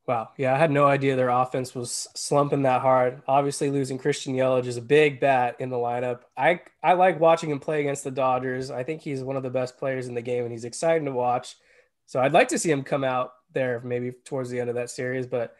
Wow. 0.08 0.30
Yeah, 0.38 0.56
I 0.56 0.58
had 0.58 0.72
no 0.72 0.86
idea 0.86 1.18
their 1.18 1.28
offense 1.28 1.76
was 1.76 2.08
slumping 2.16 2.62
that 2.62 2.82
hard. 2.82 3.22
Obviously, 3.28 3.70
losing 3.70 3.98
Christian 3.98 4.34
Yelich 4.36 4.66
is 4.66 4.78
a 4.78 4.82
big 4.82 5.20
bat 5.20 5.58
in 5.60 5.70
the 5.70 5.76
lineup. 5.76 6.22
I 6.38 6.62
I 6.82 6.94
like 6.94 7.20
watching 7.20 7.52
him 7.52 7.60
play 7.60 7.82
against 7.82 8.06
the 8.06 8.12
Dodgers. 8.12 8.72
I 8.72 8.84
think 8.84 9.02
he's 9.02 9.22
one 9.22 9.36
of 9.36 9.44
the 9.44 9.50
best 9.50 9.78
players 9.78 10.08
in 10.08 10.16
the 10.16 10.22
game, 10.22 10.44
and 10.44 10.52
he's 10.52 10.64
exciting 10.64 11.06
to 11.06 11.12
watch. 11.12 11.58
So 12.06 12.22
I'd 12.22 12.32
like 12.32 12.48
to 12.50 12.60
see 12.60 12.72
him 12.72 12.84
come 12.84 13.04
out 13.04 13.32
there 13.52 13.82
maybe 13.84 14.14
towards 14.24 14.50
the 14.50 14.62
end 14.62 14.70
of 14.70 14.76
that 14.76 14.90
series, 14.90 15.28
but 15.28 15.56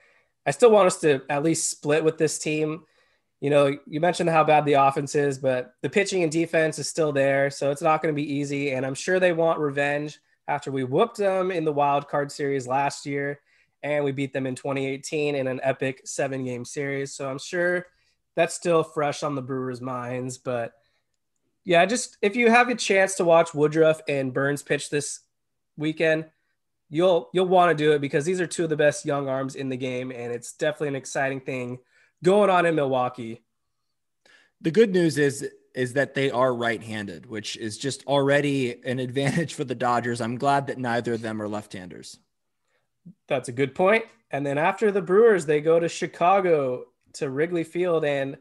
I 0.46 0.52
still 0.52 0.72
want 0.72 0.88
us 0.88 1.02
to 1.02 1.22
at 1.30 1.44
least 1.44 1.70
split 1.70 2.06
with 2.06 2.18
this 2.18 2.40
team 2.40 2.86
you 3.40 3.52
know, 3.52 3.78
you 3.86 4.00
mentioned 4.00 4.30
how 4.30 4.44
bad 4.44 4.66
the 4.66 4.74
offense 4.74 5.14
is, 5.14 5.38
but 5.38 5.74
the 5.84 5.90
pitching 5.90 6.24
and 6.24 6.32
defense 6.32 6.80
is 6.80 6.90
still 6.90 7.12
there. 7.12 7.52
So 7.52 7.70
it's 7.70 7.84
not 7.84 8.02
going 8.02 8.14
to 8.14 8.20
be 8.20 8.34
easy. 8.34 8.72
And 8.72 8.84
I'm 8.86 8.96
sure 8.96 9.20
they 9.20 9.32
want 9.32 9.60
revenge 9.60 10.20
after 10.48 10.72
we 10.72 10.84
whooped 10.84 11.18
them 11.18 11.52
in 11.52 11.64
the 11.64 11.72
wild 11.72 12.08
card 12.08 12.32
series 12.32 12.68
last 12.68 13.06
year 13.06 13.40
and 13.96 14.04
we 14.04 14.12
beat 14.12 14.34
them 14.34 14.46
in 14.46 14.56
2018 14.56 15.36
in 15.36 15.48
an 15.48 15.60
epic 15.64 16.02
seven 16.06 16.44
game 16.44 16.66
series. 16.66 17.14
So 17.14 17.30
I'm 17.30 17.40
sure 17.40 17.88
that's 18.36 18.54
still 18.54 18.84
fresh 18.84 19.24
on 19.24 19.36
the 19.36 19.42
Brewers' 19.42 19.82
minds. 19.82 20.38
But 20.38 20.74
yeah, 21.64 21.86
just 21.86 22.18
if 22.22 22.36
you 22.36 22.50
have 22.50 22.70
a 22.70 22.76
chance 22.76 23.16
to 23.16 23.26
watch 23.26 23.54
Woodruff 23.54 24.02
and 24.08 24.34
Burnes 24.34 24.64
pitch 24.64 24.90
this 24.90 25.22
weekend, 25.78 26.26
you'll 26.90 27.30
you'll 27.34 27.48
want 27.48 27.76
to 27.76 27.84
do 27.84 27.94
it 27.94 28.02
because 28.02 28.26
these 28.26 28.42
are 28.42 28.48
two 28.48 28.64
of 28.64 28.70
the 28.70 28.78
best 28.78 29.06
young 29.06 29.28
arms 29.28 29.56
in 29.56 29.70
the 29.70 29.78
game, 29.78 30.12
and 30.12 30.32
it's 30.32 30.54
definitely 30.54 30.90
an 30.90 30.96
exciting 30.96 31.42
thing 31.42 31.80
going 32.24 32.50
on 32.50 32.66
in 32.66 32.76
Milwaukee. 32.76 33.44
The 34.62 34.72
good 34.72 34.92
news 34.92 35.18
is 35.18 35.50
is 35.76 35.94
that 35.94 36.16
they 36.16 36.32
are 36.32 36.56
right-handed, 36.56 37.28
which 37.28 37.56
is 37.56 37.78
just 37.78 38.04
already 38.08 38.84
an 38.84 38.98
advantage 38.98 39.54
for 39.54 39.64
the 39.64 39.76
Dodgers. 39.76 40.22
I'm 40.22 40.38
glad 40.38 40.68
that 40.68 40.80
neither 40.80 41.14
of 41.14 41.22
them 41.22 41.40
are 41.40 41.48
left-handers. 41.48 42.18
That's 43.28 43.50
a 43.50 43.54
good 43.54 43.76
point. 43.76 44.06
And 44.32 44.46
then 44.46 44.58
after 44.58 44.92
the 44.92 45.02
Brewers, 45.02 45.46
they 45.46 45.62
go 45.62 45.80
to 45.80 45.88
Chicago 45.88 46.86
to 47.14 47.30
Wrigley 47.30 47.64
Field 47.64 48.06
and 48.06 48.38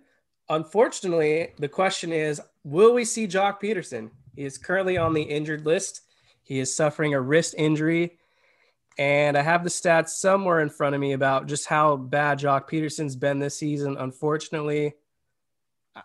unfortunately, 0.48 1.52
the 1.58 1.68
question 1.68 2.12
is, 2.12 2.40
will 2.64 2.92
we 2.92 3.04
see 3.04 3.26
Joc 3.26 3.60
Pederson? 3.60 4.10
He 4.34 4.44
is 4.44 4.58
currently 4.58 4.96
on 4.96 5.14
the 5.14 5.22
injured 5.22 5.64
list. 5.64 6.02
He 6.42 6.58
is 6.58 6.74
suffering 6.74 7.14
a 7.14 7.20
wrist 7.20 7.54
injury 7.56 8.18
and 8.98 9.36
I 9.36 9.42
have 9.42 9.62
the 9.62 9.70
stats 9.70 10.10
somewhere 10.10 10.60
in 10.60 10.70
front 10.70 10.94
of 10.94 11.00
me 11.00 11.12
about 11.12 11.46
just 11.46 11.66
how 11.66 11.96
bad 11.96 12.38
Joc 12.38 12.68
Pederson's 12.68 13.16
been 13.16 13.38
this 13.38 13.58
season. 13.58 13.96
Unfortunately, 13.98 14.94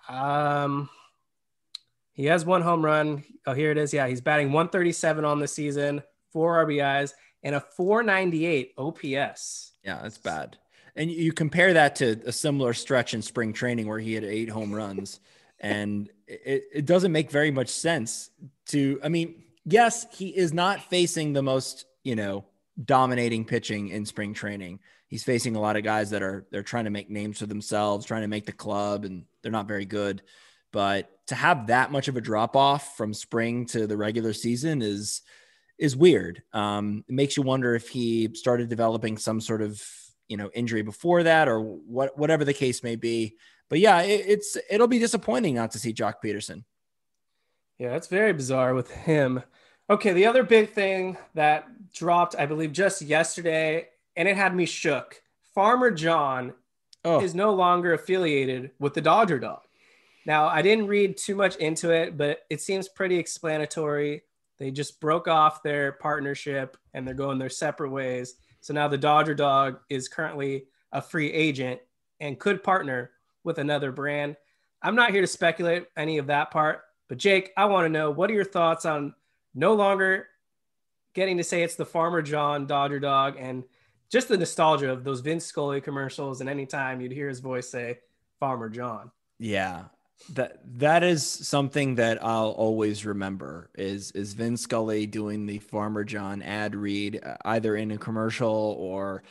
um, 0.09 0.89
he 2.11 2.25
has 2.25 2.45
one 2.45 2.61
home 2.61 2.83
run. 2.83 3.23
Oh, 3.45 3.53
here 3.53 3.71
it 3.71 3.77
is. 3.77 3.93
Yeah, 3.93 4.07
he's 4.07 4.21
batting 4.21 4.51
137 4.51 5.23
on 5.23 5.39
the 5.39 5.47
season, 5.47 6.03
four 6.31 6.65
RBIs, 6.65 7.13
and 7.43 7.55
a 7.55 7.59
498 7.59 8.73
OPS. 8.77 9.73
Yeah, 9.83 9.99
that's 10.01 10.17
bad. 10.17 10.57
And 10.95 11.09
you 11.09 11.31
compare 11.31 11.73
that 11.73 11.95
to 11.97 12.21
a 12.25 12.31
similar 12.31 12.73
stretch 12.73 13.13
in 13.13 13.21
spring 13.21 13.53
training 13.53 13.87
where 13.87 13.99
he 13.99 14.13
had 14.13 14.23
eight 14.23 14.49
home 14.49 14.73
runs, 14.73 15.19
and 15.59 16.09
it, 16.27 16.63
it 16.73 16.85
doesn't 16.85 17.11
make 17.11 17.31
very 17.31 17.51
much 17.51 17.69
sense 17.69 18.29
to. 18.67 18.99
I 19.03 19.09
mean, 19.09 19.43
yes, 19.63 20.05
he 20.11 20.29
is 20.29 20.53
not 20.53 20.83
facing 20.83 21.33
the 21.33 21.41
most, 21.41 21.85
you 22.03 22.15
know, 22.15 22.45
dominating 22.83 23.45
pitching 23.45 23.89
in 23.89 24.05
spring 24.05 24.33
training. 24.33 24.79
He's 25.07 25.23
facing 25.23 25.55
a 25.55 25.61
lot 25.61 25.77
of 25.77 25.83
guys 25.83 26.09
that 26.09 26.23
are 26.23 26.45
they're 26.51 26.63
trying 26.63 26.85
to 26.85 26.89
make 26.89 27.09
names 27.09 27.39
for 27.39 27.45
themselves, 27.45 28.05
trying 28.05 28.23
to 28.23 28.27
make 28.27 28.45
the 28.45 28.51
club, 28.51 29.05
and 29.05 29.25
they're 29.41 29.51
not 29.51 29.67
very 29.67 29.85
good. 29.85 30.21
But 30.73 31.09
to 31.27 31.35
have 31.35 31.67
that 31.67 31.91
much 31.91 32.07
of 32.07 32.17
a 32.17 32.21
drop 32.21 32.55
off 32.55 32.97
from 32.97 33.13
spring 33.13 33.65
to 33.67 33.87
the 33.87 33.97
regular 33.97 34.33
season 34.33 34.81
is 34.81 35.21
is 35.81 35.97
weird. 35.97 36.43
Um, 36.53 37.03
it 37.09 37.13
makes 37.13 37.35
you 37.35 37.43
wonder 37.43 37.75
if 37.75 37.89
he 37.89 38.29
started 38.35 38.69
developing 38.69 39.17
some 39.17 39.41
sort 39.41 39.61
of 39.61 39.83
you 40.29 40.37
know 40.37 40.49
injury 40.53 40.83
before 40.83 41.23
that, 41.23 41.49
or 41.49 41.59
what 41.59 42.17
whatever 42.17 42.45
the 42.45 42.53
case 42.53 42.83
may 42.83 42.95
be. 42.95 43.35
But 43.67 43.79
yeah, 43.79 44.01
it, 44.03 44.23
it's 44.27 44.57
it'll 44.69 44.87
be 44.87 44.99
disappointing 44.99 45.55
not 45.55 45.71
to 45.71 45.79
see 45.79 45.93
Joc 45.93 46.15
Pederson. 46.23 46.63
Yeah, 47.77 47.95
it's 47.95 48.07
very 48.07 48.31
bizarre 48.31 48.75
with 48.75 48.91
him. 48.91 49.41
Okay, 49.89 50.13
the 50.13 50.27
other 50.27 50.43
big 50.43 50.71
thing 50.71 51.17
that 51.33 51.67
dropped, 51.91 52.35
I 52.37 52.45
believe, 52.45 52.71
just 52.71 53.01
yesterday, 53.01 53.87
and 54.15 54.27
it 54.27 54.37
had 54.37 54.55
me 54.55 54.65
shook. 54.65 55.21
Farmer 55.53 55.91
John 55.91 56.53
oh. 57.03 57.19
is 57.21 57.35
no 57.35 57.53
longer 57.53 57.93
affiliated 57.93 58.71
with 58.79 58.93
the 58.93 59.01
Dodger 59.01 59.39
Dog. 59.39 59.61
Now, 60.25 60.45
I 60.47 60.61
didn't 60.61 60.87
read 60.87 61.17
too 61.17 61.35
much 61.35 61.55
into 61.55 61.89
it, 61.89 62.17
but 62.17 62.45
it 62.49 62.61
seems 62.61 62.87
pretty 62.87 63.17
explanatory. 63.17 64.21
They 64.61 64.69
just 64.69 64.99
broke 64.99 65.27
off 65.27 65.63
their 65.63 65.93
partnership 65.93 66.77
and 66.93 67.05
they're 67.05 67.15
going 67.15 67.39
their 67.39 67.49
separate 67.49 67.89
ways. 67.89 68.35
So 68.59 68.75
now 68.75 68.87
the 68.87 68.95
Dodger 68.95 69.33
Dog 69.33 69.79
is 69.89 70.07
currently 70.07 70.65
a 70.91 71.01
free 71.01 71.33
agent 71.33 71.79
and 72.19 72.39
could 72.39 72.61
partner 72.61 73.09
with 73.43 73.57
another 73.57 73.91
brand. 73.91 74.37
I'm 74.83 74.93
not 74.93 75.09
here 75.09 75.21
to 75.21 75.27
speculate 75.27 75.87
any 75.97 76.19
of 76.19 76.27
that 76.27 76.51
part, 76.51 76.83
but 77.09 77.17
Jake, 77.17 77.49
I 77.57 77.65
want 77.65 77.85
to 77.85 77.89
know 77.89 78.11
what 78.11 78.29
are 78.29 78.35
your 78.35 78.43
thoughts 78.43 78.85
on 78.85 79.15
no 79.55 79.73
longer 79.73 80.27
getting 81.15 81.37
to 81.37 81.43
say 81.43 81.63
it's 81.63 81.73
the 81.73 81.83
Farmer 81.83 82.21
John 82.21 82.67
Dodger 82.67 82.99
dog 82.99 83.37
and 83.39 83.63
just 84.11 84.27
the 84.27 84.37
nostalgia 84.37 84.91
of 84.91 85.03
those 85.03 85.21
Vin 85.21 85.39
Scully 85.39 85.81
commercials 85.81 86.39
and 86.39 86.47
anytime 86.47 87.01
you'd 87.01 87.11
hear 87.11 87.29
his 87.29 87.39
voice 87.39 87.67
say 87.67 87.97
Farmer 88.39 88.69
John. 88.69 89.09
Yeah. 89.39 89.85
That 90.29 90.59
that 90.79 91.03
is 91.03 91.27
something 91.27 91.95
that 91.95 92.23
I'll 92.23 92.51
always 92.51 93.05
remember 93.05 93.69
is 93.75 94.11
is 94.11 94.33
Vin 94.33 94.57
Scully 94.57 95.05
doing 95.05 95.45
the 95.45 95.59
Farmer 95.59 96.03
John 96.03 96.41
ad 96.41 96.75
read 96.75 97.21
uh, 97.23 97.35
either 97.45 97.75
in 97.75 97.91
a 97.91 97.97
commercial 97.97 98.75
or 98.79 99.23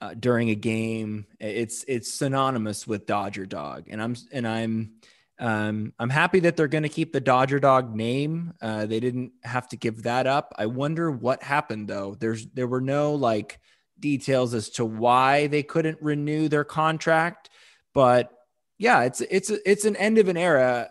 uh, 0.00 0.14
during 0.18 0.50
a 0.50 0.54
game. 0.54 1.26
It's 1.38 1.84
it's 1.86 2.12
synonymous 2.12 2.86
with 2.86 3.06
Dodger 3.06 3.46
Dog, 3.46 3.84
and 3.88 4.02
I'm 4.02 4.16
and 4.32 4.46
I'm 4.46 4.92
um, 5.38 5.94
I'm 5.98 6.10
happy 6.10 6.40
that 6.40 6.56
they're 6.56 6.68
going 6.68 6.82
to 6.82 6.88
keep 6.88 7.12
the 7.12 7.20
Dodger 7.20 7.60
Dog 7.60 7.94
name. 7.94 8.52
Uh, 8.60 8.86
they 8.86 9.00
didn't 9.00 9.32
have 9.42 9.68
to 9.70 9.76
give 9.76 10.02
that 10.02 10.26
up. 10.26 10.52
I 10.58 10.66
wonder 10.66 11.10
what 11.10 11.42
happened 11.42 11.88
though. 11.88 12.14
There's 12.18 12.46
there 12.48 12.66
were 12.66 12.80
no 12.80 13.14
like 13.14 13.58
details 13.98 14.54
as 14.54 14.70
to 14.70 14.84
why 14.84 15.46
they 15.46 15.62
couldn't 15.62 15.98
renew 16.00 16.48
their 16.48 16.64
contract, 16.64 17.50
but 17.92 18.32
yeah, 18.80 19.02
it's 19.02 19.20
it's 19.20 19.50
it's 19.50 19.84
an 19.84 19.94
end 19.96 20.16
of 20.16 20.28
an 20.28 20.38
era, 20.38 20.90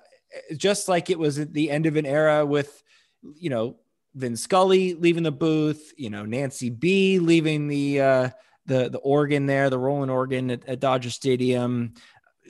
just 0.55 0.87
like 0.87 1.09
it 1.09 1.17
was 1.17 1.37
the 1.37 1.71
end 1.71 1.87
of 1.87 1.95
an 1.95 2.05
era 2.05 2.45
with, 2.45 2.83
you 3.35 3.49
know, 3.49 3.77
Vin 4.13 4.37
Scully 4.37 4.93
leaving 4.93 5.23
the 5.23 5.31
booth, 5.31 5.91
you 5.97 6.11
know, 6.11 6.23
Nancy 6.23 6.69
Bea 6.69 7.17
leaving 7.17 7.67
the 7.67 7.99
uh, 7.99 8.29
the 8.67 8.89
the 8.89 8.99
organ 8.99 9.47
there, 9.47 9.71
the 9.71 9.79
rolling 9.79 10.11
organ 10.11 10.51
at, 10.51 10.69
at 10.69 10.79
Dodger 10.79 11.09
Stadium, 11.09 11.95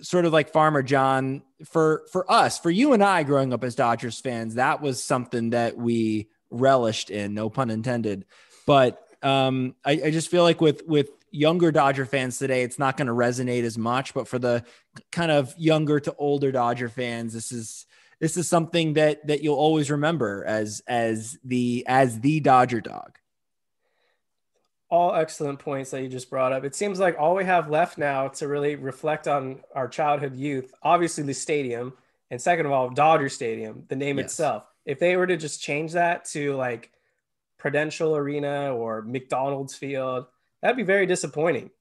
sort 0.02 0.26
of 0.26 0.34
like 0.34 0.52
Farmer 0.52 0.84
John 0.84 1.42
for 1.64 2.04
for 2.12 2.30
us, 2.30 2.60
for 2.60 2.70
you 2.70 2.92
and 2.92 3.02
I 3.02 3.24
growing 3.24 3.54
up 3.54 3.64
as 3.64 3.76
Dodgers 3.76 4.20
fans, 4.20 4.56
that 4.56 4.82
was 4.82 5.02
something 5.02 5.52
that 5.52 5.78
we 5.78 6.28
relished 6.50 7.12
in, 7.12 7.34
no 7.34 7.50
pun 7.50 7.70
intended. 7.70 8.26
But 8.68 9.02
um, 9.24 9.76
I, 9.86 9.92
I 10.04 10.12
just 10.12 10.30
feel 10.30 10.44
like 10.44 10.60
with 10.60 10.86
with 10.86 11.12
younger 11.32 11.72
Dodger 11.72 12.06
fans 12.06 12.38
today, 12.38 12.64
it's 12.64 12.80
not 12.80 12.98
going 12.98 13.08
to 13.08 13.14
resonate 13.14 13.64
as 13.64 13.78
much. 13.78 14.14
But 14.14 14.28
for 14.28 14.40
the 14.40 14.64
kind 15.12 15.32
of 15.32 15.54
younger 15.58 16.00
to 16.00 16.16
older 16.18 16.52
Dodger 16.52 16.90
fans, 16.90 17.34
this 17.34 17.52
is 17.52 17.86
this 18.20 18.38
is 18.38 18.48
something 18.50 18.94
that 18.94 19.26
that 19.28 19.42
you'll 19.42 19.56
always 19.56 19.90
remember 19.90 20.44
as 20.46 20.82
as 20.88 21.38
the 21.44 21.86
as 21.88 22.20
the 22.20 22.40
Dodger 22.40 22.82
dog. 22.82 23.18
All 24.90 25.14
excellent 25.14 25.60
points 25.60 25.92
that 25.92 26.02
you 26.02 26.10
just 26.10 26.30
brought 26.30 26.52
up. 26.52 26.64
It 26.64 26.74
seems 26.74 27.00
like 27.00 27.16
all 27.20 27.36
we 27.36 27.46
have 27.46 27.70
left 27.70 27.98
now 27.98 28.30
to 28.30 28.48
really 28.48 28.76
reflect 28.76 29.28
on 29.28 29.60
our 29.76 29.88
childhood 29.88 30.36
youth, 30.36 30.74
obviously 30.82 31.24
the 31.24 31.34
stadium, 31.34 31.94
and 32.32 32.42
second 32.42 32.66
of 32.66 32.72
all, 32.72 32.90
Dodger 32.90 33.30
Stadium, 33.30 33.86
the 33.88 33.96
name 33.96 34.18
yes. 34.18 34.26
itself. 34.26 34.66
If 34.86 35.00
they 35.00 35.16
were 35.16 35.28
to 35.28 35.38
just 35.38 35.62
change 35.62 35.94
that 35.94 36.26
to 36.26 36.56
like 36.56 36.92
Prudential 37.60 38.16
Arena 38.16 38.74
or 38.74 39.04
McDonald's 39.04 39.76
Field, 39.76 40.26
That'd 40.62 40.78
be 40.78 40.84
very 40.84 41.06
disappointing. 41.06 41.72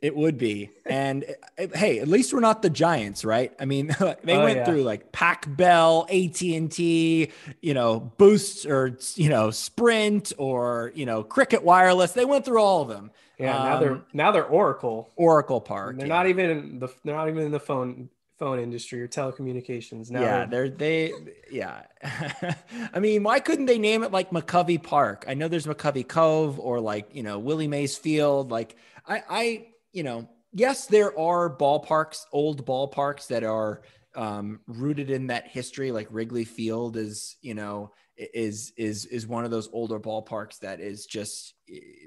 It 0.00 0.14
would 0.14 0.38
be. 0.38 0.70
And 0.86 1.24
hey, 1.74 1.98
at 1.98 2.08
least 2.08 2.32
we're 2.32 2.40
not 2.40 2.62
the 2.62 2.70
Giants, 2.70 3.24
right? 3.24 3.52
I 3.58 3.64
mean, 3.64 3.88
they 4.22 4.36
oh, 4.36 4.44
went 4.44 4.58
yeah. 4.58 4.64
through 4.64 4.82
like 4.82 5.12
Pac 5.12 5.44
Bell, 5.56 6.06
AT&T, 6.10 7.30
you 7.60 7.74
know, 7.74 8.12
Boost 8.16 8.66
or 8.66 8.96
you 9.16 9.28
know, 9.28 9.50
Sprint 9.50 10.32
or, 10.38 10.92
you 10.94 11.06
know, 11.06 11.22
Cricket 11.22 11.64
Wireless. 11.64 12.12
They 12.12 12.24
went 12.24 12.44
through 12.44 12.62
all 12.62 12.82
of 12.82 12.88
them. 12.88 13.10
Yeah, 13.38 13.56
um, 13.56 13.64
now 13.64 13.80
they're 13.80 13.92
um, 13.92 14.04
now 14.12 14.32
they're 14.32 14.44
Oracle. 14.44 15.10
Oracle 15.16 15.60
Park. 15.60 15.96
They're 15.96 16.06
yeah. 16.06 16.14
not 16.14 16.26
even 16.26 16.50
in 16.50 16.78
the 16.80 16.88
they're 17.04 17.14
not 17.14 17.28
even 17.28 17.44
in 17.44 17.52
the 17.52 17.60
phone 17.60 18.08
phone 18.38 18.60
industry 18.60 19.02
or 19.02 19.08
telecommunications 19.08 20.10
now. 20.10 20.20
Yeah, 20.20 20.46
they're 20.46 20.68
they 20.68 21.12
yeah. 21.50 21.82
I 22.94 23.00
mean, 23.00 23.22
why 23.22 23.40
couldn't 23.40 23.66
they 23.66 23.78
name 23.78 24.02
it 24.02 24.12
like 24.12 24.30
McCovey 24.30 24.82
Park? 24.82 25.24
I 25.28 25.34
know 25.34 25.48
there's 25.48 25.66
McCovey 25.66 26.06
Cove 26.06 26.58
or 26.58 26.80
like, 26.80 27.14
you 27.14 27.22
know, 27.22 27.38
Willie 27.38 27.68
Mays 27.68 27.96
Field. 27.96 28.50
Like 28.50 28.76
I 29.06 29.22
I, 29.28 29.66
you 29.92 30.02
know, 30.02 30.28
yes, 30.52 30.86
there 30.86 31.18
are 31.18 31.54
ballparks, 31.54 32.24
old 32.32 32.64
ballparks 32.64 33.26
that 33.28 33.44
are 33.44 33.82
um, 34.14 34.60
rooted 34.66 35.10
in 35.10 35.28
that 35.28 35.46
history. 35.48 35.92
Like 35.92 36.08
Wrigley 36.10 36.44
Field 36.44 36.96
is, 36.96 37.36
you 37.42 37.54
know, 37.54 37.92
is 38.16 38.72
is 38.76 39.06
is 39.06 39.26
one 39.26 39.44
of 39.44 39.50
those 39.50 39.68
older 39.72 40.00
ballparks 40.00 40.58
that 40.60 40.80
is 40.80 41.06
just 41.06 41.54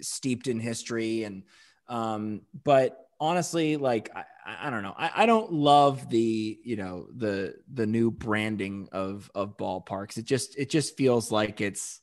steeped 0.01 0.47
in 0.47 0.59
history 0.59 1.23
and 1.23 1.43
um 1.87 2.41
but 2.63 3.07
honestly, 3.21 3.77
like 3.77 4.09
I, 4.13 4.25
I 4.67 4.69
don't 4.71 4.83
know. 4.83 4.95
I, 4.97 5.11
I, 5.15 5.25
don't 5.27 5.53
love 5.53 6.09
the 6.09 6.59
you 6.63 6.75
know 6.75 7.07
the 7.15 7.53
the 7.71 7.85
new 7.85 8.11
branding 8.11 8.89
of 8.91 9.29
of 9.35 9.55
ballparks. 9.55 10.17
It 10.17 10.25
just 10.25 10.57
it 10.57 10.69
just 10.69 10.97
feels 10.97 11.31
like 11.31 11.61
it's 11.61 12.01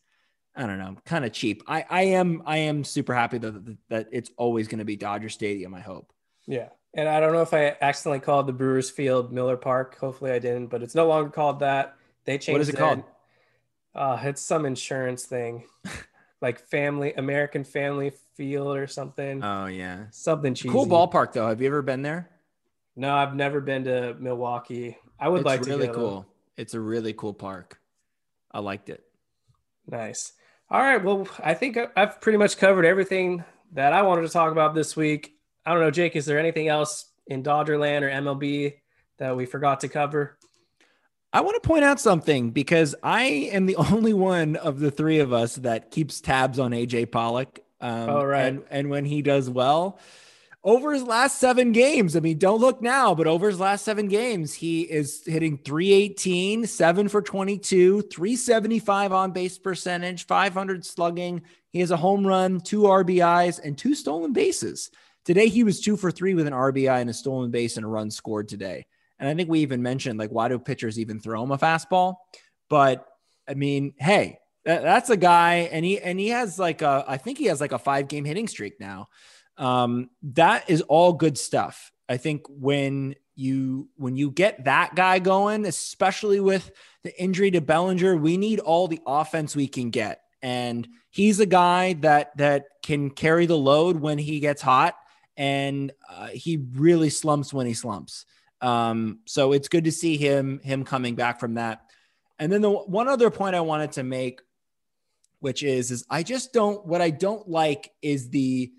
I 0.54 0.66
don't 0.66 0.78
know, 0.78 0.96
kind 1.04 1.24
of 1.24 1.32
cheap. 1.32 1.64
I 1.66 1.84
I 1.90 2.02
am 2.02 2.42
I 2.46 2.58
am 2.58 2.84
super 2.84 3.12
happy 3.12 3.38
that 3.38 3.76
that 3.90 4.08
it's 4.12 4.30
always 4.38 4.68
going 4.68 4.78
to 4.78 4.84
be 4.84 4.96
Dodger 4.96 5.28
Stadium. 5.28 5.74
I 5.74 5.80
hope. 5.80 6.12
Yeah, 6.46 6.68
and 6.94 7.08
I 7.08 7.20
don't 7.20 7.32
know 7.32 7.42
if 7.42 7.52
I 7.52 7.76
accidentally 7.80 8.20
called 8.20 8.46
the 8.46 8.52
Brewers 8.52 8.88
Field 8.88 9.32
Miller 9.32 9.56
Park. 9.56 9.98
Hopefully 9.98 10.30
I 10.30 10.38
didn't, 10.38 10.68
but 10.68 10.82
it's 10.82 10.94
no 10.94 11.08
longer 11.08 11.30
called 11.30 11.60
that. 11.60 11.96
They 12.24 12.38
changed. 12.38 12.54
What 12.54 12.60
is 12.62 12.68
it, 12.68 12.76
it. 12.76 12.78
called? 12.78 13.02
Uh, 13.94 14.18
it's 14.22 14.42
some 14.42 14.64
insurance 14.64 15.24
thing. 15.24 15.64
like 16.40 16.60
family 16.68 17.12
American 17.14 17.64
Family 17.64 18.12
Field 18.34 18.76
or 18.76 18.86
something. 18.86 19.42
Oh 19.42 19.66
yeah, 19.66 20.04
something 20.10 20.54
cheesy. 20.54 20.70
Cool 20.70 20.86
ballpark 20.86 21.32
though. 21.32 21.48
Have 21.48 21.60
you 21.60 21.66
ever 21.68 21.82
been 21.82 22.02
there? 22.02 22.30
No, 22.96 23.14
I've 23.14 23.34
never 23.34 23.60
been 23.60 23.84
to 23.84 24.14
Milwaukee. 24.18 24.96
I 25.20 25.28
would 25.28 25.40
it's 25.40 25.46
like 25.46 25.62
to. 25.62 25.70
Really 25.70 25.88
cool. 25.88 26.26
It's 26.56 26.74
a 26.74 26.80
really 26.80 27.12
cool 27.12 27.34
park. 27.34 27.80
I 28.50 28.60
liked 28.60 28.88
it. 28.88 29.04
Nice. 29.86 30.32
All 30.70 30.80
right. 30.80 31.02
Well, 31.02 31.28
I 31.42 31.54
think 31.54 31.78
I've 31.96 32.20
pretty 32.20 32.38
much 32.38 32.58
covered 32.58 32.84
everything 32.84 33.44
that 33.72 33.92
I 33.92 34.02
wanted 34.02 34.22
to 34.22 34.28
talk 34.28 34.52
about 34.52 34.74
this 34.74 34.96
week. 34.96 35.34
I 35.64 35.72
don't 35.72 35.80
know, 35.80 35.90
Jake. 35.90 36.16
Is 36.16 36.26
there 36.26 36.38
anything 36.38 36.68
else 36.68 37.06
in 37.26 37.42
Dodgerland 37.42 38.02
or 38.02 38.10
MLB 38.10 38.74
that 39.18 39.36
we 39.36 39.46
forgot 39.46 39.80
to 39.80 39.88
cover? 39.88 40.38
I 41.32 41.42
want 41.42 41.62
to 41.62 41.66
point 41.66 41.84
out 41.84 42.00
something 42.00 42.50
because 42.50 42.94
I 43.02 43.24
am 43.52 43.66
the 43.66 43.76
only 43.92 44.12
one 44.12 44.56
of 44.56 44.80
the 44.80 44.90
three 44.90 45.20
of 45.20 45.32
us 45.32 45.56
that 45.56 45.90
keeps 45.90 46.20
tabs 46.20 46.58
on 46.58 46.72
AJ 46.72 47.10
Pollock. 47.10 47.60
Um, 47.80 48.10
oh, 48.10 48.24
right. 48.24 48.46
And, 48.46 48.64
and 48.70 48.90
when 48.90 49.04
he 49.04 49.22
does 49.22 49.48
well, 49.48 50.00
over 50.64 50.92
his 50.92 51.04
last 51.04 51.38
seven 51.38 51.70
games, 51.70 52.16
I 52.16 52.20
mean, 52.20 52.38
don't 52.38 52.60
look 52.60 52.82
now, 52.82 53.14
but 53.14 53.28
over 53.28 53.48
his 53.48 53.60
last 53.60 53.84
seven 53.84 54.08
games, 54.08 54.52
he 54.52 54.82
is 54.82 55.22
hitting 55.24 55.58
318, 55.58 56.66
seven 56.66 57.08
for 57.08 57.22
22, 57.22 58.02
375 58.02 59.12
on 59.12 59.30
base 59.30 59.56
percentage, 59.56 60.26
500 60.26 60.84
slugging. 60.84 61.42
He 61.70 61.78
has 61.80 61.92
a 61.92 61.96
home 61.96 62.26
run, 62.26 62.60
two 62.60 62.82
RBIs, 62.82 63.60
and 63.62 63.78
two 63.78 63.94
stolen 63.94 64.32
bases. 64.32 64.90
Today, 65.24 65.48
he 65.48 65.62
was 65.62 65.80
two 65.80 65.96
for 65.96 66.10
three 66.10 66.34
with 66.34 66.46
an 66.48 66.52
RBI 66.52 67.00
and 67.00 67.10
a 67.10 67.14
stolen 67.14 67.50
base 67.52 67.76
and 67.76 67.86
a 67.86 67.88
run 67.88 68.10
scored 68.10 68.48
today. 68.48 68.86
And 69.18 69.28
I 69.28 69.34
think 69.34 69.48
we 69.48 69.60
even 69.60 69.82
mentioned 69.82 70.18
like, 70.18 70.30
why 70.30 70.48
do 70.48 70.58
pitchers 70.58 70.98
even 70.98 71.20
throw 71.20 71.42
him 71.42 71.50
a 71.50 71.58
fastball? 71.58 72.16
But 72.68 73.06
I 73.48 73.54
mean, 73.54 73.94
hey, 73.98 74.38
that's 74.64 75.10
a 75.10 75.16
guy, 75.16 75.68
and 75.72 75.84
he 75.84 75.98
and 75.98 76.20
he 76.20 76.28
has 76.28 76.58
like 76.58 76.82
a, 76.82 77.04
I 77.08 77.16
think 77.16 77.38
he 77.38 77.46
has 77.46 77.60
like 77.60 77.72
a 77.72 77.78
five 77.78 78.08
game 78.08 78.24
hitting 78.24 78.48
streak 78.48 78.78
now. 78.78 79.08
Um, 79.56 80.10
that 80.34 80.68
is 80.68 80.82
all 80.82 81.14
good 81.14 81.38
stuff. 81.38 81.90
I 82.08 82.18
think 82.18 82.42
when 82.48 83.14
you 83.34 83.88
when 83.96 84.16
you 84.16 84.30
get 84.30 84.64
that 84.64 84.94
guy 84.94 85.18
going, 85.20 85.64
especially 85.64 86.40
with 86.40 86.70
the 87.02 87.18
injury 87.20 87.50
to 87.52 87.60
Bellinger, 87.60 88.16
we 88.16 88.36
need 88.36 88.60
all 88.60 88.88
the 88.88 89.00
offense 89.06 89.56
we 89.56 89.68
can 89.68 89.90
get, 89.90 90.20
and 90.42 90.86
he's 91.10 91.40
a 91.40 91.46
guy 91.46 91.94
that 91.94 92.36
that 92.36 92.64
can 92.82 93.10
carry 93.10 93.46
the 93.46 93.56
load 93.56 93.98
when 94.00 94.18
he 94.18 94.40
gets 94.40 94.60
hot, 94.60 94.96
and 95.36 95.92
uh, 96.10 96.28
he 96.28 96.66
really 96.74 97.10
slumps 97.10 97.54
when 97.54 97.66
he 97.66 97.74
slumps. 97.74 98.26
Um, 98.60 99.20
so 99.24 99.52
it's 99.52 99.68
good 99.68 99.84
to 99.84 99.92
see 99.92 100.16
him 100.16 100.60
him 100.60 100.84
coming 100.84 101.14
back 101.14 101.40
from 101.40 101.54
that. 101.54 101.82
And 102.38 102.52
then 102.52 102.60
the 102.60 102.70
one 102.70 103.08
other 103.08 103.30
point 103.30 103.56
I 103.56 103.60
wanted 103.60 103.92
to 103.92 104.02
make, 104.02 104.40
which 105.40 105.62
is 105.62 105.90
is 105.90 106.04
I 106.10 106.22
just 106.22 106.52
don't 106.52 106.84
what 106.86 107.00
I 107.00 107.10
don't 107.10 107.48
like 107.48 107.92
is 108.02 108.30
the 108.30 108.72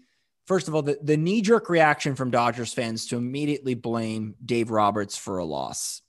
first 0.46 0.68
of 0.68 0.76
all 0.76 0.82
the, 0.82 0.98
the 1.02 1.18
knee 1.18 1.42
jerk 1.42 1.70
reaction 1.70 2.16
from 2.16 2.32
Dodgers 2.32 2.74
fans 2.74 3.08
to 3.08 3.18
immediately 3.18 3.76
blame 3.76 4.36
Dave 4.44 4.72
Roberts 4.72 5.18
for 5.18 5.38
a 5.38 5.46
loss 5.46 6.02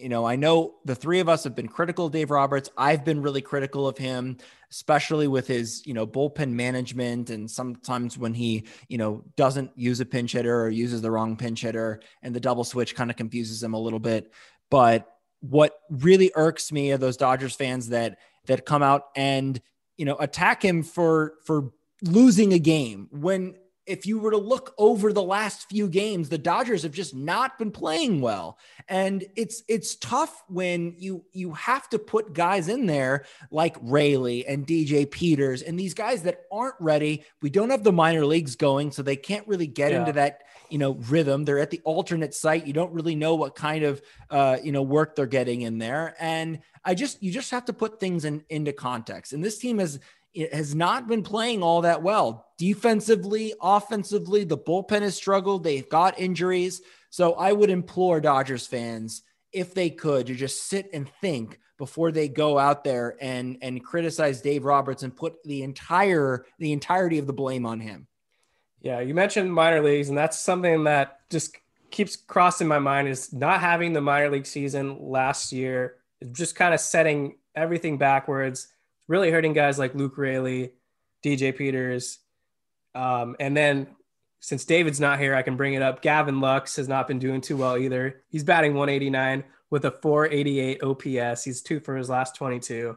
you 0.00 0.08
know, 0.08 0.24
I 0.24 0.36
know 0.36 0.74
the 0.84 0.94
three 0.94 1.20
of 1.20 1.28
us 1.28 1.44
have 1.44 1.54
been 1.54 1.68
critical 1.68 2.06
of 2.06 2.12
Dave 2.12 2.30
Roberts. 2.30 2.70
I've 2.76 3.04
been 3.04 3.22
really 3.22 3.42
critical 3.42 3.86
of 3.86 3.98
him, 3.98 4.38
especially 4.70 5.28
with 5.28 5.46
his, 5.46 5.82
you 5.86 5.94
know, 5.94 6.06
bullpen 6.06 6.50
management 6.50 7.30
and 7.30 7.50
sometimes 7.50 8.16
when 8.16 8.34
he, 8.34 8.66
you 8.88 8.98
know, 8.98 9.24
doesn't 9.36 9.70
use 9.76 10.00
a 10.00 10.06
pinch 10.06 10.32
hitter 10.32 10.62
or 10.62 10.68
uses 10.70 11.02
the 11.02 11.10
wrong 11.10 11.36
pinch 11.36 11.62
hitter 11.62 12.00
and 12.22 12.34
the 12.34 12.40
double 12.40 12.64
switch 12.64 12.94
kind 12.94 13.10
of 13.10 13.16
confuses 13.16 13.62
him 13.62 13.74
a 13.74 13.78
little 13.78 13.98
bit. 13.98 14.32
But 14.70 15.06
what 15.40 15.74
really 15.90 16.32
irks 16.34 16.72
me 16.72 16.92
are 16.92 16.98
those 16.98 17.16
Dodgers 17.16 17.54
fans 17.54 17.88
that 17.88 18.18
that 18.46 18.66
come 18.66 18.82
out 18.82 19.04
and, 19.16 19.60
you 19.96 20.04
know, 20.04 20.16
attack 20.16 20.64
him 20.64 20.82
for 20.82 21.34
for 21.44 21.72
losing 22.02 22.52
a 22.52 22.58
game 22.58 23.08
when 23.10 23.54
if 23.90 24.06
you 24.06 24.20
were 24.20 24.30
to 24.30 24.38
look 24.38 24.72
over 24.78 25.12
the 25.12 25.22
last 25.22 25.68
few 25.68 25.88
games, 25.88 26.28
the 26.28 26.38
Dodgers 26.38 26.84
have 26.84 26.92
just 26.92 27.14
not 27.14 27.58
been 27.58 27.72
playing 27.72 28.20
well. 28.20 28.56
And 28.88 29.24
it's 29.34 29.64
it's 29.66 29.96
tough 29.96 30.44
when 30.48 30.94
you 30.96 31.24
you 31.32 31.52
have 31.54 31.88
to 31.90 31.98
put 31.98 32.32
guys 32.32 32.68
in 32.68 32.86
there 32.86 33.24
like 33.50 33.76
Raley 33.82 34.46
and 34.46 34.66
DJ 34.66 35.10
Peters 35.10 35.62
and 35.62 35.78
these 35.78 35.94
guys 35.94 36.22
that 36.22 36.42
aren't 36.52 36.76
ready. 36.78 37.24
We 37.42 37.50
don't 37.50 37.70
have 37.70 37.82
the 37.82 37.92
minor 37.92 38.24
leagues 38.24 38.54
going, 38.54 38.92
so 38.92 39.02
they 39.02 39.16
can't 39.16 39.46
really 39.48 39.66
get 39.66 39.90
yeah. 39.90 40.00
into 40.00 40.12
that 40.12 40.42
you 40.70 40.78
know 40.78 40.92
rhythm. 41.08 41.44
They're 41.44 41.58
at 41.58 41.70
the 41.70 41.80
alternate 41.84 42.32
site. 42.32 42.66
You 42.66 42.72
don't 42.72 42.92
really 42.92 43.16
know 43.16 43.34
what 43.34 43.56
kind 43.56 43.84
of 43.84 44.00
uh, 44.30 44.58
you 44.62 44.70
know 44.70 44.82
work 44.82 45.16
they're 45.16 45.26
getting 45.26 45.62
in 45.62 45.78
there. 45.78 46.14
And 46.20 46.60
I 46.84 46.94
just 46.94 47.22
you 47.22 47.32
just 47.32 47.50
have 47.50 47.64
to 47.66 47.72
put 47.72 47.98
things 48.00 48.24
in 48.24 48.44
into 48.48 48.72
context. 48.72 49.32
And 49.32 49.44
this 49.44 49.58
team 49.58 49.78
has 49.78 49.98
it 50.34 50.54
has 50.54 50.74
not 50.74 51.08
been 51.08 51.22
playing 51.22 51.62
all 51.62 51.82
that 51.82 52.02
well. 52.02 52.46
Defensively, 52.58 53.54
offensively, 53.60 54.44
the 54.44 54.58
bullpen 54.58 55.02
has 55.02 55.16
struggled. 55.16 55.64
They've 55.64 55.88
got 55.88 56.18
injuries. 56.18 56.82
So 57.10 57.32
I 57.34 57.52
would 57.52 57.70
implore 57.70 58.20
Dodgers 58.20 58.66
fans, 58.66 59.22
if 59.52 59.74
they 59.74 59.90
could, 59.90 60.26
to 60.26 60.34
just 60.34 60.68
sit 60.68 60.88
and 60.92 61.08
think 61.20 61.58
before 61.78 62.12
they 62.12 62.28
go 62.28 62.58
out 62.58 62.84
there 62.84 63.16
and 63.20 63.56
and 63.62 63.82
criticize 63.82 64.40
Dave 64.40 64.64
Roberts 64.64 65.02
and 65.02 65.16
put 65.16 65.42
the 65.44 65.62
entire 65.62 66.44
the 66.58 66.72
entirety 66.72 67.18
of 67.18 67.26
the 67.26 67.32
blame 67.32 67.66
on 67.66 67.80
him. 67.80 68.06
Yeah, 68.82 69.00
you 69.00 69.14
mentioned 69.14 69.52
minor 69.52 69.82
leagues, 69.82 70.08
and 70.08 70.16
that's 70.16 70.38
something 70.38 70.84
that 70.84 71.28
just 71.30 71.56
keeps 71.90 72.16
crossing 72.16 72.68
my 72.68 72.78
mind 72.78 73.08
is 73.08 73.32
not 73.32 73.60
having 73.60 73.92
the 73.92 74.00
minor 74.00 74.30
league 74.30 74.46
season 74.46 74.98
last 75.00 75.52
year, 75.52 75.96
just 76.32 76.54
kind 76.54 76.72
of 76.72 76.80
setting 76.80 77.36
everything 77.56 77.98
backwards 77.98 78.68
really 79.10 79.32
hurting 79.32 79.52
guys 79.52 79.76
like 79.76 79.92
Luke 79.94 80.16
Raley, 80.16 80.72
DJ 81.24 81.54
Peters. 81.54 82.20
Um, 82.94 83.34
and 83.40 83.56
then 83.56 83.88
since 84.38 84.64
David's 84.64 85.00
not 85.00 85.18
here, 85.18 85.34
I 85.34 85.42
can 85.42 85.56
bring 85.56 85.74
it 85.74 85.82
up. 85.82 86.00
Gavin 86.00 86.40
Lux 86.40 86.76
has 86.76 86.88
not 86.88 87.08
been 87.08 87.18
doing 87.18 87.40
too 87.40 87.56
well 87.56 87.76
either. 87.76 88.22
He's 88.28 88.44
batting 88.44 88.74
189 88.74 89.42
with 89.68 89.84
a 89.84 89.90
488 89.90 90.82
OPS. 90.82 91.42
He's 91.42 91.60
two 91.60 91.80
for 91.80 91.96
his 91.96 92.08
last 92.08 92.36
22. 92.36 92.96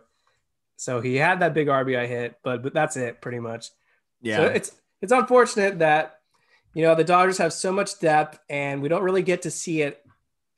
So 0.77 1.01
he 1.01 1.15
had 1.15 1.39
that 1.39 1.55
big 1.55 1.67
RBI 1.67 2.07
hit, 2.07 2.35
but 2.43 2.61
but 2.61 2.73
that's 2.73 2.95
it 2.95 3.19
pretty 3.19 3.39
much. 3.39 3.69
Yeah. 4.21 4.37
So 4.37 4.43
it's 4.45 4.71
it's 5.01 5.11
unfortunate 5.11 5.79
that 5.79 6.19
you 6.75 6.83
know 6.83 6.93
the 6.93 7.03
Dodgers 7.03 7.39
have 7.39 7.53
so 7.53 7.71
much 7.71 7.99
depth 7.99 8.39
and 8.49 8.81
we 8.81 8.89
don't 8.89 9.03
really 9.03 9.23
get 9.23 9.43
to 9.43 9.51
see 9.51 9.81
it 9.81 10.05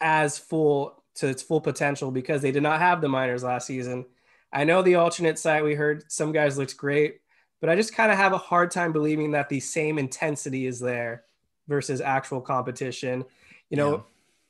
as 0.02 0.38
full 0.38 1.02
to 1.16 1.28
its 1.28 1.42
full 1.42 1.62
potential 1.62 2.12
because 2.12 2.42
they 2.42 2.52
did 2.52 2.64
not 2.64 2.80
have 2.80 3.00
the 3.02 3.08
minors 3.08 3.44
last 3.44 3.68
season. 3.68 4.06
I 4.52 4.64
know 4.64 4.82
the 4.82 4.96
alternate 4.96 5.38
site 5.38 5.64
we 5.64 5.76
heard 5.76 6.10
some 6.12 6.32
guys 6.32 6.58
looked 6.58 6.78
great, 6.78 7.20
but 7.62 7.70
I 7.70 7.76
just 7.76 7.94
kind 7.94 8.12
of 8.12 8.18
have 8.18 8.34
a 8.34 8.38
hard 8.38 8.72
time 8.72 8.94
believing 8.94 9.32
that 9.32 9.50
the 9.50 9.60
same 9.60 9.98
intensity 9.98 10.66
is 10.66 10.80
there 10.80 11.24
versus 11.68 12.02
actual 12.02 12.42
competition. 12.42 13.26
You 13.70 13.78
know, 13.78 14.06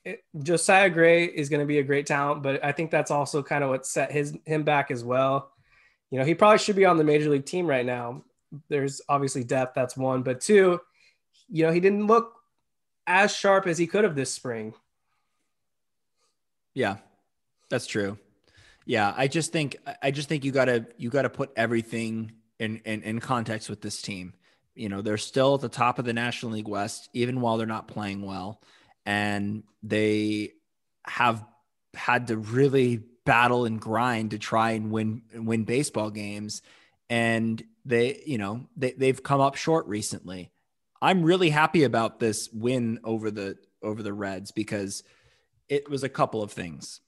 yeah. 0.05 0.13
it, 0.13 0.23
Josiah 0.43 0.89
Gray 0.89 1.25
is 1.25 1.49
going 1.49 1.61
to 1.61 1.65
be 1.65 1.79
a 1.79 1.83
great 1.83 2.05
talent, 2.05 2.43
but 2.43 2.63
I 2.63 2.71
think 2.71 2.91
that's 2.91 3.11
also 3.11 3.41
kind 3.41 3.63
of 3.63 3.69
what 3.69 3.85
set 3.85 4.11
his 4.11 4.37
him 4.45 4.63
back 4.63 4.91
as 4.91 5.03
well. 5.03 5.51
You 6.11 6.19
know, 6.19 6.25
he 6.25 6.35
probably 6.35 6.59
should 6.59 6.75
be 6.75 6.85
on 6.85 6.97
the 6.97 7.03
major 7.03 7.29
league 7.29 7.45
team 7.45 7.67
right 7.67 7.85
now. 7.85 8.23
There's 8.69 9.01
obviously 9.09 9.43
depth, 9.43 9.73
that's 9.75 9.97
one, 9.97 10.21
but 10.21 10.39
two, 10.39 10.79
you 11.49 11.65
know, 11.65 11.71
he 11.71 11.79
didn't 11.79 12.07
look 12.07 12.33
as 13.07 13.35
sharp 13.35 13.67
as 13.67 13.77
he 13.77 13.87
could 13.87 14.03
have 14.03 14.15
this 14.15 14.31
spring. 14.31 14.73
Yeah, 16.73 16.97
that's 17.69 17.87
true. 17.87 18.17
Yeah, 18.85 19.13
I 19.15 19.27
just 19.27 19.51
think 19.51 19.77
I 20.01 20.11
just 20.11 20.29
think 20.29 20.45
you 20.45 20.51
gotta 20.51 20.85
you 20.97 21.09
gotta 21.09 21.29
put 21.29 21.51
everything 21.55 22.33
in, 22.59 22.77
in 22.85 23.01
in 23.01 23.19
context 23.19 23.69
with 23.69 23.81
this 23.81 24.01
team. 24.01 24.33
You 24.75 24.89
know, 24.89 25.01
they're 25.01 25.17
still 25.17 25.55
at 25.55 25.61
the 25.61 25.69
top 25.69 25.99
of 25.99 26.05
the 26.05 26.13
National 26.13 26.51
League 26.51 26.67
West, 26.67 27.09
even 27.13 27.41
while 27.41 27.57
they're 27.57 27.65
not 27.65 27.87
playing 27.87 28.21
well, 28.21 28.61
and 29.05 29.63
they 29.81 30.51
have 31.05 31.43
had 31.95 32.27
to 32.27 32.37
really 32.37 33.01
battle 33.25 33.65
and 33.65 33.81
grind 33.81 34.31
to 34.31 34.37
try 34.37 34.71
and 34.71 34.91
win 34.91 35.23
win 35.33 35.63
baseball 35.63 36.11
games. 36.11 36.61
And 37.09 37.63
they, 37.85 38.21
you 38.25 38.37
know, 38.37 38.67
they, 38.75 38.91
they've 38.91 39.21
come 39.21 39.41
up 39.41 39.55
short 39.55 39.87
recently. 39.87 40.51
I'm 41.01 41.23
really 41.23 41.49
happy 41.49 41.83
about 41.83 42.19
this 42.19 42.49
win 42.53 42.99
over 43.03 43.31
the 43.31 43.57
over 43.81 44.03
the 44.03 44.13
Reds 44.13 44.51
because 44.51 45.03
it 45.69 45.89
was 45.89 46.03
a 46.03 46.09
couple 46.09 46.43
of 46.43 46.51
things 46.51 47.01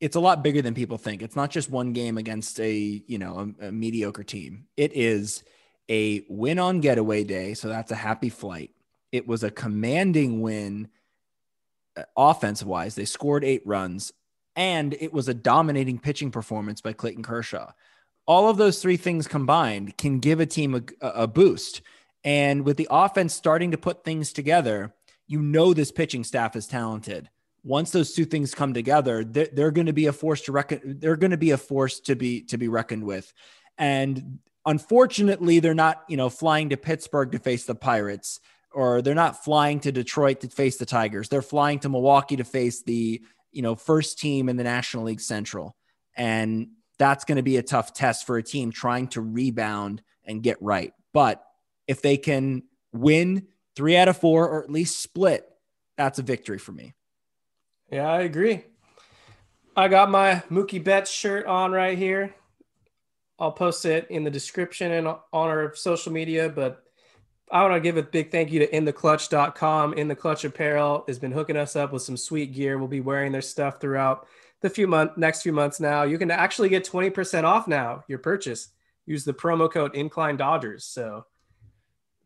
it's 0.00 0.16
a 0.16 0.20
lot 0.20 0.42
bigger 0.42 0.62
than 0.62 0.74
people 0.74 0.98
think. 0.98 1.22
It's 1.22 1.36
not 1.36 1.50
just 1.50 1.70
one 1.70 1.92
game 1.92 2.18
against 2.18 2.60
a, 2.60 2.72
you 2.72 3.18
know, 3.18 3.54
a, 3.60 3.66
a, 3.66 3.72
mediocre 3.72 4.22
team. 4.22 4.66
It 4.76 4.92
is 4.94 5.42
a 5.88 6.24
win 6.28 6.58
on 6.58 6.80
getaway 6.80 7.24
day, 7.24 7.54
so 7.54 7.68
that's 7.68 7.90
a 7.90 7.96
happy 7.96 8.28
flight. 8.28 8.70
It 9.10 9.26
was 9.26 9.42
a 9.42 9.50
commanding 9.50 10.40
win 10.40 10.88
uh, 11.96 12.02
offensive 12.16 12.68
wise. 12.68 12.94
They 12.94 13.06
scored 13.06 13.44
8 13.44 13.62
runs 13.66 14.12
and 14.54 14.94
it 15.00 15.12
was 15.12 15.28
a 15.28 15.34
dominating 15.34 15.98
pitching 15.98 16.30
performance 16.30 16.80
by 16.80 16.92
Clayton 16.92 17.22
Kershaw. 17.22 17.72
All 18.26 18.48
of 18.48 18.56
those 18.56 18.82
three 18.82 18.96
things 18.96 19.26
combined 19.26 19.96
can 19.96 20.18
give 20.18 20.40
a 20.40 20.46
team 20.46 20.74
a, 20.74 21.06
a 21.06 21.26
boost. 21.26 21.80
And 22.24 22.64
with 22.64 22.76
the 22.76 22.88
offense 22.90 23.34
starting 23.34 23.70
to 23.70 23.78
put 23.78 24.04
things 24.04 24.32
together, 24.32 24.94
you 25.26 25.40
know 25.40 25.72
this 25.72 25.92
pitching 25.92 26.24
staff 26.24 26.56
is 26.56 26.66
talented 26.66 27.30
once 27.64 27.90
those 27.90 28.12
two 28.12 28.24
things 28.24 28.54
come 28.54 28.72
together, 28.72 29.24
they're, 29.24 29.48
they're 29.52 29.70
going 29.70 29.86
to 29.86 29.92
be 29.92 30.06
a 30.06 30.12
force 30.12 30.42
to 30.42 30.52
reckon. 30.52 30.98
They're 31.00 31.16
going 31.16 31.32
to 31.32 31.36
be 31.36 31.50
a 31.50 31.58
force 31.58 32.00
to 32.00 32.16
be 32.16 32.42
to 32.42 32.58
be 32.58 32.68
reckoned 32.68 33.04
with. 33.04 33.32
And 33.76 34.38
unfortunately, 34.64 35.60
they're 35.60 35.74
not 35.74 36.04
you 36.08 36.16
know 36.16 36.30
flying 36.30 36.70
to 36.70 36.76
Pittsburgh 36.76 37.32
to 37.32 37.38
face 37.38 37.64
the 37.64 37.74
Pirates, 37.74 38.40
or 38.72 39.02
they're 39.02 39.14
not 39.14 39.44
flying 39.44 39.80
to 39.80 39.92
Detroit 39.92 40.40
to 40.40 40.48
face 40.48 40.76
the 40.76 40.86
Tigers. 40.86 41.28
They're 41.28 41.42
flying 41.42 41.78
to 41.80 41.88
Milwaukee 41.88 42.36
to 42.36 42.44
face 42.44 42.82
the 42.82 43.22
you 43.52 43.62
know 43.62 43.74
first 43.74 44.18
team 44.18 44.48
in 44.48 44.56
the 44.56 44.64
National 44.64 45.04
League 45.04 45.20
Central, 45.20 45.76
and 46.16 46.68
that's 46.98 47.24
going 47.24 47.36
to 47.36 47.42
be 47.42 47.56
a 47.56 47.62
tough 47.62 47.92
test 47.92 48.26
for 48.26 48.36
a 48.36 48.42
team 48.42 48.72
trying 48.72 49.08
to 49.08 49.20
rebound 49.20 50.02
and 50.24 50.42
get 50.42 50.60
right. 50.60 50.92
But 51.12 51.42
if 51.86 52.02
they 52.02 52.16
can 52.16 52.64
win 52.92 53.46
three 53.76 53.96
out 53.96 54.08
of 54.08 54.16
four, 54.16 54.48
or 54.48 54.64
at 54.64 54.70
least 54.70 55.00
split, 55.00 55.48
that's 55.96 56.18
a 56.18 56.22
victory 56.22 56.58
for 56.58 56.72
me. 56.72 56.94
Yeah, 57.90 58.08
I 58.08 58.20
agree. 58.20 58.64
I 59.76 59.88
got 59.88 60.10
my 60.10 60.42
Mookie 60.50 60.82
Betts 60.82 61.10
shirt 61.10 61.46
on 61.46 61.72
right 61.72 61.96
here. 61.96 62.34
I'll 63.38 63.52
post 63.52 63.84
it 63.84 64.10
in 64.10 64.24
the 64.24 64.30
description 64.30 64.92
and 64.92 65.06
on 65.06 65.20
our 65.32 65.74
social 65.74 66.12
media. 66.12 66.48
But 66.48 66.82
I 67.50 67.62
want 67.62 67.74
to 67.74 67.80
give 67.80 67.96
a 67.96 68.02
big 68.02 68.30
thank 68.30 68.50
you 68.50 68.58
to 68.58 68.66
intheclutch.com. 68.68 69.94
In 69.94 70.08
the 70.08 70.16
Clutch 70.16 70.44
Apparel 70.44 71.04
has 71.06 71.18
been 71.18 71.32
hooking 71.32 71.56
us 71.56 71.76
up 71.76 71.92
with 71.92 72.02
some 72.02 72.16
sweet 72.16 72.52
gear. 72.52 72.78
We'll 72.78 72.88
be 72.88 73.00
wearing 73.00 73.32
their 73.32 73.42
stuff 73.42 73.80
throughout 73.80 74.26
the 74.60 74.68
few 74.68 74.86
month 74.86 75.16
next 75.16 75.42
few 75.42 75.52
months 75.52 75.80
now. 75.80 76.02
You 76.02 76.18
can 76.18 76.30
actually 76.30 76.68
get 76.68 76.84
20% 76.84 77.44
off 77.44 77.68
now 77.68 78.04
your 78.08 78.18
purchase. 78.18 78.68
Use 79.06 79.24
the 79.24 79.32
promo 79.32 79.70
code 79.70 79.94
Incline 79.94 80.36
Dodgers. 80.36 80.84
So 80.84 81.24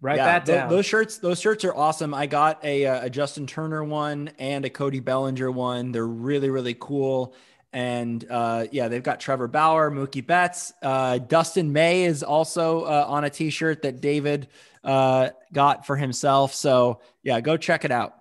Write 0.03 0.17
yeah, 0.17 0.25
that 0.25 0.45
down. 0.45 0.69
Th- 0.69 0.71
those 0.71 0.85
shirts, 0.85 1.19
those 1.19 1.41
shirts 1.41 1.65
are 1.65 1.75
awesome. 1.75 2.13
I 2.13 2.27
got 2.27 2.65
a, 2.65 2.87
uh, 2.87 3.07
a 3.07 3.11
Justin 3.11 3.47
Turner 3.47 3.85
one 3.85 4.33
and 4.37 4.65
a 4.65 4.71
Cody 4.71 4.99
Bellinger 4.99 5.49
one. 5.49 5.93
They're 5.93 6.05
really, 6.05 6.51
really 6.51 6.75
cool. 6.79 7.37
And 7.73 8.27
uh, 8.29 8.67
yeah, 8.73 8.89
they've 8.89 9.03
got 9.03 9.21
Trevor 9.21 9.47
Bauer, 9.47 9.93
Mookie 9.93 10.27
Betts, 10.27 10.73
uh, 10.83 11.19
Dustin 11.19 11.73
May 11.73 12.03
is 12.03 12.25
also 12.25 12.83
uh, 12.83 13.07
on 13.09 13.23
a 13.23 13.31
T-shirt 13.31 13.83
that 13.83 14.01
David 14.01 14.49
uh, 14.83 15.31
got 15.53 15.87
for 15.87 15.97
himself. 15.97 16.53
So 16.53 17.01
yeah, 17.23 17.41
go 17.41 17.57
check 17.57 17.85
it 17.85 17.93
out. 17.93 18.15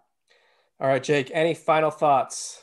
All 0.80 0.88
right, 0.88 1.04
Jake. 1.04 1.32
Any 1.34 1.56
final 1.56 1.90
thoughts? 1.90 2.62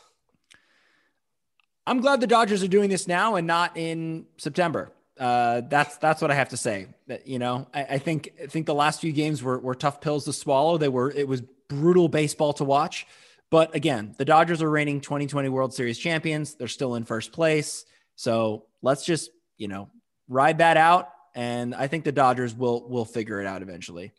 I'm 1.88 2.00
glad 2.00 2.20
the 2.20 2.26
Dodgers 2.28 2.62
are 2.62 2.68
doing 2.68 2.88
this 2.88 3.08
now 3.08 3.34
and 3.34 3.48
not 3.48 3.76
in 3.76 4.26
September 4.36 4.92
uh, 5.18 5.62
that's 5.68 5.96
that's 5.96 6.22
what 6.22 6.30
I 6.30 6.34
have 6.34 6.50
to 6.50 6.56
say. 6.56 6.86
That 7.06 7.26
you 7.26 7.38
know, 7.38 7.66
I, 7.74 7.84
I, 7.84 7.98
think 7.98 8.32
I 8.42 8.46
think 8.46 8.66
the 8.66 8.74
last 8.74 9.00
few 9.00 9.12
games 9.12 9.42
were, 9.42 9.58
were 9.58 9.74
tough 9.74 10.00
pills 10.00 10.24
to 10.26 10.32
swallow. 10.32 10.78
They 10.78 10.88
were 10.88 11.10
it 11.10 11.26
was 11.26 11.42
brutal 11.68 12.08
baseball 12.08 12.52
to 12.54 12.64
watch. 12.64 13.06
But 13.50 13.74
again, 13.74 14.14
the 14.18 14.24
Dodgers 14.24 14.62
are 14.62 14.70
reigning 14.70 15.00
2020 15.00 15.48
World 15.48 15.74
Series 15.74 15.98
champions. 15.98 16.54
They're 16.54 16.68
still 16.68 16.94
in 16.94 17.04
first 17.04 17.32
place. 17.32 17.84
So 18.14 18.66
let's 18.82 19.04
just 19.04 19.30
you 19.56 19.68
know 19.68 19.90
ride 20.28 20.58
that 20.58 20.76
out, 20.76 21.10
and 21.34 21.74
I 21.74 21.88
think 21.88 22.04
the 22.04 22.12
Dodgers 22.12 22.54
will 22.54 22.88
will 22.88 23.04
figure 23.04 23.40
it 23.40 23.46
out 23.46 23.62
eventually. 23.62 24.12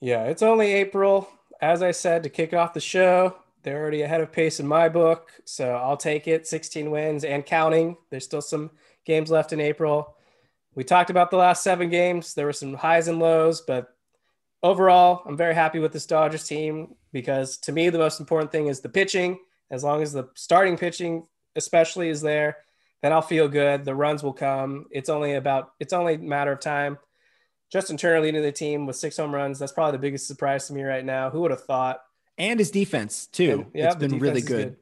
Yeah, 0.00 0.24
it's 0.24 0.42
only 0.42 0.72
April, 0.72 1.28
as 1.60 1.82
I 1.82 1.90
said 1.90 2.22
to 2.22 2.30
kick 2.30 2.54
off 2.54 2.72
the 2.72 2.80
show. 2.80 3.36
They're 3.62 3.78
already 3.78 4.02
ahead 4.02 4.22
of 4.22 4.32
pace 4.32 4.58
in 4.58 4.66
my 4.66 4.88
book, 4.88 5.32
so 5.44 5.72
I'll 5.72 5.96
take 5.96 6.26
it. 6.26 6.46
16 6.46 6.90
wins 6.90 7.24
and 7.24 7.44
counting. 7.44 7.98
There's 8.08 8.24
still 8.24 8.40
some 8.40 8.70
games 9.04 9.30
left 9.30 9.52
in 9.52 9.60
April. 9.60 10.16
We 10.74 10.84
talked 10.84 11.10
about 11.10 11.30
the 11.30 11.36
last 11.36 11.62
seven 11.62 11.90
games. 11.90 12.34
There 12.34 12.46
were 12.46 12.52
some 12.52 12.74
highs 12.74 13.08
and 13.08 13.18
lows, 13.18 13.60
but 13.60 13.94
overall, 14.62 15.22
I'm 15.26 15.36
very 15.36 15.54
happy 15.54 15.78
with 15.78 15.92
this 15.92 16.06
Dodgers 16.06 16.46
team 16.46 16.94
because 17.12 17.56
to 17.58 17.72
me, 17.72 17.88
the 17.90 17.98
most 17.98 18.20
important 18.20 18.52
thing 18.52 18.68
is 18.68 18.80
the 18.80 18.88
pitching. 18.88 19.38
As 19.70 19.84
long 19.84 20.02
as 20.02 20.12
the 20.12 20.28
starting 20.34 20.76
pitching, 20.76 21.26
especially, 21.56 22.08
is 22.08 22.20
there, 22.20 22.58
then 23.02 23.12
I'll 23.12 23.22
feel 23.22 23.48
good. 23.48 23.84
The 23.84 23.94
runs 23.94 24.22
will 24.22 24.32
come. 24.32 24.86
It's 24.90 25.08
only 25.08 25.34
about, 25.34 25.72
it's 25.80 25.92
only 25.92 26.14
a 26.14 26.18
matter 26.18 26.52
of 26.52 26.60
time. 26.60 26.98
Justin 27.70 27.96
Turner 27.96 28.20
leading 28.20 28.42
the 28.42 28.52
team 28.52 28.86
with 28.86 28.96
six 28.96 29.16
home 29.16 29.34
runs. 29.34 29.58
That's 29.58 29.72
probably 29.72 29.92
the 29.92 30.02
biggest 30.02 30.26
surprise 30.26 30.66
to 30.66 30.72
me 30.72 30.82
right 30.82 31.04
now. 31.04 31.30
Who 31.30 31.40
would 31.42 31.52
have 31.52 31.64
thought? 31.64 32.00
And 32.36 32.58
his 32.58 32.70
defense 32.70 33.26
too. 33.26 33.66
And, 33.66 33.66
yeah, 33.74 33.86
it's 33.86 33.96
been 33.96 34.18
really 34.18 34.40
good. 34.40 34.70
good. 34.70 34.76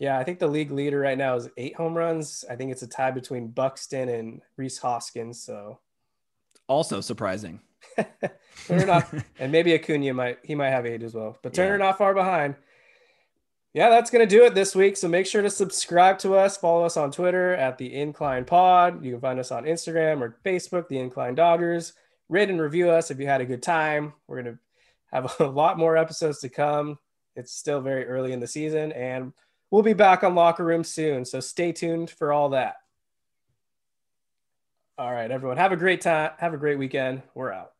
Yeah, 0.00 0.18
I 0.18 0.24
think 0.24 0.38
the 0.38 0.48
league 0.48 0.70
leader 0.70 0.98
right 0.98 1.18
now 1.18 1.36
is 1.36 1.50
eight 1.58 1.76
home 1.76 1.94
runs. 1.94 2.42
I 2.48 2.56
think 2.56 2.72
it's 2.72 2.82
a 2.82 2.86
tie 2.86 3.10
between 3.10 3.48
Buxton 3.48 4.08
and 4.08 4.40
Rhys 4.56 4.78
Hoskins. 4.78 5.42
So 5.42 5.78
also 6.66 7.02
surprising. 7.02 7.60
Turner 8.66 8.86
not, 8.86 9.12
and 9.38 9.52
maybe 9.52 9.74
Acuna 9.74 10.14
might 10.14 10.38
he 10.42 10.54
might 10.54 10.70
have 10.70 10.86
eight 10.86 11.02
as 11.02 11.14
well, 11.14 11.36
but 11.42 11.52
Turner 11.52 11.76
yeah. 11.76 11.84
not 11.84 11.98
far 11.98 12.14
behind. 12.14 12.54
Yeah, 13.74 13.90
that's 13.90 14.10
gonna 14.10 14.24
do 14.24 14.44
it 14.44 14.54
this 14.54 14.74
week. 14.74 14.96
So 14.96 15.06
make 15.06 15.26
sure 15.26 15.42
to 15.42 15.50
subscribe 15.50 16.18
to 16.20 16.34
us. 16.34 16.56
Follow 16.56 16.86
us 16.86 16.96
on 16.96 17.12
Twitter 17.12 17.54
at 17.54 17.76
the 17.76 17.94
Incline 17.94 18.46
Pod. 18.46 19.04
You 19.04 19.12
can 19.12 19.20
find 19.20 19.38
us 19.38 19.52
on 19.52 19.64
Instagram 19.64 20.22
or 20.22 20.38
Facebook, 20.46 20.88
the 20.88 20.98
Incline 20.98 21.36
Doggers. 21.36 21.92
Rate 22.30 22.48
and 22.48 22.60
review 22.60 22.88
us 22.88 23.10
if 23.10 23.20
you 23.20 23.26
had 23.26 23.42
a 23.42 23.46
good 23.46 23.62
time. 23.62 24.14
We're 24.26 24.42
gonna 24.42 24.58
have 25.12 25.36
a 25.40 25.44
lot 25.44 25.76
more 25.76 25.98
episodes 25.98 26.38
to 26.38 26.48
come. 26.48 26.98
It's 27.36 27.52
still 27.52 27.82
very 27.82 28.06
early 28.06 28.32
in 28.32 28.40
the 28.40 28.46
season, 28.46 28.92
and 28.92 29.34
we'll 29.70 29.82
be 29.82 29.92
back 29.92 30.24
on 30.24 30.34
Locker 30.34 30.64
Room 30.64 30.84
soon. 30.84 31.24
So 31.24 31.40
stay 31.40 31.72
tuned 31.72 32.10
for 32.10 32.32
all 32.32 32.50
that. 32.50 32.76
All 34.98 35.12
right, 35.12 35.30
everyone. 35.30 35.56
Have 35.56 35.72
a 35.72 35.76
great 35.76 36.02
time. 36.02 36.32
Have 36.38 36.52
a 36.52 36.58
great 36.58 36.78
weekend. 36.78 37.22
We're 37.34 37.52
out. 37.52 37.72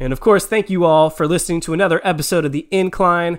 And 0.00 0.14
of 0.14 0.18
course, 0.18 0.46
thank 0.46 0.70
you 0.70 0.84
all 0.86 1.10
for 1.10 1.28
listening 1.28 1.60
to 1.60 1.74
another 1.74 2.00
episode 2.02 2.46
of 2.46 2.52
The 2.52 2.66
Incline. 2.70 3.38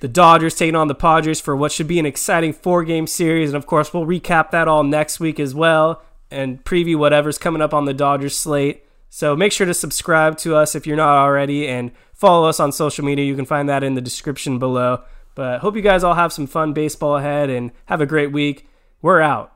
The 0.00 0.08
Dodgers 0.08 0.54
taking 0.54 0.76
on 0.76 0.88
the 0.88 0.94
Padres 0.94 1.40
for 1.40 1.56
what 1.56 1.72
should 1.72 1.88
be 1.88 1.98
an 1.98 2.06
exciting 2.06 2.52
four 2.52 2.84
game 2.84 3.08
series. 3.08 3.50
And 3.50 3.56
of 3.56 3.66
course, 3.66 3.92
we'll 3.92 4.06
recap 4.06 4.50
that 4.52 4.68
all 4.68 4.84
next 4.84 5.18
week 5.18 5.40
as 5.40 5.54
well 5.54 6.02
and 6.30 6.62
preview 6.64 6.96
whatever's 6.96 7.38
coming 7.38 7.62
up 7.62 7.74
on 7.74 7.86
the 7.86 7.94
Dodgers 7.94 8.36
slate. 8.36 8.84
So 9.08 9.34
make 9.34 9.50
sure 9.50 9.66
to 9.66 9.74
subscribe 9.74 10.38
to 10.38 10.54
us 10.54 10.74
if 10.74 10.86
you're 10.86 10.96
not 10.96 11.16
already 11.16 11.66
and 11.66 11.90
follow 12.12 12.48
us 12.48 12.60
on 12.60 12.70
social 12.70 13.04
media. 13.04 13.24
You 13.24 13.34
can 13.34 13.46
find 13.46 13.68
that 13.68 13.82
in 13.82 13.94
the 13.94 14.00
description 14.00 14.58
below. 14.58 15.02
But 15.34 15.60
hope 15.60 15.74
you 15.74 15.82
guys 15.82 16.04
all 16.04 16.14
have 16.14 16.32
some 16.32 16.46
fun 16.46 16.72
baseball 16.72 17.16
ahead 17.16 17.50
and 17.50 17.72
have 17.86 18.00
a 18.00 18.06
great 18.06 18.30
week. 18.30 18.68
We're 19.02 19.20
out. 19.20 19.55